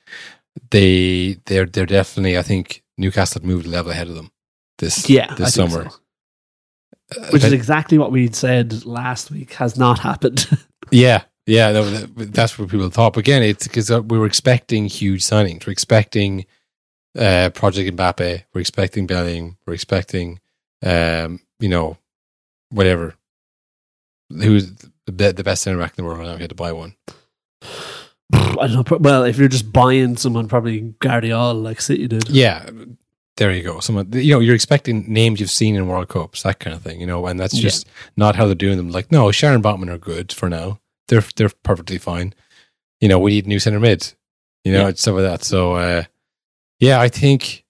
they 0.71 1.39
they're 1.47 1.67
they're 1.67 1.87
definitely. 1.87 2.39
I 2.39 2.43
think 2.43 2.83
Newcastle 2.99 3.41
have 3.41 3.47
moved 3.49 3.67
a 3.67 3.71
level 3.71 3.93
ahead 3.93 4.09
of 4.09 4.15
them 4.17 4.31
this 4.79 5.09
yeah, 5.09 5.35
this 5.35 5.57
I 5.57 5.63
think 5.63 5.71
summer. 5.71 5.91
so. 5.91 5.97
Which 7.33 7.43
is 7.45 7.53
Uh, 7.53 7.57
exactly 7.57 7.97
what 7.97 8.13
we'd 8.13 8.35
said 8.37 8.85
last 8.85 9.31
week 9.31 9.55
has 9.55 9.77
not 9.79 9.99
happened. 10.01 10.47
Yeah, 10.91 11.25
yeah, 11.47 11.71
no, 11.73 11.85
that- 11.91 12.33
that's 12.33 12.59
what 12.59 12.71
people 12.71 12.89
thought. 12.89 13.13
But 13.13 13.21
again, 13.21 13.43
it's 13.43 13.69
because 13.69 13.91
we 13.91 14.19
were 14.19 14.25
expecting 14.25 14.87
huge 14.87 15.23
signings. 15.23 15.67
We're 15.67 15.73
expecting 15.73 16.47
uh, 17.19 17.51
Project 17.51 17.95
Mbappe. 17.95 18.45
We're 18.55 18.61
expecting 18.63 19.07
Bellingham. 19.07 19.59
We're 19.67 19.75
expecting, 19.75 20.41
um, 20.83 21.41
you 21.61 21.69
know, 21.69 21.99
whatever. 22.71 23.17
Who's 24.31 24.73
the, 25.05 25.33
the 25.35 25.45
best 25.45 25.63
center 25.63 25.77
back 25.79 25.93
in 25.99 26.03
the 26.05 26.09
world? 26.09 26.27
now? 26.27 26.37
We 26.37 26.41
had 26.41 26.49
to 26.51 26.55
buy 26.55 26.73
one. 26.73 26.95
I 28.33 28.67
don't 28.67 28.91
know. 28.91 28.97
Well, 28.99 29.25
if 29.25 29.39
you're 29.39 29.49
just 29.49 29.73
buying 29.73 30.17
someone, 30.17 30.49
probably 30.49 30.95
Gvardiol, 31.01 31.63
like 31.63 31.81
City 31.81 32.07
did. 32.09 32.29
Yeah, 32.29 32.69
there 33.37 33.53
you 33.53 33.63
go. 33.63 33.81
Someone, 33.81 34.09
you 34.13 34.35
know, 34.35 34.41
you're 34.41 34.55
expecting 34.55 35.11
names 35.13 35.41
you've 35.41 35.51
seen 35.51 35.77
in 35.77 35.87
World 35.87 36.09
Cups, 36.09 36.43
that 36.43 36.59
kind 36.61 36.75
of 36.77 36.83
thing, 36.83 37.01
you 37.01 37.07
know, 37.07 37.27
and 37.27 37.39
that's 37.41 37.55
Yeah. 37.55 37.63
just 37.63 37.87
not 38.17 38.37
how 38.37 38.47
they're 38.47 38.55
doing 38.55 38.77
them. 38.77 38.91
Like, 38.91 39.11
no, 39.11 39.27
Schär 39.27 39.55
and 39.55 39.63
Botman 39.65 39.89
are 39.91 39.99
good 39.99 40.33
for 40.33 40.49
now. 40.51 40.81
They're 41.09 41.25
they're 41.37 41.51
perfectly 41.63 41.99
fine. 41.99 42.35
You 43.01 43.09
know, 43.09 43.19
we 43.19 43.31
need 43.31 43.47
new 43.47 43.61
center 43.61 43.81
mid. 43.81 44.13
You 44.65 44.73
know, 44.73 44.83
Yeah. 44.83 44.89
it's 44.89 45.01
stuff 45.01 45.15
like 45.15 45.25
that. 45.25 45.45
So, 45.45 45.75
uh, 45.75 46.03
yeah, 46.81 47.01
I 47.01 47.09
think, 47.09 47.65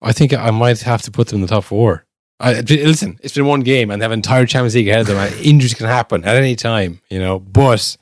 I 0.00 0.12
think 0.12 0.32
I 0.34 0.50
might 0.50 0.80
have 0.82 1.02
to 1.02 1.10
put 1.10 1.28
them 1.28 1.36
in 1.36 1.42
the 1.42 1.48
top 1.48 1.64
four. 1.64 2.04
I, 2.38 2.60
listen, 2.60 3.18
it's 3.22 3.34
been 3.34 3.46
one 3.46 3.60
game, 3.60 3.90
and 3.90 4.00
they 4.00 4.04
have 4.04 4.12
an 4.12 4.18
entire 4.18 4.46
Champions 4.46 4.74
League 4.74 4.88
ahead 4.88 5.02
of 5.02 5.06
them. 5.06 5.16
and 5.16 5.34
injuries 5.44 5.74
can 5.74 5.86
happen 5.86 6.24
at 6.24 6.36
any 6.36 6.54
time, 6.56 7.00
you 7.08 7.18
know. 7.18 7.38
But 7.40 7.96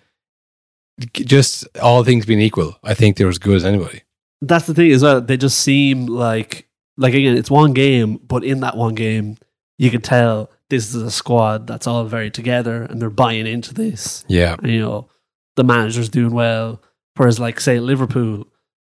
just 1.15 1.67
all 1.79 2.05
things 2.05 2.27
being 2.27 2.41
equal, 2.41 2.79
I 2.83 2.95
think 2.95 3.17
they're 3.17 3.29
as 3.29 3.39
good 3.39 3.57
as 3.57 3.65
anybody. 3.65 4.03
That's 4.43 4.67
the 4.67 4.75
thing 4.75 4.91
as 4.93 5.03
well. 5.03 5.21
They 5.21 5.37
just 5.37 5.61
seem 5.61 6.07
like, 6.07 6.69
like 6.97 7.15
again, 7.15 7.37
it's 7.37 7.51
one 7.51 7.73
game, 7.73 8.17
but 8.17 8.45
in 8.45 8.61
that 8.61 8.77
one 8.77 8.95
game, 8.95 9.37
you 9.79 9.91
can 9.91 10.01
tell 10.01 10.51
this 10.69 10.95
is 10.95 11.03
a 11.03 11.11
squad 11.11 11.67
that's 11.67 11.87
all 11.87 12.05
very 12.05 12.31
together 12.31 12.83
and 12.83 13.01
they're 13.01 13.11
buying 13.11 13.47
into 13.47 13.75
this. 13.75 14.25
Yeah, 14.29 14.57
And, 14.63 14.71
you 14.71 14.81
know, 14.81 15.09
the 15.57 15.65
manager's 15.65 16.09
doing 16.09 16.33
well. 16.33 16.83
Whereas, 17.17 17.39
like, 17.39 17.61
say, 17.61 17.81
Liverpool, 17.81 18.47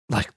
like, 0.09 0.31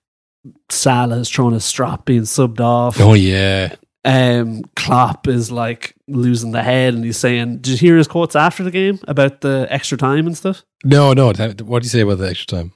Salah's 0.69 1.29
trying 1.29 1.53
to 1.53 1.61
strap 1.61 2.05
being 2.05 2.23
subbed 2.23 2.61
off. 2.61 3.01
Oh 3.01 3.15
yeah. 3.15 3.75
Um, 4.05 4.63
Klopp 4.77 5.27
is 5.27 5.51
like 5.51 5.95
losing 6.07 6.53
the 6.53 6.63
head, 6.63 6.95
and 6.95 7.05
he's 7.05 7.17
saying, 7.17 7.59
"Did 7.59 7.73
you 7.73 7.89
hear 7.89 7.97
his 7.97 8.09
quotes 8.09 8.37
after 8.37 8.63
the 8.63 8.71
game 8.71 8.99
about 9.09 9.41
the 9.41 9.67
extra 9.71 9.99
time 9.99 10.27
and 10.27 10.37
stuff?" 10.37 10.65
No, 10.85 11.13
no. 11.13 11.29
What 11.29 11.83
do 11.83 11.87
you 11.87 11.91
say 11.91 12.01
about 12.01 12.19
the 12.19 12.29
extra 12.29 12.59
time? 12.59 12.73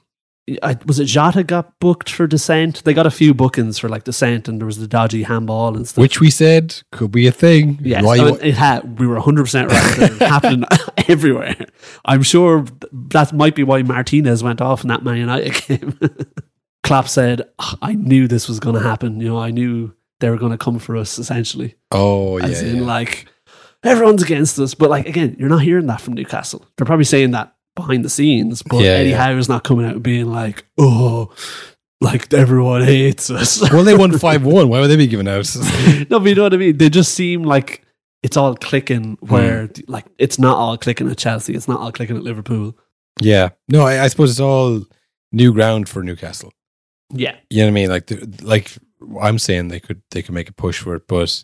I, 0.61 0.77
was 0.85 0.99
it 0.99 1.05
Jota 1.05 1.41
got 1.41 1.79
booked 1.79 2.09
for 2.09 2.27
descent? 2.27 2.83
They 2.83 2.93
got 2.93 3.05
a 3.05 3.11
few 3.11 3.33
bookings 3.33 3.79
for 3.79 3.87
like 3.87 4.03
descent, 4.03 4.49
and 4.49 4.59
there 4.59 4.65
was 4.65 4.77
the 4.77 4.87
dodgy 4.87 5.23
handball 5.23 5.77
and 5.77 5.87
stuff. 5.87 6.01
Which 6.01 6.19
we 6.19 6.29
said 6.29 6.81
could 6.91 7.11
be 7.11 7.27
a 7.27 7.31
thing. 7.31 7.79
Yes, 7.81 8.03
Why 8.03 8.15
I 8.15 8.27
you 8.27 8.35
it 8.35 8.55
had. 8.55 8.99
We 8.99 9.07
were 9.07 9.19
hundred 9.21 9.43
percent 9.43 9.71
right. 9.71 9.99
It 9.99 10.11
happened 10.21 10.65
everywhere. 11.07 11.55
I'm 12.03 12.23
sure 12.23 12.65
that 12.91 13.31
might 13.31 13.55
be 13.55 13.63
why 13.63 13.83
Martinez 13.83 14.43
went 14.43 14.59
off 14.59 14.81
in 14.81 14.89
that 14.89 15.03
Man 15.03 15.17
United 15.17 15.53
game. 15.67 15.97
Klopp 16.83 17.07
said, 17.07 17.43
"Ah, 17.59 17.77
"I 17.81 17.93
knew 17.93 18.27
this 18.27 18.49
was 18.49 18.59
going 18.59 18.75
to 18.75 18.81
happen. 18.81 19.21
You 19.21 19.29
know, 19.29 19.39
I 19.39 19.51
knew 19.51 19.93
they 20.23 20.29
were 20.29 20.37
going 20.37 20.53
to 20.53 20.57
come 20.57 20.79
for 20.79 20.95
us. 20.95 21.19
Essentially, 21.19 21.75
oh 21.91 22.37
yeah, 22.37 22.45
as 22.45 22.61
in 22.61 22.77
yeah. 22.77 22.81
like 22.83 23.25
everyone's 23.83 24.23
against 24.23 24.57
us. 24.57 24.73
But 24.73 24.89
like 24.89 25.05
again, 25.05 25.35
you're 25.37 25.49
not 25.49 25.61
hearing 25.63 25.87
that 25.87 25.99
from 25.99 26.13
Newcastle. 26.13 26.65
They're 26.77 26.85
probably 26.85 27.03
saying 27.03 27.31
that 27.31 27.53
behind 27.75 28.05
the 28.05 28.09
scenes. 28.09 28.61
But 28.63 28.83
Yeah, 28.83 28.91
Eddie 28.91 29.09
yeah. 29.09 29.17
Howe 29.25 29.37
is 29.37 29.49
not 29.49 29.65
coming 29.65 29.85
out 29.85 29.95
and 29.95 30.03
being 30.03 30.27
like, 30.31 30.65
oh, 30.77 31.33
like 31.99 32.33
everyone 32.33 32.83
hates 32.83 33.29
us. 33.29 33.61
well, 33.71 33.83
they 33.83 33.95
won 33.97 34.17
five 34.17 34.45
one. 34.45 34.69
Why 34.69 34.79
would 34.79 34.87
they 34.89 34.95
be 34.95 35.07
giving 35.07 35.27
out? 35.27 35.53
no, 36.09 36.19
but 36.19 36.29
you 36.29 36.35
know 36.35 36.43
what 36.43 36.53
I 36.53 36.57
mean. 36.57 36.77
They 36.77 36.89
just 36.89 37.13
seem 37.13 37.43
like 37.43 37.83
it's 38.23 38.37
all 38.37 38.55
clicking. 38.55 39.17
Where 39.19 39.67
Hmm. 39.67 39.81
like 39.91 40.05
it's 40.17 40.39
not 40.39 40.55
all 40.57 40.77
clicking 40.77 41.09
at 41.09 41.17
Chelsea. 41.17 41.53
It's 41.53 41.67
not 41.67 41.79
all 41.81 41.91
clicking 41.91 42.15
at 42.15 42.23
Liverpool. 42.23 42.77
yeah, 43.21 43.49
no. 43.67 43.85
I, 43.85 44.03
I 44.03 44.07
suppose 44.07 44.31
it's 44.31 44.39
all 44.39 44.83
new 45.33 45.51
ground 45.53 45.89
for 45.89 46.01
Newcastle. 46.03 46.53
Yeah, 47.15 47.35
You 47.51 47.57
know 47.61 47.65
what 47.65 47.69
I 47.69 47.73
mean? 47.73 47.89
Like, 47.89 48.07
the- 48.07 48.43
like 48.43 48.71
I'm 49.21 49.39
saying, 49.39 49.67
they 49.69 49.79
could 49.79 50.01
they 50.11 50.21
could 50.21 50.33
make 50.33 50.49
a 50.49 50.53
push 50.53 50.79
for 50.79 50.95
it, 50.95 51.07
but 51.07 51.43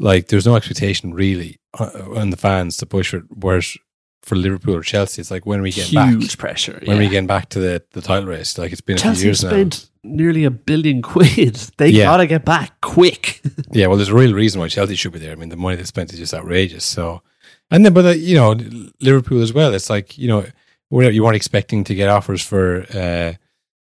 like, 0.00 0.28
there's 0.28 0.46
no 0.46 0.54
expectation 0.56 1.12
really 1.12 1.58
uh, 1.78 1.90
on 2.16 2.30
the 2.30 2.36
fans 2.36 2.76
to 2.78 2.86
push 2.86 3.10
for 3.10 3.18
it. 3.18 3.24
Whereas 3.30 3.76
for 4.22 4.36
Liverpool 4.36 4.74
or 4.76 4.82
Chelsea, 4.82 5.20
it's 5.20 5.30
like 5.30 5.46
when 5.46 5.62
we 5.62 5.72
get 5.72 5.86
huge 5.86 6.28
back, 6.32 6.38
pressure. 6.38 6.78
when 6.84 6.96
yeah. 6.96 7.02
we 7.02 7.08
get 7.08 7.26
back 7.26 7.48
to 7.50 7.58
the, 7.58 7.82
the 7.92 8.00
title 8.02 8.28
race, 8.28 8.58
like 8.58 8.72
it's 8.72 8.80
been 8.80 8.96
a 8.96 9.00
few 9.00 9.10
Chelsea 9.10 9.24
years 9.24 9.42
now. 9.42 9.50
spent 9.50 9.90
nearly 10.04 10.44
a 10.44 10.50
billion 10.50 11.02
quid. 11.02 11.56
They 11.78 11.88
Yeah. 11.90 12.04
gotta 12.04 12.26
get 12.26 12.44
back 12.44 12.80
quick. 12.80 13.40
Yeah, 13.72 13.86
well, 13.88 13.96
there's 13.96 14.08
a 14.08 14.14
real 14.14 14.32
reason 14.34 14.60
why 14.60 14.68
Chelsea 14.68 14.94
should 14.94 15.12
be 15.12 15.18
there. 15.18 15.32
I 15.32 15.34
mean, 15.34 15.50
the 15.50 15.56
money 15.56 15.76
they 15.76 15.84
spent 15.84 16.12
is 16.12 16.18
just 16.18 16.32
outrageous. 16.34 16.84
So, 16.84 17.22
and 17.70 17.84
then, 17.84 17.92
but 17.92 18.06
uh, 18.06 18.10
you 18.10 18.34
know, 18.34 18.56
Liverpool 19.00 19.42
as 19.42 19.52
well. 19.52 19.74
It's 19.74 19.90
like 19.90 20.16
you 20.16 20.26
know, 20.28 20.46
you 20.90 21.22
weren't 21.22 21.36
expecting 21.36 21.84
to 21.84 21.94
get 21.94 22.08
offers 22.08 22.42
for 22.42 22.86
uh, 22.94 23.34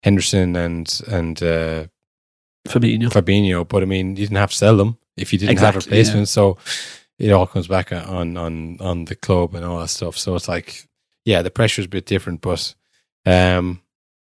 Henderson 0.02 0.56
and 0.56 1.00
and 1.08 1.42
uh, 1.42 1.86
Fabinho. 2.68 3.08
Fabinho, 3.10 3.66
but 3.66 3.82
I 3.82 3.86
mean, 3.86 4.10
you 4.10 4.26
didn't 4.26 4.36
have 4.36 4.50
to 4.50 4.56
sell 4.56 4.76
them 4.76 4.98
if 5.16 5.32
you 5.32 5.38
didn't 5.38 5.58
have 5.58 5.74
Exactly, 5.76 5.90
replacements. 5.98 6.30
So 6.30 6.58
it 7.18 7.32
all 7.32 7.46
comes 7.46 7.66
back 7.68 7.92
on 7.92 8.36
on 8.36 8.76
on 8.80 9.04
the 9.06 9.14
club 9.16 9.54
and 9.54 9.64
all 9.64 9.80
that 9.80 9.88
stuff. 9.88 10.16
So 10.18 10.34
it's 10.34 10.48
like, 10.48 10.86
yeah, 11.24 11.42
the 11.42 11.50
pressure's 11.50 11.86
a 11.86 11.88
bit 11.88 12.06
different, 12.06 12.40
but 12.40 12.74
um, 13.24 13.80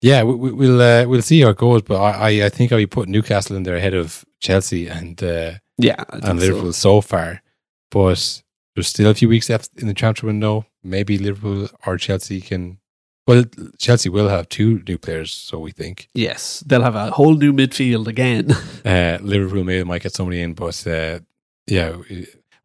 yeah, 0.03 0.23
we, 0.23 0.35
we- 0.35 0.53
we'll 0.53 0.81
uh, 0.83 1.07
we'll 1.07 1.23
see 1.23 1.41
how 1.41 1.49
it 1.51 1.57
goes. 1.57 1.83
But 1.83 2.01
I 2.01 2.11
I, 2.41 2.45
I 2.47 2.49
think 2.49 2.71
I'll 2.73 2.79
be 2.79 2.87
putting 2.87 3.13
Newcastle 3.13 3.57
in 3.57 3.63
there 3.63 3.77
ahead 3.77 3.95
of 3.95 4.25
Chelsea 4.41 4.89
and. 4.89 5.23
Uh, 5.23 5.53
Yeah, 5.79 6.03
I 6.11 6.17
and 6.31 6.41
so. 6.41 6.47
Liverpool 6.47 6.73
so 6.73 7.01
far. 7.01 7.43
But 7.91 8.43
there's 8.75 8.89
still 8.89 9.11
a 9.11 9.15
few 9.15 9.29
weeks 9.29 9.49
left 9.49 9.71
in 9.79 9.87
the 9.89 9.95
transfer 9.95 10.27
window. 10.27 10.67
Maybe 10.83 11.19
Liverpool 11.19 11.69
or 11.87 11.99
Chelsea 11.99 12.41
can. 12.41 12.79
Well, 13.27 13.45
Chelsea 13.79 14.09
will 14.09 14.29
have 14.29 14.49
two 14.49 14.83
new 14.87 14.99
players, 14.99 15.33
so 15.33 15.59
we 15.59 15.73
think. 15.73 16.09
Yes, 16.15 16.63
they'll 16.65 16.83
have 16.83 16.95
a 16.95 17.11
whole 17.11 17.35
new 17.35 17.53
midfield 17.53 18.07
again. 18.07 18.55
Uh, 18.87 19.19
Liverpool 19.21 19.65
may 19.65 19.83
might 19.83 20.01
get 20.03 20.15
somebody 20.15 20.41
in, 20.41 20.55
but 20.55 20.87
uh, 20.87 21.19
yeah, 21.67 21.97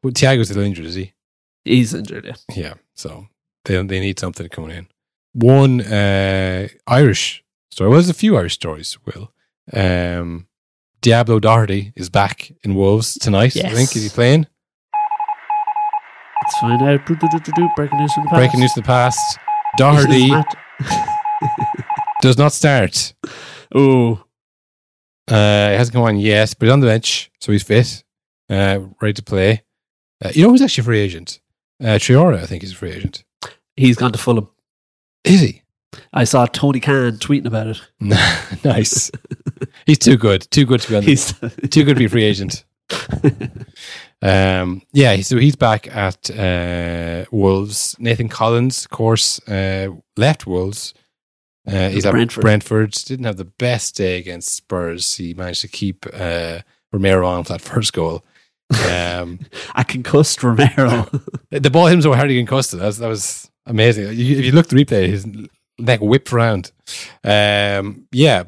well, 0.03 0.13
Thiago's 0.13 0.49
still 0.49 0.61
injured, 0.61 0.85
is 0.85 0.93
he? 0.93 1.13
He's 1.65 1.95
injured. 1.95 2.25
Yeah. 2.25 2.55
Yeah, 2.55 2.73
so 2.93 3.25
they 3.65 3.81
they 3.81 3.99
need 3.99 4.19
something 4.19 4.47
coming 4.49 4.77
in. 4.77 4.87
One 5.33 5.81
uh, 5.81 6.67
Irish 6.85 7.43
story. 7.71 7.89
Well, 7.89 7.97
there's 7.97 8.09
a 8.09 8.13
few 8.13 8.37
Irish 8.37 8.53
stories. 8.53 8.99
Will 9.03 9.31
um, 9.73 10.45
Diablo 11.01 11.39
Doherty 11.39 11.91
is 11.95 12.11
back 12.11 12.51
in 12.63 12.75
Wolves 12.75 13.15
tonight? 13.15 13.57
I 13.57 13.69
think 13.73 13.95
is 13.95 14.03
he 14.03 14.09
playing? 14.09 14.45
Let's 16.43 16.59
find 16.59 16.81
out. 16.83 17.03
Breaking 17.07 17.97
news 17.97 18.13
from 18.13 18.23
the 18.25 18.29
past. 18.29 18.35
Breaking 18.35 18.59
news 18.59 18.73
to 18.73 18.81
the 18.81 18.85
past. 18.85 19.39
Doherty 19.77 20.29
does 22.21 22.37
not 22.37 22.51
start. 22.53 23.13
Oh, 23.73 24.23
Uh, 25.27 25.69
he 25.69 25.75
hasn't 25.77 25.93
come 25.93 26.03
on 26.03 26.17
yet, 26.17 26.53
but 26.59 26.65
he's 26.65 26.73
on 26.73 26.79
the 26.81 26.87
bench, 26.87 27.31
so 27.39 27.51
he's 27.51 27.63
fit, 27.63 28.03
uh, 28.49 28.79
ready 29.01 29.13
to 29.13 29.23
play. 29.23 29.63
Uh, 30.23 30.29
you 30.33 30.43
know 30.43 30.49
who's 30.49 30.61
actually 30.61 30.81
a 30.81 30.85
free 30.85 30.99
agent? 30.99 31.39
Uh, 31.81 31.97
Traoré, 31.97 32.37
I 32.39 32.45
think, 32.45 32.63
is 32.63 32.73
a 32.73 32.75
free 32.75 32.91
agent. 32.91 33.23
he's 33.77 33.95
gone 33.95 34.11
to 34.11 34.17
Fulham. 34.19 34.49
Is 35.23 35.39
he? 35.41 35.61
I 36.13 36.25
saw 36.25 36.45
Tony 36.47 36.79
Khan 36.79 37.13
tweeting 37.17 37.45
about 37.45 37.67
it. 37.67 37.81
nice. 38.63 39.09
he's 39.85 39.97
too 39.99 40.17
good. 40.17 40.47
Too 40.51 40.65
good 40.65 40.81
to 40.81 40.89
be 40.89 40.95
on 40.95 41.03
the, 41.03 41.07
He's 41.09 41.33
too 41.69 41.83
good 41.83 41.95
to 41.95 41.99
be 41.99 42.05
a 42.05 42.09
free 42.09 42.23
agent. 42.23 42.65
Um, 44.21 44.83
yeah, 44.93 45.19
so 45.21 45.37
he's 45.37 45.55
back 45.55 45.87
at 45.95 46.29
uh, 46.31 47.25
Wolves. 47.31 47.95
Nathan 47.99 48.29
Collins, 48.29 48.85
of 48.85 48.91
course, 48.91 49.39
uh, 49.47 49.89
left 50.17 50.45
Wolves 50.47 50.93
Uh, 51.67 51.89
he's 51.89 52.05
at 52.05 52.11
Brentford. 52.11 52.41
Brentford. 52.41 52.91
Didn't 53.05 53.25
have 53.25 53.37
the 53.37 53.45
best 53.45 53.95
day 53.95 54.17
against 54.19 54.55
Spurs. 54.55 55.15
He 55.15 55.33
managed 55.33 55.61
to 55.61 55.67
keep 55.67 56.05
uh, 56.13 56.59
Romero 56.91 57.27
on 57.27 57.43
for 57.43 57.53
that 57.53 57.61
first 57.61 57.93
goal. 57.93 58.23
Um, 58.89 59.39
I 59.75 59.83
concussed 59.83 60.43
Romero. 60.43 61.09
the 61.49 61.69
ball 61.69 61.87
hit 61.87 61.95
him 61.95 62.01
so 62.01 62.13
hard 62.13 62.29
he 62.29 62.37
concussed 62.37 62.73
it. 62.73 62.77
That 62.77 62.87
was, 62.87 62.97
that 62.99 63.07
was 63.07 63.51
amazing. 63.65 64.05
You, 64.13 64.37
if 64.37 64.45
you 64.45 64.51
look 64.51 64.65
at 64.65 64.69
the 64.69 64.85
replay, 64.85 65.07
his 65.07 65.27
neck 65.77 65.99
whipped 66.01 66.33
around. 66.33 66.71
Um, 67.23 68.07
yeah, 68.11 68.45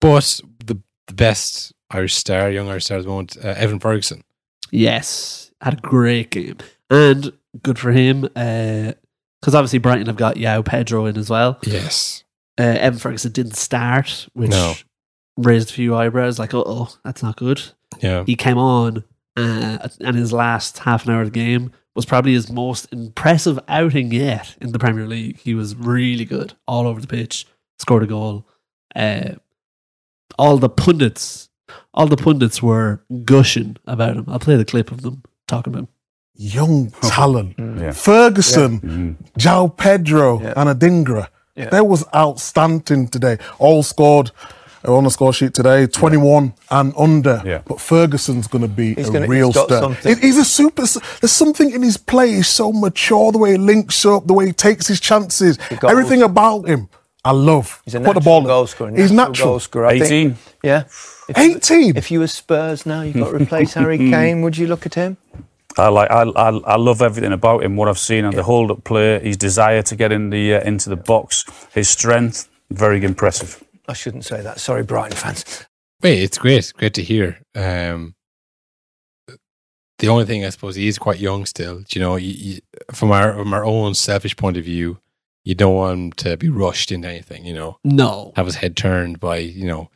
but 0.00 0.40
the 0.64 0.80
the 1.06 1.14
best 1.14 1.72
Irish 1.90 2.14
star, 2.14 2.50
young 2.50 2.68
Irish 2.68 2.86
star 2.86 2.98
at 2.98 3.04
the 3.04 3.08
moment, 3.08 3.36
uh, 3.42 3.48
Evan 3.48 3.78
Ferguson. 3.80 4.24
Yes, 4.74 5.52
had 5.60 5.74
a 5.74 5.80
great 5.80 6.30
game 6.30 6.56
and 6.90 7.32
good 7.62 7.78
for 7.78 7.92
him. 7.92 8.22
Because 8.22 9.54
obviously 9.54 9.78
Brighton 9.78 10.06
have 10.06 10.16
got 10.16 10.36
João 10.36 10.64
Pedro 10.64 11.06
in 11.06 11.16
as 11.16 11.30
well. 11.30 11.58
Yes. 11.64 12.24
Uh, 12.58 12.62
Evan 12.64 12.98
Ferguson 12.98 13.32
didn't 13.32 13.56
start, 13.56 14.28
which 14.32 14.50
No. 14.50 14.74
raised 15.36 15.70
a 15.70 15.72
few 15.72 15.94
eyebrows. 15.96 16.38
Like, 16.38 16.54
oh, 16.54 16.88
that's 17.04 17.22
not 17.22 17.36
good. 17.36 17.62
Yeah. 18.00 18.24
He 18.26 18.34
came 18.36 18.58
on, 18.58 19.04
uh, 19.36 19.88
and 20.00 20.16
his 20.16 20.32
last 20.32 20.78
half 20.80 21.06
an 21.06 21.12
hour 21.14 21.20
of 21.22 21.32
the 21.32 21.38
game 21.38 21.72
was 21.94 22.04
probably 22.04 22.32
his 22.32 22.50
most 22.50 22.92
impressive 22.92 23.58
outing 23.68 24.10
yet 24.12 24.56
in 24.60 24.72
the 24.72 24.78
Premier 24.80 25.06
League. 25.06 25.38
He 25.38 25.54
was 25.54 25.76
really 25.76 26.24
good, 26.24 26.54
all 26.66 26.86
over 26.88 27.00
the 27.00 27.06
pitch, 27.06 27.46
scored 27.78 28.02
a 28.02 28.06
goal. 28.06 28.48
Uh, 28.96 29.34
all 30.38 30.56
the 30.58 30.68
pundits, 30.68 31.48
all 31.94 32.06
the 32.06 32.16
pundits 32.16 32.62
were 32.62 33.00
gushing 33.24 33.76
about 33.86 34.16
him. 34.16 34.24
I'll 34.28 34.38
play 34.38 34.56
the 34.56 34.64
clip 34.64 34.90
of 34.90 35.02
them 35.02 35.22
talking 35.46 35.72
about 35.72 35.84
him. 35.84 35.88
Young 36.36 36.90
talent. 37.02 37.54
Yeah. 37.58 37.92
Ferguson, 37.92 39.16
João 39.38 39.76
Pedro, 39.76 40.40
and 40.40 40.68
Adingra. 40.68 41.28
Yeah. 41.56 41.68
That 41.70 41.86
was 41.86 42.04
outstanding 42.14 43.06
today. 43.08 43.38
All 43.60 43.84
scored 43.84 44.32
uh, 44.84 44.96
on 44.96 45.04
the 45.04 45.10
score 45.10 45.32
sheet 45.32 45.54
today, 45.54 45.86
21 45.86 46.52
and 46.72 46.92
under. 46.98 47.40
Yeah. 47.44 47.62
But 47.64 47.80
Ferguson's 47.80 48.48
going 48.48 48.62
to 48.62 48.68
be 48.68 48.94
He's 48.94 49.08
a 49.08 49.12
gonna- 49.12 49.28
real 49.28 49.52
he's 49.52 49.62
star. 49.62 49.80
something. 49.80 50.16
He- 50.16 50.20
He's 50.26 50.36
a 50.38 50.44
super. 50.44 50.82
There's 51.20 51.30
something 51.30 51.70
in 51.70 51.82
his 51.82 51.96
play. 51.96 52.32
He's 52.32 52.48
so 52.48 52.72
mature. 52.72 53.30
The 53.30 53.38
way 53.38 53.52
he 53.52 53.58
links 53.58 54.04
up, 54.04 54.26
the 54.26 54.32
way 54.34 54.46
he 54.46 54.52
takes 54.52 54.88
his 54.88 54.98
chances, 54.98 55.56
everything 55.88 56.22
about 56.22 56.66
him. 56.68 56.88
I 57.24 57.30
love. 57.32 57.80
He's 57.84 57.94
a 57.94 58.00
Put 58.00 58.14
the 58.14 58.20
natural 58.20 58.40
ball. 58.40 58.42
goal 58.44 58.66
scorer. 58.66 58.90
He's 58.94 59.10
natural. 59.12 59.48
goal 59.48 59.60
scorer. 59.60 59.86
I 59.86 59.98
think- 59.98 60.36
18. 60.36 60.36
yeah. 60.62 60.80
If, 61.28 61.38
18. 61.38 61.96
If 61.96 62.10
you 62.10 62.20
were 62.20 62.26
Spurs 62.26 62.84
now, 62.84 63.00
you've 63.02 63.14
got 63.16 63.30
to 63.30 63.36
replace 63.36 63.72
Harry 63.80 63.96
Kane. 63.96 64.42
Would 64.42 64.58
you 64.58 64.66
look 64.66 64.84
at 64.84 64.94
him? 64.94 65.16
I 65.78 65.88
like. 65.88 66.10
I, 66.10 66.22
I, 66.22 66.48
I 66.50 66.76
love 66.76 67.00
everything 67.02 67.32
about 67.32 67.64
him. 67.64 67.76
What 67.76 67.88
I've 67.88 67.98
seen 67.98 68.24
and 68.26 68.36
the 68.36 68.42
hold-up 68.42 68.84
play, 68.84 69.18
his 69.20 69.36
desire 69.38 69.82
to 69.82 69.96
get 69.96 70.12
in 70.12 70.30
the 70.30 70.54
uh, 70.56 70.60
into 70.60 70.88
the 70.90 70.96
box, 70.96 71.44
his 71.72 71.88
strength, 71.88 72.48
very 72.70 73.02
impressive. 73.02 73.64
I 73.88 73.94
shouldn't 73.94 74.24
say 74.24 74.40
that. 74.42 74.60
Sorry, 74.60 74.82
Brighton 74.82 75.16
fans. 75.16 75.66
Wait, 76.02 76.22
it's 76.22 76.38
great. 76.38 76.72
Great 76.76 76.94
to 76.94 77.02
hear. 77.02 77.38
Um, 77.54 78.14
the 79.98 80.08
only 80.08 80.26
thing 80.26 80.44
I 80.44 80.50
suppose 80.50 80.76
he 80.76 80.86
is 80.88 80.98
quite 80.98 81.18
young 81.18 81.46
still. 81.46 81.82
You 81.90 82.00
know, 82.00 82.16
you, 82.16 82.32
you, 82.32 82.60
from 82.92 83.10
our 83.12 83.32
from 83.32 83.52
our 83.54 83.64
own 83.64 83.94
selfish 83.94 84.36
point 84.36 84.56
of 84.56 84.64
view, 84.64 84.98
you 85.44 85.54
don't 85.54 85.74
want 85.74 85.92
him 85.98 86.12
to 86.12 86.36
be 86.36 86.48
rushed 86.48 86.90
into 86.90 87.08
anything. 87.08 87.44
You 87.44 87.54
know, 87.54 87.78
No. 87.84 88.32
have 88.36 88.46
his 88.46 88.56
head 88.56 88.76
turned 88.76 89.20
by 89.20 89.38
you 89.38 89.66
know 89.66 89.90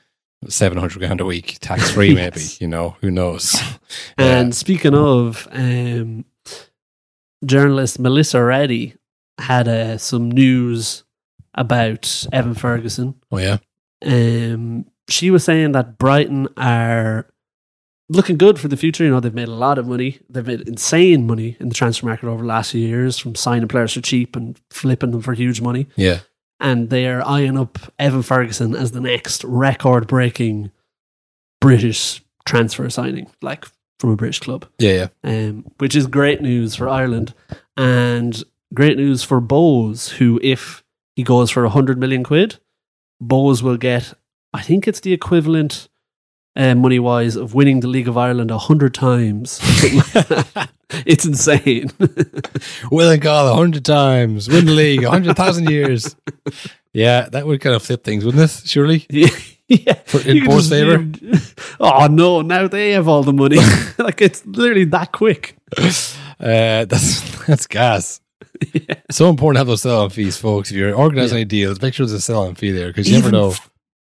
seven 0.49 0.79
hundred 0.79 0.99
grand 1.01 1.21
a 1.21 1.25
week, 1.25 1.59
tax 1.61 1.91
free 1.91 2.09
Yes. 2.15 2.35
maybe. 2.35 2.47
You 2.61 2.69
know, 2.69 2.97
who 3.01 3.11
knows? 3.11 3.55
And 4.19 4.55
speaking 4.55 4.95
of, 4.95 5.49
um, 5.51 6.25
journalist 7.45 7.99
Melissa 7.99 8.43
Reddy 8.43 8.95
had 9.39 9.69
uh, 9.69 9.99
some 9.99 10.31
news 10.31 11.05
about 11.55 12.27
Evan 12.33 12.55
Ferguson. 12.55 13.15
oh 13.33 13.39
yeah, 13.39 13.59
Um, 14.05 14.87
she 15.09 15.31
was 15.31 15.45
saying 15.45 15.73
that 15.73 15.97
Brighton 15.99 16.49
are 16.57 17.27
looking 18.09 18.37
good 18.37 18.59
for 18.59 18.69
the 18.69 18.77
future. 18.77 19.05
You 19.05 19.11
know, 19.11 19.21
they've 19.21 19.35
made 19.35 19.49
a 19.49 19.55
lot 19.55 19.79
of 19.79 19.87
money. 19.87 20.19
They've 20.29 20.47
made 20.47 20.67
insane 20.67 21.27
money 21.27 21.57
in 21.61 21.69
the 21.69 21.75
transfer 21.75 22.07
market 22.07 22.27
over 22.29 22.43
the 22.43 22.49
last 22.49 22.73
few 22.73 22.87
years 22.87 23.19
from 23.19 23.35
signing 23.35 23.69
players 23.69 23.93
for 23.93 24.01
cheap 24.01 24.37
and 24.37 24.59
flipping 24.71 25.11
them 25.11 25.23
for 25.23 25.35
huge 25.35 25.61
money. 25.61 25.87
yeah, 25.97 26.21
And 26.61 26.91
they 26.91 27.07
are 27.07 27.25
eyeing 27.27 27.59
up 27.59 27.79
Evan 27.99 28.23
Ferguson 28.23 28.75
as 28.75 28.93
the 28.93 29.01
next 29.01 29.45
record 29.45 30.07
breaking 30.07 30.71
British 31.61 32.23
transfer 32.45 32.89
signing, 32.89 33.31
like 33.43 33.67
from 33.99 34.11
a 34.11 34.17
British 34.17 34.39
club 34.39 34.65
yeah, 34.79 35.09
yeah. 35.25 35.49
um, 35.49 35.67
which 35.79 35.97
is 35.97 36.07
great 36.07 36.41
news 36.41 36.77
for 36.77 36.89
Ireland 36.89 37.35
and 37.77 38.43
great 38.73 38.97
news 38.97 39.25
for 39.25 39.41
Bohs, 39.41 40.11
who, 40.11 40.39
if 40.43 40.85
he 41.17 41.25
goes 41.25 41.51
for 41.51 41.63
100 41.65 41.99
million 41.99 42.23
quid, 42.23 42.59
Bohs 43.23 43.61
will 43.63 43.77
get, 43.77 44.15
I 44.55 44.63
think 44.63 44.87
it's 44.87 45.01
the 45.01 45.13
equivalent 45.13 45.89
uh, 46.59 46.75
money 46.75 46.99
wise 46.99 47.37
of 47.37 47.55
winning 47.55 47.81
the 47.81 47.89
League 47.89 48.09
of 48.09 48.19
Ireland 48.19 48.51
a 48.51 48.55
100 48.57 48.93
times. 48.93 49.61
it's 51.07 51.25
insane. 51.25 51.91
Will 52.91 53.11
and 53.11 53.23
call 53.23 53.49
a 53.49 53.55
hundred 53.55 53.85
times, 53.85 54.49
win 54.49 54.67
the 54.67 54.73
league 54.73 55.05
a 55.05 55.11
hundred 55.11 55.37
thousand 55.37 55.71
years. 55.71 56.17
Yeah, 56.93 57.29
that 57.29 57.47
would 57.47 57.61
kind 57.61 57.77
of 57.77 57.83
flip 57.83 58.05
things, 58.05 58.25
wouldn't 58.25 58.43
it? 58.45 58.69
Surely. 58.69 59.07
yeah. 59.69 59.95
For- 60.07 60.27
in 60.27 60.37
You 60.37 60.43
can 60.43 60.61
favour? 60.63 61.41
Oh, 61.79 62.07
no. 62.07 62.41
Now 62.43 62.67
they 62.69 62.91
have 62.91 63.07
all 63.07 63.23
the 63.23 63.33
money. 63.33 63.59
like, 63.99 64.21
it's 64.21 64.45
literally 64.47 64.85
that 64.87 65.13
quick. 65.13 65.57
Uh, 66.41 66.85
that's 66.87 67.47
that's 67.47 67.67
gas. 67.67 68.21
So 69.11 69.29
important 69.29 69.57
to 69.57 69.61
have 69.61 69.67
those 69.69 69.83
sell-on 69.83 70.11
fees, 70.11 70.37
folks. 70.37 70.71
If 70.71 70.77
you're 70.77 70.95
organising 70.95 71.37
any 71.37 71.45
deals, 71.45 71.81
make 71.81 71.95
sure 71.95 72.07
there's 72.07 72.19
a 72.19 72.21
sell-on 72.21 72.55
fee 72.57 72.73
there 72.73 72.89
because 72.89 73.09
you 73.09 73.19
never 73.19 73.31
know. 73.31 73.55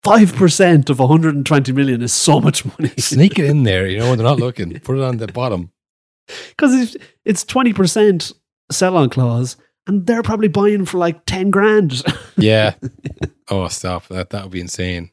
Five 0.05 0.35
percent 0.37 0.89
of 0.91 0.99
120 1.01 1.73
million 1.73 2.01
is 2.03 2.13
so 2.13 2.41
much 2.41 2.65
money. 2.65 2.93
Sneak 2.99 3.39
it 3.39 3.47
in 3.47 3.65
there, 3.65 3.87
you 3.89 3.99
know, 3.99 4.11
when 4.11 4.19
they're 4.19 4.27
not 4.27 4.39
looking. 4.39 4.79
Put 4.85 4.99
it 4.99 5.03
on 5.03 5.17
the 5.17 5.27
bottom. 5.29 5.73
because 6.51 6.75
it's 6.75 6.97
it's 7.25 7.45
twenty 7.45 7.73
percent 7.73 8.33
sell 8.71 8.97
on 8.97 9.11
clause, 9.11 9.57
and 9.87 10.07
they're 10.07 10.23
probably 10.23 10.49
buying 10.49 10.85
for 10.85 10.99
like 10.99 11.25
ten 11.27 11.51
grand. 11.51 12.03
Yeah. 12.39 12.75
oh, 13.51 13.67
stop. 13.69 14.09
That 14.09 14.29
that 14.31 14.43
would 14.43 14.53
be 14.53 14.61
insane. 14.61 15.11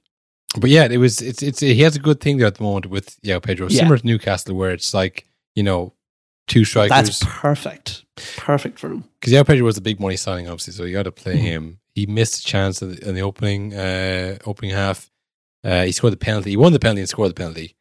But 0.60 0.70
yeah, 0.70 0.88
it 0.92 0.98
was. 0.98 1.22
It's 1.22 1.42
it's. 1.42 1.62
He 1.62 1.82
has 1.84 1.96
a 1.96 2.00
good 2.00 2.20
thing 2.20 2.38
there 2.38 2.48
at 2.48 2.56
the 2.56 2.64
moment 2.64 2.88
with 2.88 3.18
yeah 3.24 3.40
Pedro, 3.40 3.68
Yeah. 3.70 3.80
similar 3.80 3.98
to 3.98 4.06
Newcastle, 4.06 4.56
where 4.56 4.72
it's 4.72 4.94
like 4.94 5.26
you 5.56 5.64
know 5.64 5.94
two 6.48 6.66
strikers. 6.66 6.90
That's 6.90 7.24
perfect, 7.26 8.04
perfect 8.38 8.78
for 8.78 8.90
him. 8.92 9.06
because 9.20 9.34
João 9.34 9.48
Pedro 9.48 9.66
was 9.66 9.78
a 9.78 9.82
big 9.82 10.00
money 10.02 10.18
signing, 10.18 10.48
obviously, 10.50 10.74
so 10.74 10.84
you 10.84 10.94
got 10.94 11.04
to 11.04 11.12
play 11.14 11.36
Mm-hmm. 11.36 11.44
him. 11.46 11.80
He 11.96 12.06
missed 12.06 12.40
a 12.40 12.44
chance 12.44 12.82
in 12.82 12.96
the, 12.96 13.10
in 13.10 13.16
the 13.16 13.22
opening 13.22 13.74
uh, 13.74 14.38
opening 14.46 14.72
half. 14.72 15.10
Uh, 15.64 15.84
he 15.84 15.92
scored 15.92 16.14
the 16.14 16.18
penalty. 16.18 16.50
He 16.52 16.58
won 16.58 16.74
the 16.74 16.80
penalty 16.80 17.02
and 17.02 17.10
scored 17.10 17.30
the 17.32 17.36
penalty. 17.36 17.76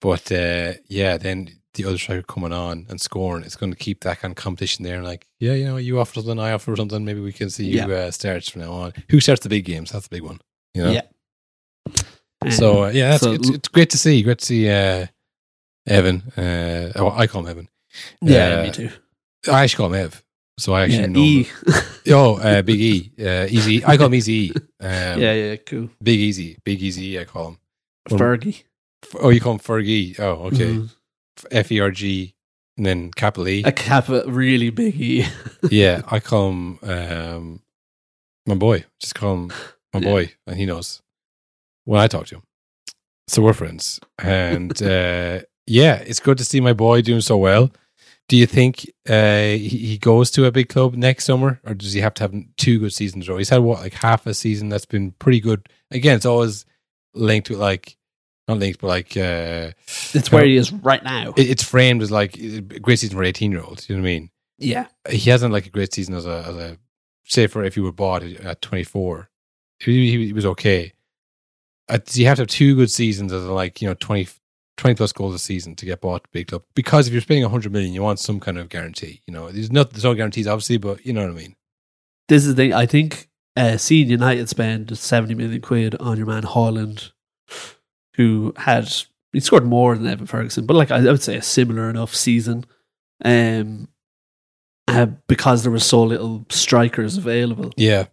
But 0.00 0.30
uh, 0.32 0.74
yeah, 0.86 1.16
then 1.18 1.50
the 1.74 1.84
other 1.84 1.98
striker 1.98 2.22
coming 2.22 2.52
on 2.52 2.86
and 2.88 3.00
scoring, 3.00 3.44
it's 3.44 3.56
going 3.56 3.72
to 3.72 3.76
keep 3.78 4.00
that 4.00 4.20
kind 4.20 4.32
of 4.32 4.36
competition 4.36 4.84
there. 4.84 4.96
And 4.96 5.04
like, 5.04 5.26
yeah, 5.40 5.52
you 5.54 5.64
know, 5.64 5.76
you 5.76 5.98
offer 6.00 6.14
something, 6.14 6.38
I 6.38 6.52
offer 6.52 6.74
something. 6.76 7.04
Maybe 7.04 7.20
we 7.20 7.32
can 7.32 7.50
see 7.50 7.66
Yeah. 7.68 7.84
who 7.84 7.92
uh, 7.92 8.10
starts 8.12 8.48
from 8.48 8.62
now 8.62 8.72
on. 8.72 8.92
Who 9.10 9.20
starts 9.20 9.42
the 9.42 9.48
big 9.48 9.64
games? 9.64 9.90
That's 9.90 10.06
the 10.08 10.16
big 10.16 10.22
one. 10.22 10.40
You 10.74 10.84
know. 10.84 10.90
Yeah. 10.92 11.02
So 12.50 12.84
uh, 12.84 12.88
yeah, 12.90 13.10
that's, 13.10 13.22
so- 13.24 13.32
it's, 13.32 13.50
it's 13.50 13.68
great 13.68 13.90
to 13.90 13.98
see. 13.98 14.22
Great 14.22 14.38
to 14.38 14.44
see 14.46 14.70
uh, 14.70 15.06
Evan. 15.86 16.22
Uh, 16.36 16.92
oh, 16.96 17.10
I 17.10 17.26
call 17.26 17.42
him 17.42 17.48
Evan. 17.48 17.68
Yeah, 18.22 18.60
Uh, 18.60 18.62
me 18.62 18.70
too. 18.70 18.90
I 19.50 19.64
actually 19.64 19.76
call 19.78 19.86
him 19.92 19.94
Ev. 20.04 20.22
So 20.58 20.72
I 20.74 20.82
actually 20.82 20.98
Yeah, 21.00 21.06
know. 21.06 21.20
E. 21.20 21.48
Oh, 22.10 22.36
uh, 22.38 22.62
Big 22.62 22.80
E, 22.80 23.12
uh, 23.20 23.46
Easy. 23.50 23.84
I 23.84 23.96
call 23.98 24.06
him 24.06 24.14
Easy 24.14 24.32
E. 24.32 24.52
Um, 24.80 25.20
yeah, 25.20 25.32
yeah, 25.34 25.56
cool. 25.56 25.90
Big 26.02 26.18
Easy, 26.18 26.56
Big 26.64 26.82
Easy. 26.82 27.04
E, 27.14 27.18
I 27.20 27.24
call 27.24 27.48
him. 27.48 27.58
Fergie. 28.08 28.62
Oh, 29.20 29.28
you 29.28 29.40
call 29.40 29.52
him 29.52 29.58
Fergie. 29.58 30.18
Oh, 30.18 30.46
okay. 30.46 30.74
Mhm. 30.76 30.88
F 31.50 31.70
E 31.70 31.80
R 31.80 31.90
G, 31.90 32.34
and 32.78 32.86
then 32.86 33.10
capital 33.12 33.46
E. 33.48 33.62
A 33.64 33.72
cap, 33.72 34.08
a 34.08 34.24
really 34.26 34.70
big 34.70 34.98
E. 35.00 35.26
yeah, 35.70 36.00
I 36.10 36.18
call 36.20 36.48
him 36.50 36.78
um, 36.82 37.60
my 38.46 38.54
boy. 38.54 38.84
Just 39.00 39.14
call 39.14 39.34
him 39.34 39.52
my 39.92 40.00
Yeah. 40.00 40.08
boy, 40.10 40.32
and 40.46 40.56
he 40.56 40.64
knows 40.64 41.02
when 41.84 42.00
I 42.00 42.06
talk 42.06 42.26
to 42.28 42.36
him. 42.36 42.42
So 43.28 43.42
we're 43.42 43.52
friends, 43.52 44.00
and 44.18 44.72
uh, 44.82 45.40
yeah, 45.66 45.96
it's 46.06 46.20
good 46.20 46.38
to 46.38 46.44
see 46.44 46.60
my 46.62 46.72
boy 46.72 47.02
doing 47.02 47.20
so 47.20 47.36
well. 47.36 47.70
Do 48.28 48.36
you 48.36 48.46
think 48.46 48.90
uh, 49.08 49.42
he, 49.52 49.68
he 49.68 49.98
goes 49.98 50.30
to 50.32 50.44
a 50.44 50.52
big 50.52 50.68
club 50.68 50.94
next 50.94 51.24
summer, 51.24 51.60
or 51.64 51.72
does 51.74 51.94
he 51.94 52.00
have 52.00 52.12
to 52.14 52.24
have 52.24 52.34
two 52.58 52.78
good 52.78 52.92
seasons? 52.92 53.28
Or 53.28 53.38
he's 53.38 53.48
had 53.48 53.58
what, 53.62 53.80
like 53.80 53.94
half 53.94 54.26
a 54.26 54.34
season 54.34 54.68
that's 54.68 54.84
been 54.84 55.12
pretty 55.12 55.40
good. 55.40 55.66
Again, 55.90 56.16
it's 56.16 56.26
always 56.26 56.66
linked 57.14 57.48
with 57.48 57.58
like 57.58 57.96
not 58.46 58.58
linked, 58.58 58.80
but 58.80 58.88
like 58.88 59.16
uh, 59.16 59.72
It's 60.14 60.30
where 60.30 60.44
he 60.44 60.56
is 60.56 60.72
right 60.72 61.02
now. 61.02 61.32
it- 61.36 61.48
it's 61.50 61.62
framed 61.62 62.02
as 62.02 62.10
like 62.10 62.36
a 62.38 62.60
great 62.60 62.98
season 62.98 63.16
for 63.16 63.24
eighteen 63.24 63.50
year 63.50 63.62
olds. 63.62 63.88
You 63.88 63.96
know 63.96 64.02
what 64.02 64.08
I 64.08 64.12
mean? 64.12 64.30
yeah, 64.58 64.86
he 65.08 65.30
hasn't 65.30 65.52
like 65.52 65.66
a 65.66 65.70
great 65.70 65.94
season 65.94 66.14
as 66.14 66.26
a 66.26 66.44
as 66.46 66.56
a 66.56 66.78
say 67.24 67.46
for 67.46 67.62
if 67.64 67.76
you 67.76 67.82
were 67.84 67.92
bought 67.92 68.22
at 68.22 68.60
24 68.62 69.28
he, 69.80 70.10
he, 70.10 70.26
he 70.28 70.32
was 70.32 70.46
okay 70.46 70.92
uh, 71.90 71.98
you 72.12 72.24
have 72.26 72.36
to 72.36 72.40
have 72.42 72.48
two 72.48 72.74
good 72.74 72.90
seasons 72.90 73.32
as 73.32 73.44
a, 73.44 73.52
like 73.52 73.80
you 73.82 73.86
know 73.88 73.94
20, 73.94 74.26
20 74.78 74.94
plus 74.94 75.12
goals 75.12 75.34
a 75.34 75.38
season 75.38 75.76
to 75.76 75.84
get 75.84 76.00
bought 76.00 76.24
to 76.24 76.30
big 76.32 76.48
club 76.48 76.62
because 76.74 77.06
if 77.06 77.12
you're 77.12 77.20
spending 77.20 77.44
100 77.44 77.70
million 77.70 77.92
you 77.92 78.02
want 78.02 78.18
some 78.18 78.40
kind 78.40 78.56
of 78.56 78.70
guarantee 78.70 79.20
you 79.26 79.34
know 79.34 79.50
there's 79.50 79.70
no 79.70 79.84
there's 79.84 80.04
no 80.04 80.14
guarantees 80.14 80.46
obviously 80.46 80.78
but 80.78 81.04
you 81.04 81.12
know 81.12 81.20
what 81.20 81.30
I 81.30 81.34
mean 81.34 81.56
this 82.28 82.44
is 82.44 82.54
the 82.54 82.62
thing. 82.62 82.74
I 82.74 82.86
think 82.86 83.28
uh, 83.56 83.76
seeing 83.78 84.08
United 84.08 84.48
spend 84.48 84.96
70 84.96 85.34
million 85.34 85.60
quid 85.60 85.94
on 85.96 86.16
your 86.16 86.26
man 86.26 86.42
Højlund, 86.42 87.10
who 88.14 88.52
had, 88.56 88.92
he 89.32 89.40
scored 89.40 89.64
more 89.64 89.96
than 89.96 90.06
Evan 90.06 90.26
Ferguson, 90.26 90.66
but 90.66 90.76
like 90.76 90.90
I, 90.90 90.98
I 90.98 91.10
would 91.10 91.22
say 91.22 91.36
a 91.36 91.42
similar 91.42 91.90
enough 91.90 92.14
season. 92.14 92.64
Um, 93.24 93.88
uh, 94.86 95.06
because 95.26 95.62
there 95.62 95.72
were 95.72 95.80
so 95.80 96.02
little 96.02 96.46
strikers 96.48 97.18
available. 97.18 97.72
Yeah. 97.76 98.06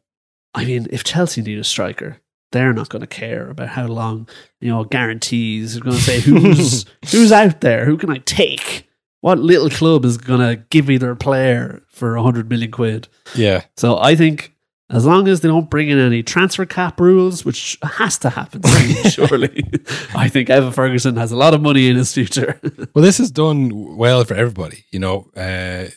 I 0.53 0.66
mean, 0.66 0.88
if 0.89 1.03
Chelsea 1.05 1.41
need 1.41 1.59
a 1.59 1.63
striker, 1.63 2.18
they're 2.56 2.74
not 2.74 2.89
going 2.89 3.01
to 3.01 3.08
care 3.08 3.49
about 3.49 3.68
how 3.68 3.86
long, 3.86 4.28
you 4.62 4.72
know, 4.72 4.86
guarantees. 4.86 5.74
They're 5.74 5.84
going 5.84 5.97
to 5.97 6.01
say 6.01 6.22
who's 6.22 6.86
who's 7.12 7.32
out 7.32 7.62
there, 7.62 7.86
who 7.86 7.97
can 7.97 8.10
I 8.10 8.18
take? 8.20 8.88
What 9.20 9.39
little 9.39 9.70
club 9.70 10.06
is 10.06 10.18
going 10.18 10.39
to 10.39 10.64
give 10.70 10.88
me 10.88 10.97
their 10.97 11.16
player 11.16 11.84
for 11.89 12.16
a 12.16 12.24
hundred 12.24 12.49
million 12.49 12.72
quid? 12.72 13.08
Yeah. 13.36 13.66
So 13.76 13.97
I 13.97 14.16
think 14.16 14.56
as 14.89 15.06
long 15.06 15.28
as 15.28 15.41
they 15.41 15.47
don't 15.49 15.70
bring 15.70 15.89
in 15.89 15.97
any 15.97 16.22
transfer 16.22 16.66
cap 16.66 16.99
rules, 16.99 17.43
which 17.43 17.78
has 17.84 18.18
to 18.20 18.30
happen 18.30 18.64
soon, 18.66 19.12
surely, 19.12 19.64
I 20.16 20.30
think 20.30 20.49
Evan 20.49 20.72
Ferguson 20.72 21.18
has 21.18 21.32
a 21.32 21.36
lot 21.36 21.53
of 21.53 21.62
money 21.62 21.89
in 21.89 21.95
his 21.95 22.14
future. 22.14 22.60
Well, 22.93 23.03
this 23.03 23.18
has 23.18 23.32
done 23.32 23.97
well 23.97 24.24
for 24.24 24.36
everybody, 24.36 24.86
you 24.91 24.99
know, 24.99 25.32
uh, 25.36 25.88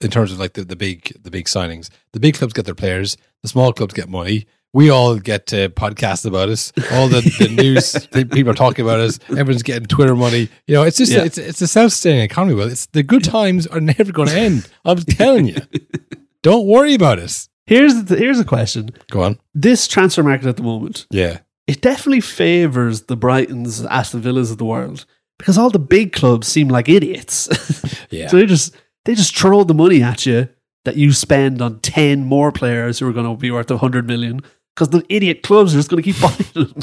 in 0.00 0.10
terms 0.10 0.32
of 0.32 0.38
like 0.38 0.54
the, 0.54 0.64
the 0.64 0.76
big 0.76 1.12
the 1.22 1.30
big 1.30 1.44
signings. 1.46 1.90
The 2.12 2.20
big 2.20 2.34
clubs 2.34 2.54
get 2.54 2.64
their 2.64 2.74
players, 2.74 3.16
the 3.42 3.48
small 3.48 3.72
clubs 3.72 3.94
get 3.94 4.08
money. 4.08 4.46
We 4.76 4.90
all 4.90 5.18
get 5.18 5.52
uh, 5.54 5.68
podcasts 5.70 6.26
about 6.26 6.50
us. 6.50 6.70
All 6.92 7.08
the, 7.08 7.20
the 7.38 7.48
news 7.62 7.92
the 8.12 8.26
people 8.26 8.50
are 8.52 8.54
talking 8.54 8.84
about 8.84 9.00
us. 9.00 9.18
Everyone's 9.30 9.62
getting 9.62 9.86
Twitter 9.86 10.14
money. 10.14 10.48
You 10.66 10.74
know, 10.74 10.82
it's 10.82 10.98
just 10.98 11.12
Yeah. 11.12 11.24
it's 11.24 11.38
it's 11.38 11.62
a 11.62 11.66
self-sustaining 11.66 12.20
economy. 12.20 12.54
Well, 12.54 12.68
it's 12.70 12.84
the 12.86 13.02
good 13.02 13.24
times 13.24 13.66
are 13.66 13.80
never 13.80 14.12
going 14.12 14.28
to 14.28 14.38
end. 14.38 14.68
I'm 14.84 14.98
telling 14.98 15.46
you. 15.48 15.56
Don't 16.42 16.66
worry 16.66 16.94
about 16.94 17.18
us. 17.18 17.48
here's 17.66 18.04
the, 18.04 18.16
here's 18.16 18.38
a 18.38 18.44
question: 18.44 18.90
Go 19.10 19.22
on. 19.22 19.38
This 19.54 19.88
transfer 19.88 20.22
market 20.22 20.46
at 20.46 20.56
the 20.58 20.62
moment, 20.62 21.06
Yeah. 21.10 21.38
it 21.66 21.80
definitely 21.80 22.20
favors 22.20 23.02
the 23.04 23.16
Brightons, 23.16 23.84
Aston 23.90 24.20
Villas 24.20 24.50
of 24.50 24.58
the 24.58 24.64
world 24.66 25.06
because 25.38 25.56
all 25.58 25.70
the 25.70 25.78
big 25.78 26.12
clubs 26.12 26.46
seem 26.48 26.68
like 26.68 26.88
idiots. 26.88 27.48
Yeah. 28.10 28.28
so 28.28 28.36
they 28.36 28.46
just 28.46 28.76
they 29.04 29.14
just 29.16 29.36
throw 29.36 29.64
the 29.64 29.74
money 29.74 30.00
at 30.02 30.26
you 30.26 30.48
that 30.84 30.96
you 30.96 31.12
spend 31.12 31.60
on 31.60 31.80
ten 31.80 32.24
more 32.24 32.52
players 32.52 33.00
who 33.00 33.08
are 33.08 33.12
going 33.12 33.26
to 33.26 33.36
be 33.40 33.50
worth 33.50 33.70
a 33.70 33.78
hundred 33.78 34.06
million 34.06 34.42
because 34.76 34.90
the 34.90 35.02
idiot 35.08 35.42
clubs 35.42 35.74
are 35.74 35.78
just 35.78 35.88
going 35.90 36.02
to 36.02 36.12
keep 36.12 36.20
buying. 36.54 36.74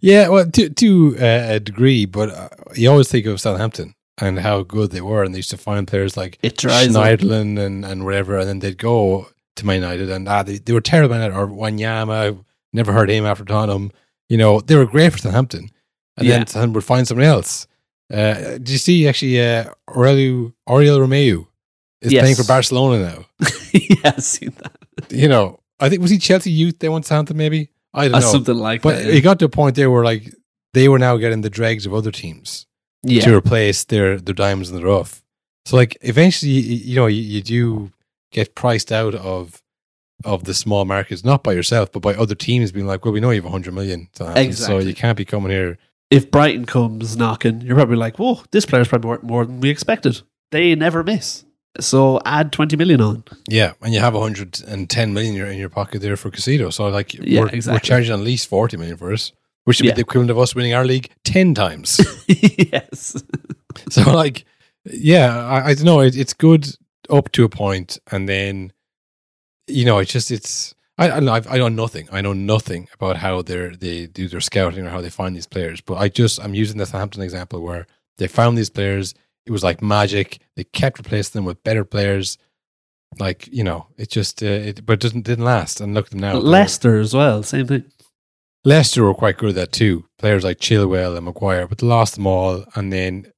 Yeah, 0.00 0.28
well, 0.28 0.50
to 0.50 0.68
to 0.70 1.16
uh, 1.20 1.54
a 1.54 1.60
degree, 1.60 2.06
but 2.06 2.30
uh, 2.30 2.48
you 2.74 2.90
always 2.90 3.08
think 3.08 3.26
of 3.26 3.40
Southampton 3.40 3.94
and 4.18 4.38
how 4.40 4.62
good 4.62 4.90
they 4.90 5.00
were, 5.00 5.22
and 5.22 5.32
they 5.34 5.38
used 5.38 5.50
to 5.50 5.56
find 5.56 5.86
players 5.86 6.16
like 6.16 6.38
It 6.42 6.56
dries 6.56 6.94
up. 6.96 7.04
Schneiderlin 7.04 7.58
and, 7.58 7.84
and 7.84 8.04
whatever, 8.04 8.38
and 8.38 8.48
then 8.48 8.58
they'd 8.60 8.78
go 8.78 9.28
to 9.56 9.66
Man 9.66 9.76
United, 9.82 10.10
and 10.10 10.28
ah, 10.28 10.42
they, 10.42 10.58
they 10.58 10.72
were 10.72 10.80
terrible 10.80 11.14
at 11.14 11.30
it. 11.30 11.34
Or 11.34 11.46
Wanyama, 11.46 12.44
never 12.72 12.92
heard 12.92 13.10
him 13.10 13.24
after 13.26 13.44
Tottenham. 13.44 13.92
You 14.28 14.38
know, 14.38 14.60
they 14.60 14.74
were 14.76 14.86
great 14.86 15.12
for 15.12 15.18
Southampton, 15.18 15.68
and 16.16 16.26
Yeah. 16.26 16.38
then 16.38 16.46
Southampton 16.46 16.72
would 16.74 16.84
find 16.84 17.06
someone 17.06 17.26
else. 17.26 17.66
Uh, 18.12 18.34
did 18.58 18.68
you 18.70 18.78
see 18.78 19.06
actually 19.08 19.40
uh, 19.40 19.66
Oriol 19.88 20.52
Romeu 20.68 21.46
is 22.00 22.12
Yes. 22.12 22.22
playing 22.22 22.36
for 22.36 22.44
Barcelona 22.44 23.02
now? 23.04 23.48
yeah, 23.72 23.96
I've 24.16 24.22
seen 24.24 24.52
that. 24.62 25.12
you 25.12 25.28
know, 25.28 25.60
I 25.82 25.88
think 25.88 26.00
was 26.00 26.10
he 26.10 26.18
Chelsea 26.18 26.50
youth? 26.50 26.78
They 26.78 26.88
went 26.88 27.04
Southampton, 27.06 27.36
maybe. 27.36 27.70
I 27.94 28.06
don't 28.06 28.14
Uh, 28.14 28.20
know, 28.20 28.32
something 28.32 28.54
like 28.56 28.80
but 28.82 28.96
that, 28.96 29.06
yeah. 29.06 29.12
it 29.12 29.20
got 29.20 29.38
to 29.40 29.44
a 29.44 29.48
point 29.50 29.76
there 29.76 29.90
where 29.90 30.04
like 30.04 30.32
they 30.74 30.88
were 30.88 30.98
now 30.98 31.16
getting 31.18 31.42
the 31.42 31.50
dregs 31.50 31.84
of 31.86 31.92
other 31.92 32.10
teams 32.10 32.66
Yeah. 33.02 33.22
to 33.24 33.34
replace 33.36 33.84
their 33.84 34.18
their 34.18 34.34
diamonds 34.34 34.70
in 34.70 34.76
the 34.76 34.84
rough. 34.84 35.22
So 35.66 35.76
like 35.76 35.98
eventually, 36.00 36.52
you, 36.52 36.76
you 36.76 36.96
know, 36.96 37.06
you, 37.06 37.20
you 37.22 37.42
do 37.42 37.92
get 38.30 38.54
priced 38.54 38.90
out 38.92 39.14
of 39.14 39.60
of 40.24 40.44
the 40.44 40.54
small 40.54 40.84
markets, 40.84 41.24
not 41.24 41.42
by 41.42 41.52
yourself, 41.52 41.90
but 41.92 42.00
by 42.00 42.14
other 42.14 42.34
teams 42.36 42.70
being 42.72 42.86
like, 42.86 43.04
well, 43.04 43.12
we 43.12 43.20
know 43.20 43.30
you 43.30 43.40
have 43.42 43.44
a 43.44 43.50
hundred 43.50 43.74
million, 43.74 44.08
Southampton, 44.14 44.52
so 44.52 44.64
Exactly. 44.76 44.86
you 44.88 44.94
can't 44.94 45.18
be 45.18 45.24
coming 45.24 45.50
here. 45.50 45.78
If 46.10 46.30
Brighton 46.30 46.64
comes 46.66 47.16
knocking, 47.16 47.60
you're 47.62 47.74
probably 47.74 47.96
like, 47.96 48.18
"Whoa, 48.18 48.40
this 48.52 48.64
player's 48.66 48.86
probably 48.88 49.08
worth 49.10 49.22
more 49.22 49.44
than 49.46 49.60
we 49.60 49.68
expected." 49.70 50.22
They 50.52 50.74
never 50.74 51.02
miss. 51.02 51.44
So 51.80 52.20
add 52.24 52.52
twenty 52.52 52.76
million 52.76 53.00
on. 53.00 53.24
Yeah, 53.48 53.72
and 53.80 53.94
you 53.94 54.00
have 54.00 54.14
110 54.14 55.14
million 55.14 55.32
in 55.32 55.38
your, 55.38 55.46
in 55.46 55.58
your 55.58 55.68
pocket 55.70 56.02
there 56.02 56.16
for 56.16 56.30
Casino. 56.30 56.70
So 56.70 56.88
like, 56.88 57.14
Yeah, 57.14 57.40
we're, 57.40 57.48
exactly. 57.48 57.74
we're 57.76 57.80
charging 57.80 58.12
at 58.12 58.20
least 58.20 58.46
40 58.48 58.76
million 58.76 58.96
for 58.98 59.12
us, 59.12 59.32
which 59.64 59.78
should 59.78 59.86
Yeah. 59.86 59.92
be 59.92 59.96
the 59.96 60.00
equivalent 60.02 60.30
of 60.30 60.38
us 60.38 60.54
winning 60.54 60.74
our 60.74 60.84
league 60.84 61.10
10 61.24 61.54
times. 61.54 61.98
yes. 62.28 63.22
So 63.88 64.02
like, 64.12 64.44
yeah, 64.84 65.34
I, 65.46 65.68
I 65.70 65.74
don't 65.74 65.84
know. 65.86 66.00
It, 66.00 66.14
it's 66.16 66.34
good 66.34 66.66
up 67.08 67.32
to 67.32 67.44
a 67.44 67.48
point, 67.48 67.98
and 68.10 68.28
then 68.28 68.72
you 69.66 69.84
know, 69.84 69.98
it's 69.98 70.12
just 70.12 70.30
it's. 70.30 70.74
I 70.98 71.10
I, 71.10 71.20
know, 71.20 71.32
I've- 71.32 71.48
I 71.48 71.56
know 71.56 71.68
nothing. 71.68 72.06
I 72.12 72.20
know 72.20 72.34
nothing 72.34 72.88
about 72.94 73.16
how 73.16 73.40
they 73.40 73.68
they 73.70 74.06
do 74.06 74.28
their 74.28 74.40
scouting 74.42 74.84
or 74.86 74.90
how 74.90 75.00
they 75.00 75.08
find 75.08 75.34
these 75.34 75.46
players. 75.46 75.80
But 75.80 75.94
I 75.94 76.08
just 76.10 76.38
I'm 76.42 76.54
using 76.54 76.76
the 76.76 76.84
Southampton 76.84 77.22
example 77.22 77.62
where 77.62 77.86
they 78.18 78.28
found 78.28 78.58
these 78.58 78.68
players. 78.70 79.14
It 79.46 79.50
was 79.52 79.64
like 79.64 79.82
magic. 79.82 80.40
They 80.56 80.64
kept 80.64 80.98
replacing 80.98 81.38
them 81.40 81.44
with 81.46 81.62
better 81.64 81.84
players. 81.84 82.38
Like 83.18 83.48
you 83.52 83.64
know, 83.64 83.88
it 83.96 84.10
just 84.10 84.42
uh, 84.42 84.46
it, 84.46 84.86
but 84.86 84.94
it 84.94 85.00
doesn't 85.00 85.22
didn't 85.22 85.44
last. 85.44 85.80
And 85.80 85.94
look 85.94 86.06
at 86.06 86.10
them 86.12 86.20
now. 86.20 86.34
Leicester 86.34 86.98
as 86.98 87.14
well, 87.14 87.42
same 87.42 87.66
thing. 87.66 87.84
Leicester 88.64 89.02
were 89.04 89.14
quite 89.14 89.38
good 89.38 89.50
at 89.50 89.54
that 89.56 89.72
too. 89.72 90.06
Players 90.18 90.44
like 90.44 90.58
Chilwell 90.58 91.16
and 91.16 91.24
Maguire, 91.26 91.66
but 91.66 91.78
they 91.78 91.86
lost 91.86 92.14
them 92.14 92.26
all. 92.26 92.64
And 92.74 92.92
then, 92.92 93.32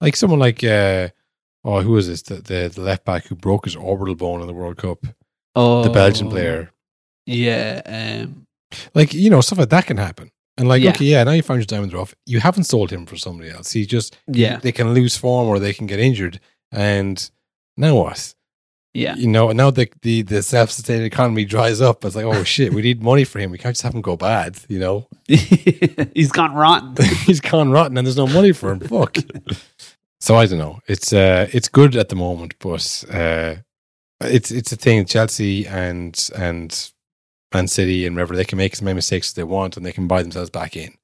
like 0.00 0.14
someone 0.14 0.38
like, 0.38 0.62
uh, 0.62 1.08
oh, 1.64 1.82
who 1.82 1.92
was 1.92 2.06
this? 2.06 2.22
The, 2.22 2.36
the, 2.36 2.70
the 2.72 2.80
left 2.80 3.04
back 3.04 3.26
who 3.26 3.34
broke 3.34 3.64
his 3.64 3.74
orbital 3.74 4.14
bone 4.14 4.40
in 4.40 4.46
the 4.46 4.52
World 4.52 4.76
Cup. 4.76 5.04
Oh, 5.56 5.82
The 5.82 5.90
Belgian 5.90 6.30
player. 6.30 6.70
Yeah, 7.26 7.82
um, 7.84 8.46
Like, 8.94 9.12
you 9.12 9.28
know, 9.28 9.40
stuff 9.40 9.58
like 9.58 9.70
that 9.70 9.86
can 9.86 9.96
happen. 9.96 10.30
And 10.58 10.68
like, 10.68 10.82
Yeah. 10.82 10.90
okay, 10.90 11.04
yeah, 11.06 11.24
now 11.24 11.32
you 11.32 11.42
found 11.42 11.60
your 11.60 11.66
diamond 11.66 11.92
rough. 11.92 12.14
You 12.26 12.40
haven't 12.40 12.64
sold 12.64 12.90
him 12.90 13.06
for 13.06 13.16
somebody 13.16 13.50
else. 13.50 13.72
He 13.72 13.86
just, 13.86 14.16
Yeah. 14.26 14.58
they 14.58 14.72
can 14.72 14.92
lose 14.94 15.16
form 15.16 15.48
or 15.48 15.58
they 15.58 15.72
can 15.72 15.86
get 15.86 15.98
injured. 16.00 16.38
And 16.72 17.30
now 17.76 17.96
what? 17.96 18.34
yeah, 18.92 19.14
You 19.16 19.28
know, 19.28 19.52
now 19.52 19.70
the, 19.70 19.88
the, 20.02 20.22
the 20.22 20.42
self 20.42 20.70
sustaining 20.70 21.06
economy 21.06 21.44
dries 21.44 21.80
up. 21.80 22.04
It's 22.04 22.16
like, 22.16 22.24
oh 22.26 22.42
shit, 22.44 22.74
we 22.74 22.82
need 22.82 23.02
money 23.02 23.24
for 23.24 23.38
him. 23.38 23.50
We 23.52 23.58
can't 23.58 23.74
just 23.74 23.82
have 23.84 23.94
him 23.94 24.02
go 24.02 24.16
bad, 24.16 24.58
you 24.68 24.80
know? 24.80 25.06
he's 25.26 26.32
gone 26.32 26.54
rotten. 26.54 26.96
he's 27.26 27.40
gone 27.40 27.70
rotten 27.70 27.96
and 27.96 28.06
there's 28.06 28.16
no 28.16 28.26
money 28.26 28.52
for 28.52 28.72
him. 28.72 28.80
Fuck. 28.80 29.16
so 30.20 30.34
I 30.36 30.46
don't 30.46 30.58
know. 30.58 30.80
It's 30.86 31.12
uh 31.12 31.48
it's 31.52 31.68
good 31.68 31.96
at 31.96 32.08
the 32.08 32.16
moment, 32.16 32.54
but 32.58 33.04
uh 33.10 33.54
it's 34.22 34.50
it's 34.50 34.72
a 34.72 34.76
thing. 34.76 35.04
Chelsea 35.06 35.66
and 35.66 36.28
and 36.36 36.90
Man 37.52 37.68
City 37.68 38.06
and 38.06 38.14
wherever 38.16 38.36
they 38.36 38.44
can 38.44 38.58
make 38.58 38.72
as 38.72 38.82
many 38.82 38.94
mistakes 38.94 39.28
as 39.30 39.34
they 39.34 39.44
want 39.44 39.76
and 39.76 39.84
they 39.84 39.92
can 39.92 40.06
buy 40.06 40.22
themselves 40.22 40.50
back 40.50 40.76
in. 40.76 40.94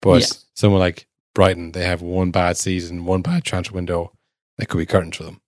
But 0.00 0.22
Yeah. 0.22 0.26
someone 0.54 0.80
like 0.80 1.06
Brighton, 1.34 1.72
they 1.72 1.84
have 1.84 2.02
one 2.02 2.30
bad 2.30 2.56
season, 2.56 3.04
one 3.04 3.22
bad 3.22 3.44
transfer 3.44 3.74
window. 3.74 4.12
That 4.58 4.66
could 4.68 4.78
be 4.78 4.86
curtains 4.86 5.16
for 5.16 5.24
them. 5.24 5.40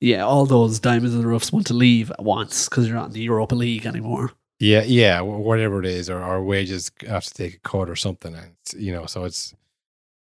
Yeah, 0.00 0.22
all 0.24 0.44
those 0.46 0.78
diamonds 0.78 1.14
in 1.14 1.22
the 1.22 1.26
roughs 1.26 1.52
want 1.52 1.66
to 1.68 1.74
leave 1.74 2.10
at 2.10 2.22
once 2.22 2.68
because 2.68 2.86
you're 2.86 2.96
not 2.96 3.06
in 3.06 3.12
the 3.12 3.20
Europa 3.22 3.54
League 3.54 3.86
anymore. 3.86 4.32
Yeah, 4.60 4.82
yeah, 4.84 5.20
whatever 5.22 5.80
it 5.80 5.86
is, 5.86 6.08
or 6.08 6.20
our 6.22 6.42
wages 6.42 6.90
have 7.06 7.24
to 7.24 7.34
take 7.34 7.54
a 7.54 7.58
cut 7.60 7.90
or 7.90 7.96
something, 7.96 8.34
and 8.34 8.54
you 8.76 8.92
know, 8.92 9.06
so 9.06 9.24
it's 9.24 9.54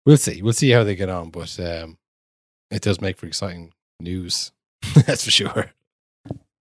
we'll 0.05 0.17
see, 0.19 0.43
we'll 0.43 0.53
see 0.53 0.71
how 0.71 0.85
they 0.85 0.95
get 0.95 1.09
on, 1.09 1.31
but 1.31 1.59
um, 1.61 1.97
it 2.71 2.83
does 2.83 3.01
make 3.01 3.17
for 3.17 3.27
exciting 3.27 3.73
news, 4.01 4.53
that's 5.07 5.25
for 5.25 5.31
sure. 5.31 5.73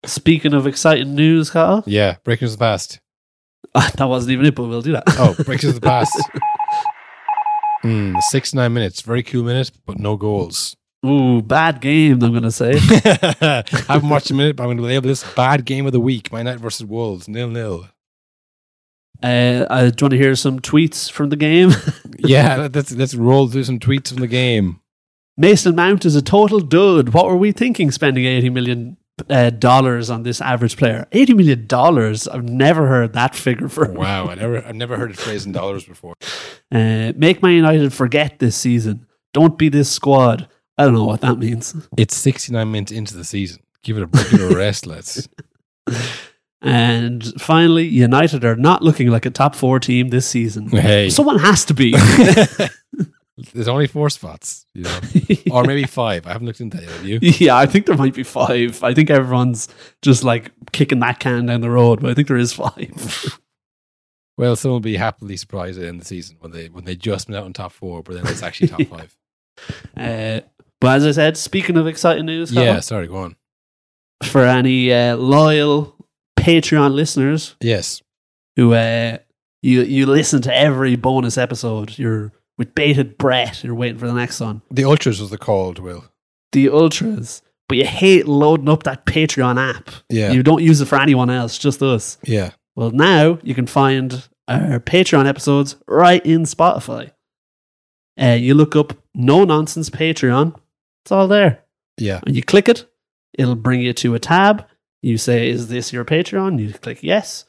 Speaking 0.06 0.54
of 0.54 0.66
exciting 0.66 1.16
news, 1.16 1.50
Kyle, 1.50 1.84
Yeah, 1.88 2.16
breaking 2.24 2.46
news 2.46 2.54
of 2.54 2.60
the 2.60 2.66
past. 2.66 3.00
that 3.74 4.06
wasn't 4.06 4.32
even 4.32 4.46
it, 4.46 4.56
but 4.56 4.64
we'll 4.64 4.82
do 4.82 4.94
that. 4.94 5.04
Oh, 5.18 5.36
breaking 5.44 5.68
news 5.68 5.76
of 5.76 5.82
the 5.82 5.88
past. 5.88 6.18
mm, 7.84 8.20
six 8.24 8.54
nine 8.54 8.74
minutes, 8.74 9.02
very 9.02 9.24
cool 9.24 9.44
minute, 9.44 9.72
but 9.86 10.00
no 10.00 10.16
goals. 10.16 10.76
Ooh, 11.06 11.42
bad 11.42 11.80
game, 11.80 12.22
I'm 12.22 12.32
going 12.32 12.44
to 12.44 12.52
say. 12.52 12.74
I 12.74 13.64
haven't 13.88 14.10
watched 14.10 14.32
a 14.32 14.34
minute, 14.34 14.58
but 14.58 14.64
I'm 14.64 14.68
going 14.68 14.78
to 14.78 14.84
label 14.84 15.08
this 15.08 15.24
bad 15.34 15.64
game 15.64 15.86
of 15.86 15.94
the 15.94 16.00
week. 16.00 16.30
My 16.30 16.44
Night 16.44 16.60
versus 16.60 16.86
Wolves, 16.86 17.30
nil 17.30 17.50
nil. 17.50 17.88
Uh, 19.22 19.26
uh, 19.70 19.82
do 19.82 19.86
you 19.86 20.06
want 20.06 20.12
to 20.12 20.18
hear 20.18 20.36
some 20.36 20.60
tweets 20.60 21.12
from 21.12 21.30
the 21.30 21.36
game? 21.36 21.72
Yeah, 22.18 22.68
let's 22.74 22.92
let's 22.92 23.16
roll 23.16 23.48
through 23.48 23.64
some 23.64 23.80
tweets 23.80 24.10
from 24.10 24.18
the 24.18 24.28
game. 24.28 24.82
Mason 25.38 25.74
Mount 25.74 26.06
is 26.06 26.18
a 26.18 26.22
total 26.22 26.60
dud. 26.60 27.10
What 27.10 27.28
were 27.28 27.38
we 27.38 27.54
thinking 27.54 27.92
spending 27.92 28.26
$80 28.26 28.52
million 28.52 28.98
uh, 29.30 29.50
dollars 29.50 30.10
on 30.10 30.24
this 30.24 30.42
average 30.42 30.78
player? 30.78 31.08
$80 31.12 31.36
million? 31.36 32.16
I've 32.32 32.50
never 32.50 32.88
heard 32.88 33.14
that 33.14 33.36
figure 33.36 33.70
for. 33.70 33.92
Wow, 33.92 34.28
I 34.30 34.36
never 34.36 34.66
I've 34.66 34.76
never 34.76 34.98
heard 34.98 35.12
it 35.12 35.18
phrased 35.18 35.46
in 35.46 35.52
dollars 35.52 35.84
before. 35.86 36.16
Uh, 36.72 37.14
make 37.16 37.42
Man 37.42 37.54
United 37.54 37.92
forget 37.92 38.38
this 38.38 38.56
season. 38.56 39.08
Don't 39.34 39.58
be 39.58 39.70
this 39.70 39.90
squad. 39.92 40.48
I 40.78 40.86
don't 40.86 40.94
know 40.94 41.04
what 41.04 41.22
that 41.22 41.40
means. 41.40 41.76
It's 41.98 42.16
69 42.16 42.72
minutes 42.72 42.92
into 42.92 43.18
the 43.18 43.24
season. 43.24 43.64
Give 43.82 43.98
it 43.98 44.04
a 44.04 44.10
it 44.14 44.52
a 44.52 44.56
rest, 44.56 44.86
let's. 44.86 45.28
And 46.62 47.24
finally, 47.42 47.88
United 47.88 48.44
are 48.44 48.56
not 48.56 48.84
looking 48.84 49.10
like 49.10 49.26
a 49.26 49.30
top 49.32 49.56
four 49.56 49.80
team 49.80 50.10
this 50.10 50.28
season. 50.28 50.68
Hey. 50.68 51.10
Someone 51.10 51.40
has 51.40 51.66
to 51.66 51.74
be. 51.74 51.96
There's 53.54 53.68
only 53.68 53.88
four 53.88 54.10
spots, 54.10 54.66
you 54.74 54.84
know, 54.84 55.00
or 55.52 55.64
maybe 55.64 55.84
five. 55.86 56.26
I 56.28 56.32
haven't 56.34 56.48
looked 56.48 56.62
into 56.62 56.78
that 56.78 56.86
yet. 56.88 57.04
You? 57.04 57.20
Yeah, 57.40 57.58
I 57.58 57.66
think 57.66 57.86
there 57.86 57.96
might 57.98 58.14
be 58.14 58.24
five. 58.24 58.84
I 58.84 58.94
think 58.94 59.10
everyone's 59.10 59.68
just 60.02 60.24
like 60.24 60.52
kicking 60.72 61.00
that 61.00 61.20
can 61.20 61.46
down 61.48 61.62
the 61.62 61.70
road, 61.70 62.02
but 62.02 62.12
I 62.12 62.14
think 62.14 62.28
there 62.28 62.38
is 62.38 62.54
five. 62.54 63.40
Well, 64.38 64.56
someone 64.56 64.76
will 64.76 64.80
be 64.80 64.96
happily 64.96 65.36
surprised 65.36 65.78
at 65.78 65.82
the 65.82 65.88
end 65.90 65.96
of 65.98 66.04
the 66.04 66.08
season 66.08 66.38
when 66.40 66.54
they 66.54 66.68
when 66.70 66.86
they 66.86 66.96
just 66.96 67.28
went 67.28 67.38
out 67.38 67.46
in 67.46 67.52
top 67.52 67.74
four, 67.74 68.02
but 68.02 68.16
then 68.16 68.26
it's 68.26 68.42
actually 68.42 68.70
top 68.70 68.84
five. 68.88 69.18
Uh, 69.98 70.40
but 70.80 70.96
as 70.96 71.06
I 71.06 71.12
said, 71.12 71.36
speaking 71.36 71.76
of 71.76 71.88
exciting 71.88 72.26
news, 72.26 72.50
yeah, 72.54 72.80
sorry, 72.80 73.08
go 73.08 73.18
on. 73.18 73.36
for 74.24 74.46
any 74.46 74.94
uh, 74.94 75.18
loyal 75.18 75.94
Patreon 76.40 76.94
listeners 76.94 77.58
Yes, 77.60 78.02
who 78.56 78.74
uh, 78.74 79.18
you 79.62 79.82
you 79.82 80.06
listen 80.06 80.42
to 80.44 80.56
every 80.56 80.96
bonus 80.96 81.38
episode, 81.38 82.00
you're 82.00 82.32
with 82.60 82.76
bated 82.76 83.18
breath. 83.18 83.64
You're 83.64 83.74
waiting 83.74 83.98
for 83.98 84.06
the 84.06 84.14
next 84.14 84.40
one. 84.40 84.62
the 84.70 84.84
ultras 84.84 85.20
was 85.20 85.32
the 85.32 85.38
called. 85.40 85.80
Will 85.80 86.06
The 86.52 86.70
ultras, 86.70 87.42
but 87.68 87.78
you 87.80 87.86
hate 87.86 88.28
loading 88.28 88.70
up 88.70 88.84
that 88.84 89.06
Patreon 89.08 89.58
app. 89.58 89.90
Yeah. 90.10 90.32
you 90.32 90.44
don't 90.44 90.62
use 90.62 90.80
it 90.82 90.86
for 90.88 91.00
anyone 91.00 91.32
else, 91.32 91.58
just 91.58 91.82
us. 91.82 92.18
yeah, 92.24 92.52
Well, 92.76 92.92
now 92.92 93.40
you 93.42 93.56
can 93.56 93.66
find 93.66 94.28
our 94.48 94.80
Patreon 94.80 95.26
episodes 95.28 95.76
right 95.88 96.24
in 96.26 96.44
Spotify. 96.44 97.12
Uh, 98.22 98.38
you 98.40 98.54
look 98.54 98.76
up 98.76 98.94
No 99.16 99.46
Nonsense 99.46 99.90
Patreon. 99.90 100.54
It's 101.06 101.12
all 101.12 101.28
there. 101.28 101.64
yeah, 101.98 102.20
And 102.28 102.36
you 102.36 102.44
click 102.44 102.68
it, 102.68 102.86
it'll 103.38 103.56
bring 103.56 103.80
you 103.82 103.94
to 103.94 104.14
a 104.16 104.20
tab. 104.20 104.66
You 105.02 105.18
say, 105.18 105.50
Is 105.50 105.70
this 105.70 105.94
your 105.94 106.04
Patreon? 106.04 106.60
You 106.60 106.74
click 106.74 107.00
yes. 107.02 107.46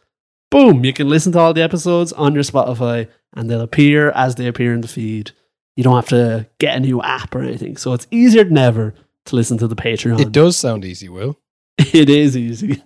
Boom! 0.53 0.85
You 0.85 0.93
can 0.93 1.09
listen 1.09 1.33
to 1.33 1.39
all 1.39 1.53
the 1.55 1.63
episodes 1.63 2.13
on 2.13 2.35
your 2.35 2.43
Spotify 2.43 3.09
and 3.35 3.49
they'll 3.51 3.61
appear 3.61 4.11
as 4.11 4.35
they 4.37 4.47
appear 4.47 4.73
in 4.75 4.81
the 4.81 4.89
feed. 4.89 5.33
You 5.77 5.85
don't 5.85 5.95
have 5.97 6.09
to 6.09 6.47
get 6.59 6.77
a 6.77 6.81
new 6.81 7.01
app 7.03 7.35
or 7.35 7.43
anything. 7.43 7.77
So 7.77 7.93
it's 7.93 8.07
easier 8.11 8.45
than 8.45 8.59
ever 8.59 8.95
to 9.27 9.37
listen 9.37 9.57
to 9.59 9.69
the 9.69 9.77
Patreon. 9.77 10.21
it 10.21 10.33
does 10.33 10.57
sound 10.57 10.85
easy. 10.85 11.09
Will 11.09 11.39
it 11.79 12.11
is 12.11 12.37
easy. 12.37 12.83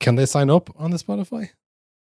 can 0.00 0.14
they 0.14 0.26
sign 0.26 0.48
up 0.50 0.70
on 0.78 0.90
the 0.92 0.96
Spotify? 0.98 1.50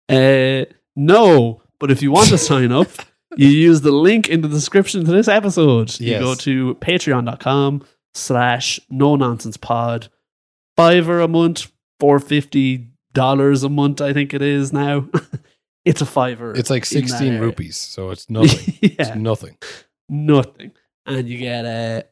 Uh, 0.09 0.65
no, 0.95 1.63
but 1.79 1.91
if 1.91 2.03
you 2.03 2.11
want 2.11 2.29
to 2.29 2.39
sign 2.39 2.73
up, 2.73 2.89
you 3.37 3.49
use 3.49 3.81
the 3.83 3.91
link 3.93 4.29
in 4.29 4.41
the 4.41 4.49
description 4.49 5.05
to 5.05 5.11
this 5.13 5.29
episode. 5.29 5.99
You 6.01 6.11
Yes. 6.13 6.23
go 6.23 6.35
to 6.35 6.75
patreon.com 6.77 7.85
slash 8.15 8.81
no 8.91 9.17
nonsense 9.17 9.57
pod. 9.57 10.09
Fiver 10.77 11.21
a 11.21 11.29
month, 11.29 11.71
four 12.01 12.19
fifty 12.19 12.89
dollars 13.15 13.63
a 13.63 13.69
month, 13.69 14.01
I 14.01 14.13
think 14.13 14.35
it 14.35 14.43
is 14.43 14.73
now. 14.73 15.09
it's 15.87 16.03
a 16.03 16.07
fiver. 16.07 16.53
It's 16.55 16.68
like 16.68 16.84
sixteen 16.84 17.39
rupees, 17.39 17.76
so 17.78 18.11
it's 18.11 18.28
nothing. 18.39 18.74
yeah, 18.82 18.91
It's 18.99 19.14
nothing. 19.16 19.57
nothing. 20.09 20.72
And 21.07 21.28
you 21.28 21.39
get 21.39 21.64
a 21.64 22.05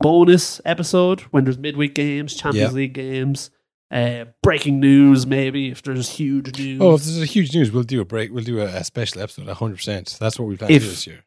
bonus 0.00 0.60
episode 0.64 1.20
when 1.32 1.44
there's 1.44 1.58
midweek 1.58 1.94
games, 1.94 2.34
Champions 2.34 2.70
Yeah. 2.70 2.76
League 2.76 2.92
games, 2.94 3.50
uh, 3.90 4.26
breaking 4.42 4.78
news, 4.80 5.26
maybe 5.26 5.70
if 5.70 5.82
there's 5.82 6.08
huge 6.10 6.56
news. 6.58 6.80
Oh, 6.80 6.94
if 6.94 7.02
there's 7.02 7.20
a 7.20 7.24
huge 7.26 7.54
news, 7.54 7.72
we'll 7.72 7.82
do 7.82 8.00
a 8.00 8.04
break. 8.04 8.32
We'll 8.32 8.44
do 8.44 8.60
a, 8.60 8.66
a 8.66 8.84
special 8.84 9.20
episode. 9.22 9.48
hundred 9.48 9.76
percent. 9.76 10.16
That's 10.20 10.38
what 10.38 10.46
we 10.48 10.56
plan 10.56 10.70
to 10.70 10.76
If- 10.76 10.82
do 10.82 10.88
this 10.88 11.06
year. 11.06 11.24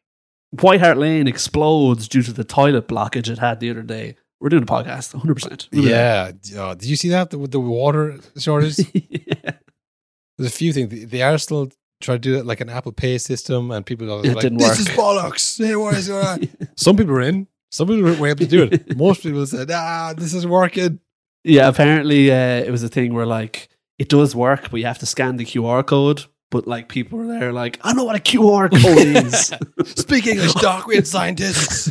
White 0.60 0.80
Hart 0.80 0.98
Lane 0.98 1.26
explodes 1.28 2.08
due 2.08 2.22
to 2.22 2.30
the 2.32 2.44
toilet 2.44 2.86
blockage 2.86 3.30
it 3.30 3.38
had 3.38 3.58
the 3.60 3.70
other 3.70 3.82
day. 3.82 4.16
We're 4.38 4.50
doing 4.50 4.64
a 4.64 4.66
podcast, 4.66 5.14
100%. 5.18 5.68
Yeah. 5.72 6.32
Uh, 6.60 6.74
did 6.74 6.88
you 6.90 6.96
see 6.96 7.08
that 7.08 7.32
with 7.32 7.52
the 7.52 7.60
water 7.60 8.18
shortage? 8.36 8.78
yeah. 8.92 9.52
There's 10.36 10.50
a 10.50 10.54
few 10.54 10.74
things. 10.74 10.90
The, 10.90 11.04
the 11.06 11.22
Arsenal 11.22 11.70
tried 12.02 12.22
to 12.22 12.28
do 12.30 12.36
it 12.38 12.44
like 12.44 12.60
an 12.60 12.68
Apple 12.68 12.92
Pay 12.92 13.18
system, 13.18 13.70
and 13.70 13.86
people 13.86 14.10
are 14.12 14.22
like, 14.22 14.42
"This 14.42 14.52
work." 14.52 14.78
is 14.78 14.88
bollocks." 14.88 15.58
Hey, 15.66 15.76
what 15.76 15.94
is 15.94 16.08
going 16.08 16.26
on? 16.26 16.48
Some 16.76 16.96
people 16.96 17.12
were 17.14 17.22
in. 17.22 17.46
Some 17.70 17.88
people 17.88 18.02
were 18.02 18.28
able 18.28 18.40
to 18.40 18.46
do 18.46 18.64
it. 18.64 18.96
Most 18.96 19.22
people 19.22 19.46
said, 19.46 19.70
"Ah, 19.70 20.12
this 20.16 20.34
is 20.34 20.46
working." 20.46 21.00
Yeah, 21.44 21.68
apparently 21.68 22.30
uh, 22.30 22.34
it 22.66 22.70
was 22.70 22.82
a 22.82 22.88
thing 22.88 23.14
where, 23.14 23.26
like, 23.26 23.68
it 23.98 24.08
does 24.08 24.34
work, 24.36 24.70
but 24.70 24.78
you 24.78 24.86
have 24.86 24.98
to 24.98 25.06
scan 25.06 25.36
the 25.36 25.44
QR 25.44 25.84
code. 25.84 26.24
But, 26.50 26.68
like, 26.68 26.88
people 26.88 27.18
were 27.18 27.26
there, 27.26 27.50
like, 27.52 27.80
I 27.82 27.94
know 27.94 28.04
what 28.04 28.14
a 28.14 28.20
QR 28.20 28.70
code 28.82 29.24
is. 29.24 29.52
Speak 29.98 30.26
English, 30.26 30.52
Doc. 30.54 30.86
We're 30.86 31.02
scientists. 31.04 31.90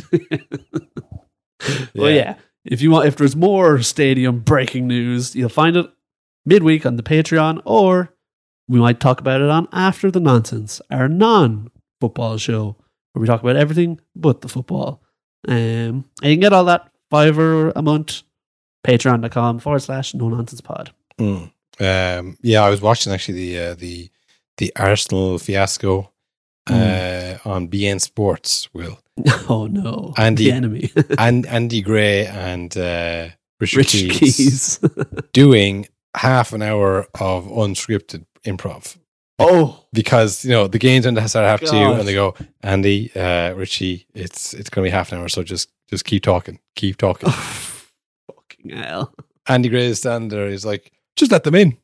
Well, 1.94 2.10
yeah. 2.10 2.36
If 2.64 2.80
you 2.80 2.90
want, 2.92 3.08
if 3.08 3.16
there's 3.16 3.34
more 3.36 3.82
stadium 3.82 4.40
breaking 4.40 4.86
news, 4.86 5.34
you'll 5.34 5.48
find 5.48 5.76
it 5.76 5.86
midweek 6.46 6.86
on 6.86 6.96
the 6.96 7.02
Patreon, 7.02 7.60
or 7.64 8.11
we 8.72 8.80
might 8.80 9.00
talk 9.00 9.20
about 9.20 9.42
it 9.42 9.50
on 9.50 9.68
After 9.70 10.10
the 10.10 10.18
Nonsense, 10.18 10.80
our 10.90 11.06
non-football 11.06 12.38
show, 12.38 12.74
where 13.12 13.20
we 13.20 13.26
talk 13.26 13.42
about 13.42 13.56
everything 13.56 14.00
but 14.16 14.40
the 14.40 14.48
football. 14.48 15.02
Um, 15.46 15.54
and 15.54 16.06
you 16.22 16.32
can 16.32 16.40
get 16.40 16.54
all 16.54 16.64
that 16.64 16.90
fiver 17.10 17.70
a 17.76 17.82
month. 17.82 18.22
Patreon.com 18.86 19.58
forward 19.58 19.80
slash 19.80 20.14
no 20.14 20.30
nonsense 20.30 20.62
pod. 20.62 20.90
Mm. 21.18 21.52
Um, 21.80 22.38
yeah, 22.40 22.62
I 22.62 22.70
was 22.70 22.80
watching 22.80 23.12
actually 23.12 23.46
the 23.46 23.58
uh, 23.58 23.74
the 23.74 24.10
the 24.56 24.72
Arsenal 24.74 25.38
fiasco 25.38 26.10
uh, 26.68 27.36
on 27.44 27.68
beIN 27.68 28.00
Sports. 28.00 28.72
Will 28.72 28.98
Oh 29.48 29.66
no, 29.66 30.14
Andy 30.16 30.46
the 30.46 30.52
enemy, 30.52 30.90
and 31.18 31.46
Andy 31.46 31.82
Gray 31.82 32.26
and 32.26 32.76
uh, 32.76 33.28
Richard 33.60 33.78
Rich 33.78 33.92
Keys, 33.92 34.18
Keys. 34.18 34.78
doing 35.32 35.86
half 36.16 36.52
an 36.52 36.62
hour 36.62 37.06
of 37.20 37.46
unscripted 37.46 38.24
improv. 38.44 38.96
oh, 39.38 39.84
because 39.92 40.44
you 40.44 40.50
know 40.50 40.66
the 40.68 40.78
games 40.78 41.04
don't 41.04 41.28
start 41.28 41.46
half 41.46 41.60
two, 41.60 41.76
and 41.76 42.06
they 42.06 42.14
go, 42.14 42.34
Andy, 42.62 43.10
uh, 43.16 43.52
Richie, 43.54 44.06
it's 44.14 44.54
it's 44.54 44.70
going 44.70 44.84
to 44.84 44.90
be 44.90 44.92
half 44.92 45.12
an 45.12 45.18
hour, 45.18 45.28
so 45.28 45.42
just 45.42 45.70
just 45.88 46.04
keep 46.04 46.22
talking, 46.22 46.58
keep 46.76 46.96
talking. 46.96 47.30
fucking 48.26 48.70
hell. 48.70 49.12
Andy 49.48 49.68
Gray 49.68 49.86
is 49.86 49.98
standing 49.98 50.28
there, 50.28 50.48
he's 50.48 50.64
like, 50.64 50.92
just 51.16 51.32
let 51.32 51.44
them 51.44 51.54
in. 51.56 51.76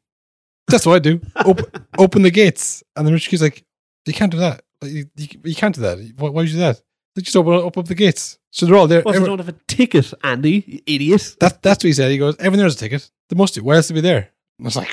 That's 0.68 0.86
what 0.86 0.96
I 0.96 0.98
do. 1.00 1.20
Open, 1.44 1.64
open 1.98 2.22
the 2.22 2.30
gates, 2.30 2.82
and 2.94 3.06
then 3.06 3.14
Richie's 3.14 3.42
like, 3.42 3.64
you 4.06 4.12
can't 4.12 4.30
do 4.30 4.38
that. 4.38 4.62
You, 4.82 5.06
you, 5.16 5.26
you 5.44 5.54
can't 5.54 5.74
do 5.74 5.80
that. 5.80 5.98
Why, 6.18 6.28
why 6.28 6.42
would 6.42 6.48
you 6.48 6.54
do 6.54 6.60
that? 6.60 6.80
Like, 7.18 7.24
just 7.24 7.36
open 7.36 7.54
up, 7.54 7.76
up 7.76 7.86
the 7.86 7.94
gates. 7.94 8.38
So 8.50 8.64
they're 8.66 8.76
all 8.76 8.86
there. 8.86 9.02
Well, 9.04 9.12
they 9.12 9.16
Every- 9.18 9.28
don't 9.28 9.38
have 9.38 9.48
a 9.48 9.56
ticket, 9.66 10.12
Andy, 10.24 10.64
you 10.66 10.80
idiot. 10.86 11.36
that, 11.40 11.62
that's 11.62 11.82
what 11.84 11.88
he 11.88 11.92
said. 11.92 12.10
He 12.10 12.18
goes, 12.18 12.36
everyone 12.38 12.60
there's 12.60 12.76
a 12.76 12.78
ticket. 12.78 13.10
They 13.28 13.36
must 13.36 13.54
do. 13.54 13.62
Why 13.64 13.76
else 13.76 13.88
to 13.88 13.94
be 13.94 14.00
there? 14.00 14.30
And 14.58 14.66
I 14.66 14.68
was 14.68 14.76
like, 14.76 14.88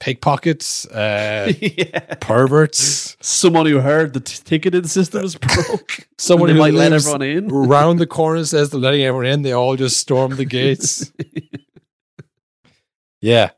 pickpockets, 0.00 0.86
uh, 0.86 1.52
yeah. 1.60 2.14
perverts. 2.20 3.16
Someone 3.20 3.66
who 3.66 3.80
heard 3.80 4.12
the 4.14 4.20
t- 4.20 4.40
ticketing 4.44 4.84
system 4.86 5.24
is 5.24 5.34
broke. 5.36 6.06
Someone 6.18 6.48
who 6.50 6.54
might 6.56 6.74
let 6.74 6.92
everyone 6.92 7.22
in. 7.22 7.48
round 7.48 7.98
the 7.98 8.06
corner 8.18 8.44
says 8.44 8.70
they're 8.70 8.80
letting 8.80 9.02
everyone 9.02 9.26
in. 9.26 9.42
They 9.42 9.52
all 9.52 9.76
just 9.76 9.98
storm 9.98 10.36
the 10.36 10.44
gates. 10.44 11.12
yeah. 13.20 13.50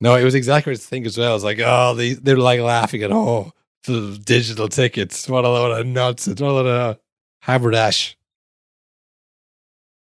No, 0.00 0.14
it 0.16 0.24
was 0.24 0.34
exactly 0.34 0.72
what 0.72 0.78
I 0.80 0.82
think 0.82 1.06
as 1.06 1.18
well. 1.18 1.34
It's 1.34 1.44
like, 1.44 1.60
oh, 1.62 1.94
they, 1.94 2.14
they're 2.14 2.36
like 2.38 2.60
laughing 2.60 3.02
at, 3.02 3.12
oh, 3.12 3.52
the 3.84 4.18
digital 4.24 4.68
tickets. 4.68 5.28
What 5.28 5.44
a 5.44 5.48
load 5.48 5.78
of 5.78 5.86
nonsense. 5.86 6.40
What 6.40 6.48
a 6.48 6.52
load 6.52 6.66
of 6.66 6.98
haberdash. 7.46 8.14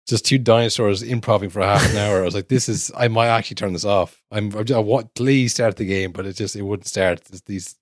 Just 0.08 0.26
two 0.26 0.40
dinosaurs 0.40 1.04
improving 1.04 1.50
for 1.50 1.62
half 1.62 1.88
an 1.92 1.98
hour. 1.98 2.22
I 2.22 2.26
was 2.26 2.34
like, 2.34 2.48
this 2.48 2.68
is, 2.68 2.92
I 2.98 3.08
might 3.10 3.28
actually 3.28 3.56
turn 3.56 3.74
this 3.74 3.86
off. 3.86 4.24
I'm, 4.32 4.52
I'm 4.56 4.66
I 4.74 4.80
want, 4.80 5.14
please 5.14 5.54
start 5.54 5.78
the 5.78 5.86
game, 5.86 6.12
but 6.12 6.26
it 6.26 6.34
just, 6.34 6.56
it 6.56 6.64
wouldn't 6.64 6.88
start. 6.88 7.22
It's 7.30 7.42
these, 7.42 7.76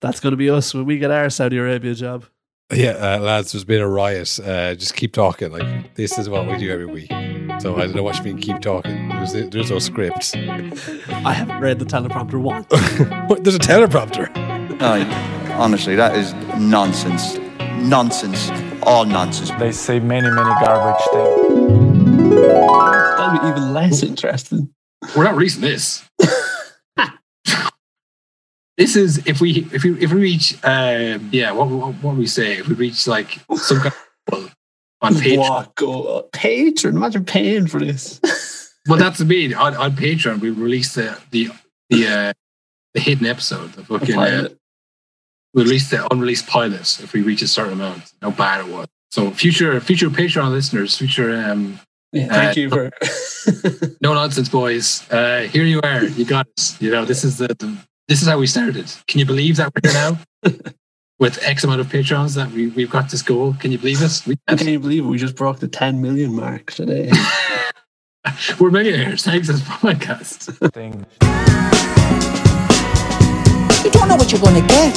That's 0.00 0.20
going 0.20 0.30
to 0.30 0.36
be 0.36 0.48
us 0.48 0.72
when 0.74 0.84
we 0.84 0.98
get 0.98 1.10
our 1.10 1.28
Saudi 1.28 1.58
Arabia 1.58 1.94
job. 1.94 2.24
Yeah, 2.72 2.90
uh, 2.90 3.18
lads, 3.20 3.52
there's 3.52 3.64
been 3.64 3.80
a 3.80 3.88
riot. 3.88 4.38
Uh, 4.38 4.74
just 4.74 4.94
keep 4.94 5.14
talking. 5.14 5.50
Like 5.50 5.94
this 5.94 6.18
is 6.18 6.28
what 6.28 6.46
we 6.46 6.58
do 6.58 6.70
every 6.70 6.84
week. 6.84 7.10
So 7.60 7.76
I 7.76 7.86
don't 7.86 7.96
know 7.96 8.02
what 8.02 8.18
you 8.18 8.24
mean. 8.24 8.38
Keep 8.38 8.60
talking. 8.60 9.08
There's, 9.08 9.32
there's 9.32 9.70
no 9.70 9.78
script. 9.78 10.36
I 10.36 11.32
haven't 11.32 11.60
read 11.60 11.78
the 11.78 11.86
teleprompter 11.86 12.40
once. 12.40 12.66
There's 13.42 13.56
a 13.56 13.58
teleprompter. 13.58 14.28
No, 14.78 15.54
honestly, 15.54 15.96
that 15.96 16.14
is 16.14 16.34
nonsense. 16.60 17.38
Nonsense. 17.82 18.50
All 18.82 19.04
nonsense. 19.04 19.50
They 19.58 19.72
say 19.72 20.00
many, 20.00 20.28
many 20.30 20.50
garbage 20.64 21.04
things. 21.12 22.30
That'll 22.30 23.40
be 23.40 23.48
even 23.48 23.72
less 23.72 24.02
interesting. 24.02 24.72
We're 25.16 25.24
not 25.24 25.36
releasing 25.36 25.62
this. 25.62 26.08
this 28.76 28.96
is 28.96 29.26
if 29.26 29.40
we 29.40 29.68
if 29.72 29.84
we 29.84 29.98
if 30.00 30.12
we 30.12 30.20
reach 30.20 30.54
um 30.64 31.30
yeah 31.32 31.52
what 31.52 31.68
what, 31.68 31.94
what 31.96 32.16
we 32.16 32.26
say 32.26 32.58
if 32.58 32.68
we 32.68 32.74
reach 32.74 33.06
like 33.06 33.38
some 33.56 33.78
kind 33.78 33.94
of 34.32 34.54
on 35.00 35.14
Patreon. 35.14 35.38
What? 35.38 35.74
Go, 35.76 36.28
patron. 36.32 36.96
Imagine 36.96 37.24
paying 37.24 37.66
for 37.66 37.78
this. 37.78 38.20
Well, 38.88 38.98
that's 38.98 39.18
the 39.18 39.24
mean 39.24 39.54
on, 39.54 39.76
on 39.76 39.92
Patreon 39.92 40.40
we 40.40 40.50
release 40.50 40.94
the 40.94 41.18
the 41.30 41.50
the 41.90 42.06
uh, 42.06 42.32
the 42.94 43.00
hidden 43.00 43.26
episode. 43.26 43.72
The 43.74 43.84
fucking 43.84 44.18
uh, 44.18 44.48
pilot. 45.52 45.54
we 45.54 45.62
release 45.64 45.90
the 45.90 46.06
unreleased 46.12 46.46
pilot 46.46 47.00
if 47.02 47.12
we 47.12 47.22
reach 47.22 47.42
a 47.42 47.48
certain 47.48 47.74
amount. 47.74 48.12
How 48.22 48.30
bad 48.30 48.66
it 48.66 48.72
was. 48.72 48.86
So 49.10 49.30
future 49.30 49.80
future 49.80 50.10
Patreon 50.10 50.50
listeners, 50.50 50.96
future 50.96 51.30
um 51.50 51.78
Yeah, 52.12 52.28
thank 52.28 52.56
Uh, 52.56 52.60
you 52.60 52.70
for. 52.70 52.90
no 54.00 54.14
nonsense 54.14 54.48
boys. 54.48 55.04
Uh, 55.10 55.42
here 55.52 55.64
you 55.64 55.80
are. 55.82 56.04
You 56.04 56.24
got 56.24 56.46
us. 56.58 56.80
You 56.80 56.90
know 56.90 57.04
this 57.04 57.24
is 57.24 57.38
the, 57.38 57.48
the 57.48 57.76
this 58.08 58.22
is 58.22 58.28
how 58.28 58.38
we 58.38 58.46
started. 58.46 58.86
Can 59.06 59.20
you 59.20 59.26
believe 59.26 59.56
that 59.56 59.72
we're 59.74 59.90
here 59.90 60.00
now? 60.00 60.18
with 61.18 61.42
X 61.42 61.64
amount 61.64 61.80
of 61.80 61.88
patrons 61.90 62.34
that 62.34 62.50
we, 62.52 62.68
we've 62.68 62.90
got 62.90 63.10
this 63.10 63.22
goal. 63.22 63.54
Can 63.58 63.72
you 63.72 63.78
believe 63.78 64.00
us? 64.02 64.24
We, 64.24 64.36
Can 64.46 64.68
you 64.68 64.78
believe 64.78 65.04
it? 65.04 65.08
We 65.08 65.18
just 65.18 65.34
broke 65.34 65.58
the 65.58 65.66
10 65.66 66.00
million 66.00 66.32
mark 66.32 66.70
today. 66.70 67.10
we're 68.60 68.70
millionaires 68.70 69.24
thanks 69.24 69.48
to 69.48 69.54
this 69.54 69.62
podcast. 69.62 71.47
You 73.88 73.94
don't 73.94 74.08
know 74.08 74.16
what 74.16 74.30
you're 74.30 74.40
gonna 74.42 74.60
get. 74.60 74.92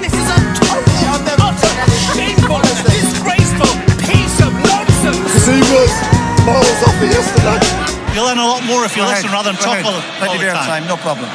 This 0.00 0.08
is 0.08 0.28
a 0.32 0.38
totally 0.56 1.04
utter, 1.04 1.36
shameful, 2.16 2.64
disgraceful 2.88 3.72
piece 4.00 4.40
of 4.40 4.48
nonsense. 4.64 5.20
See 5.44 5.60
was 5.68 5.92
balls 6.48 6.80
off 6.88 6.96
it 6.96 7.12
yesterday. 7.12 7.60
You'll 8.14 8.24
learn 8.24 8.38
a 8.38 8.46
lot 8.46 8.64
more 8.64 8.86
if 8.86 8.96
you 8.96 9.04
listen 9.04 9.28
rather 9.30 9.52
than 9.52 9.60
talk 9.60 9.84
all, 9.84 9.92
all 9.92 10.38
the 10.38 10.46
time. 10.46 10.80
time, 10.80 10.86
no 10.88 10.96
problem. 10.96 11.28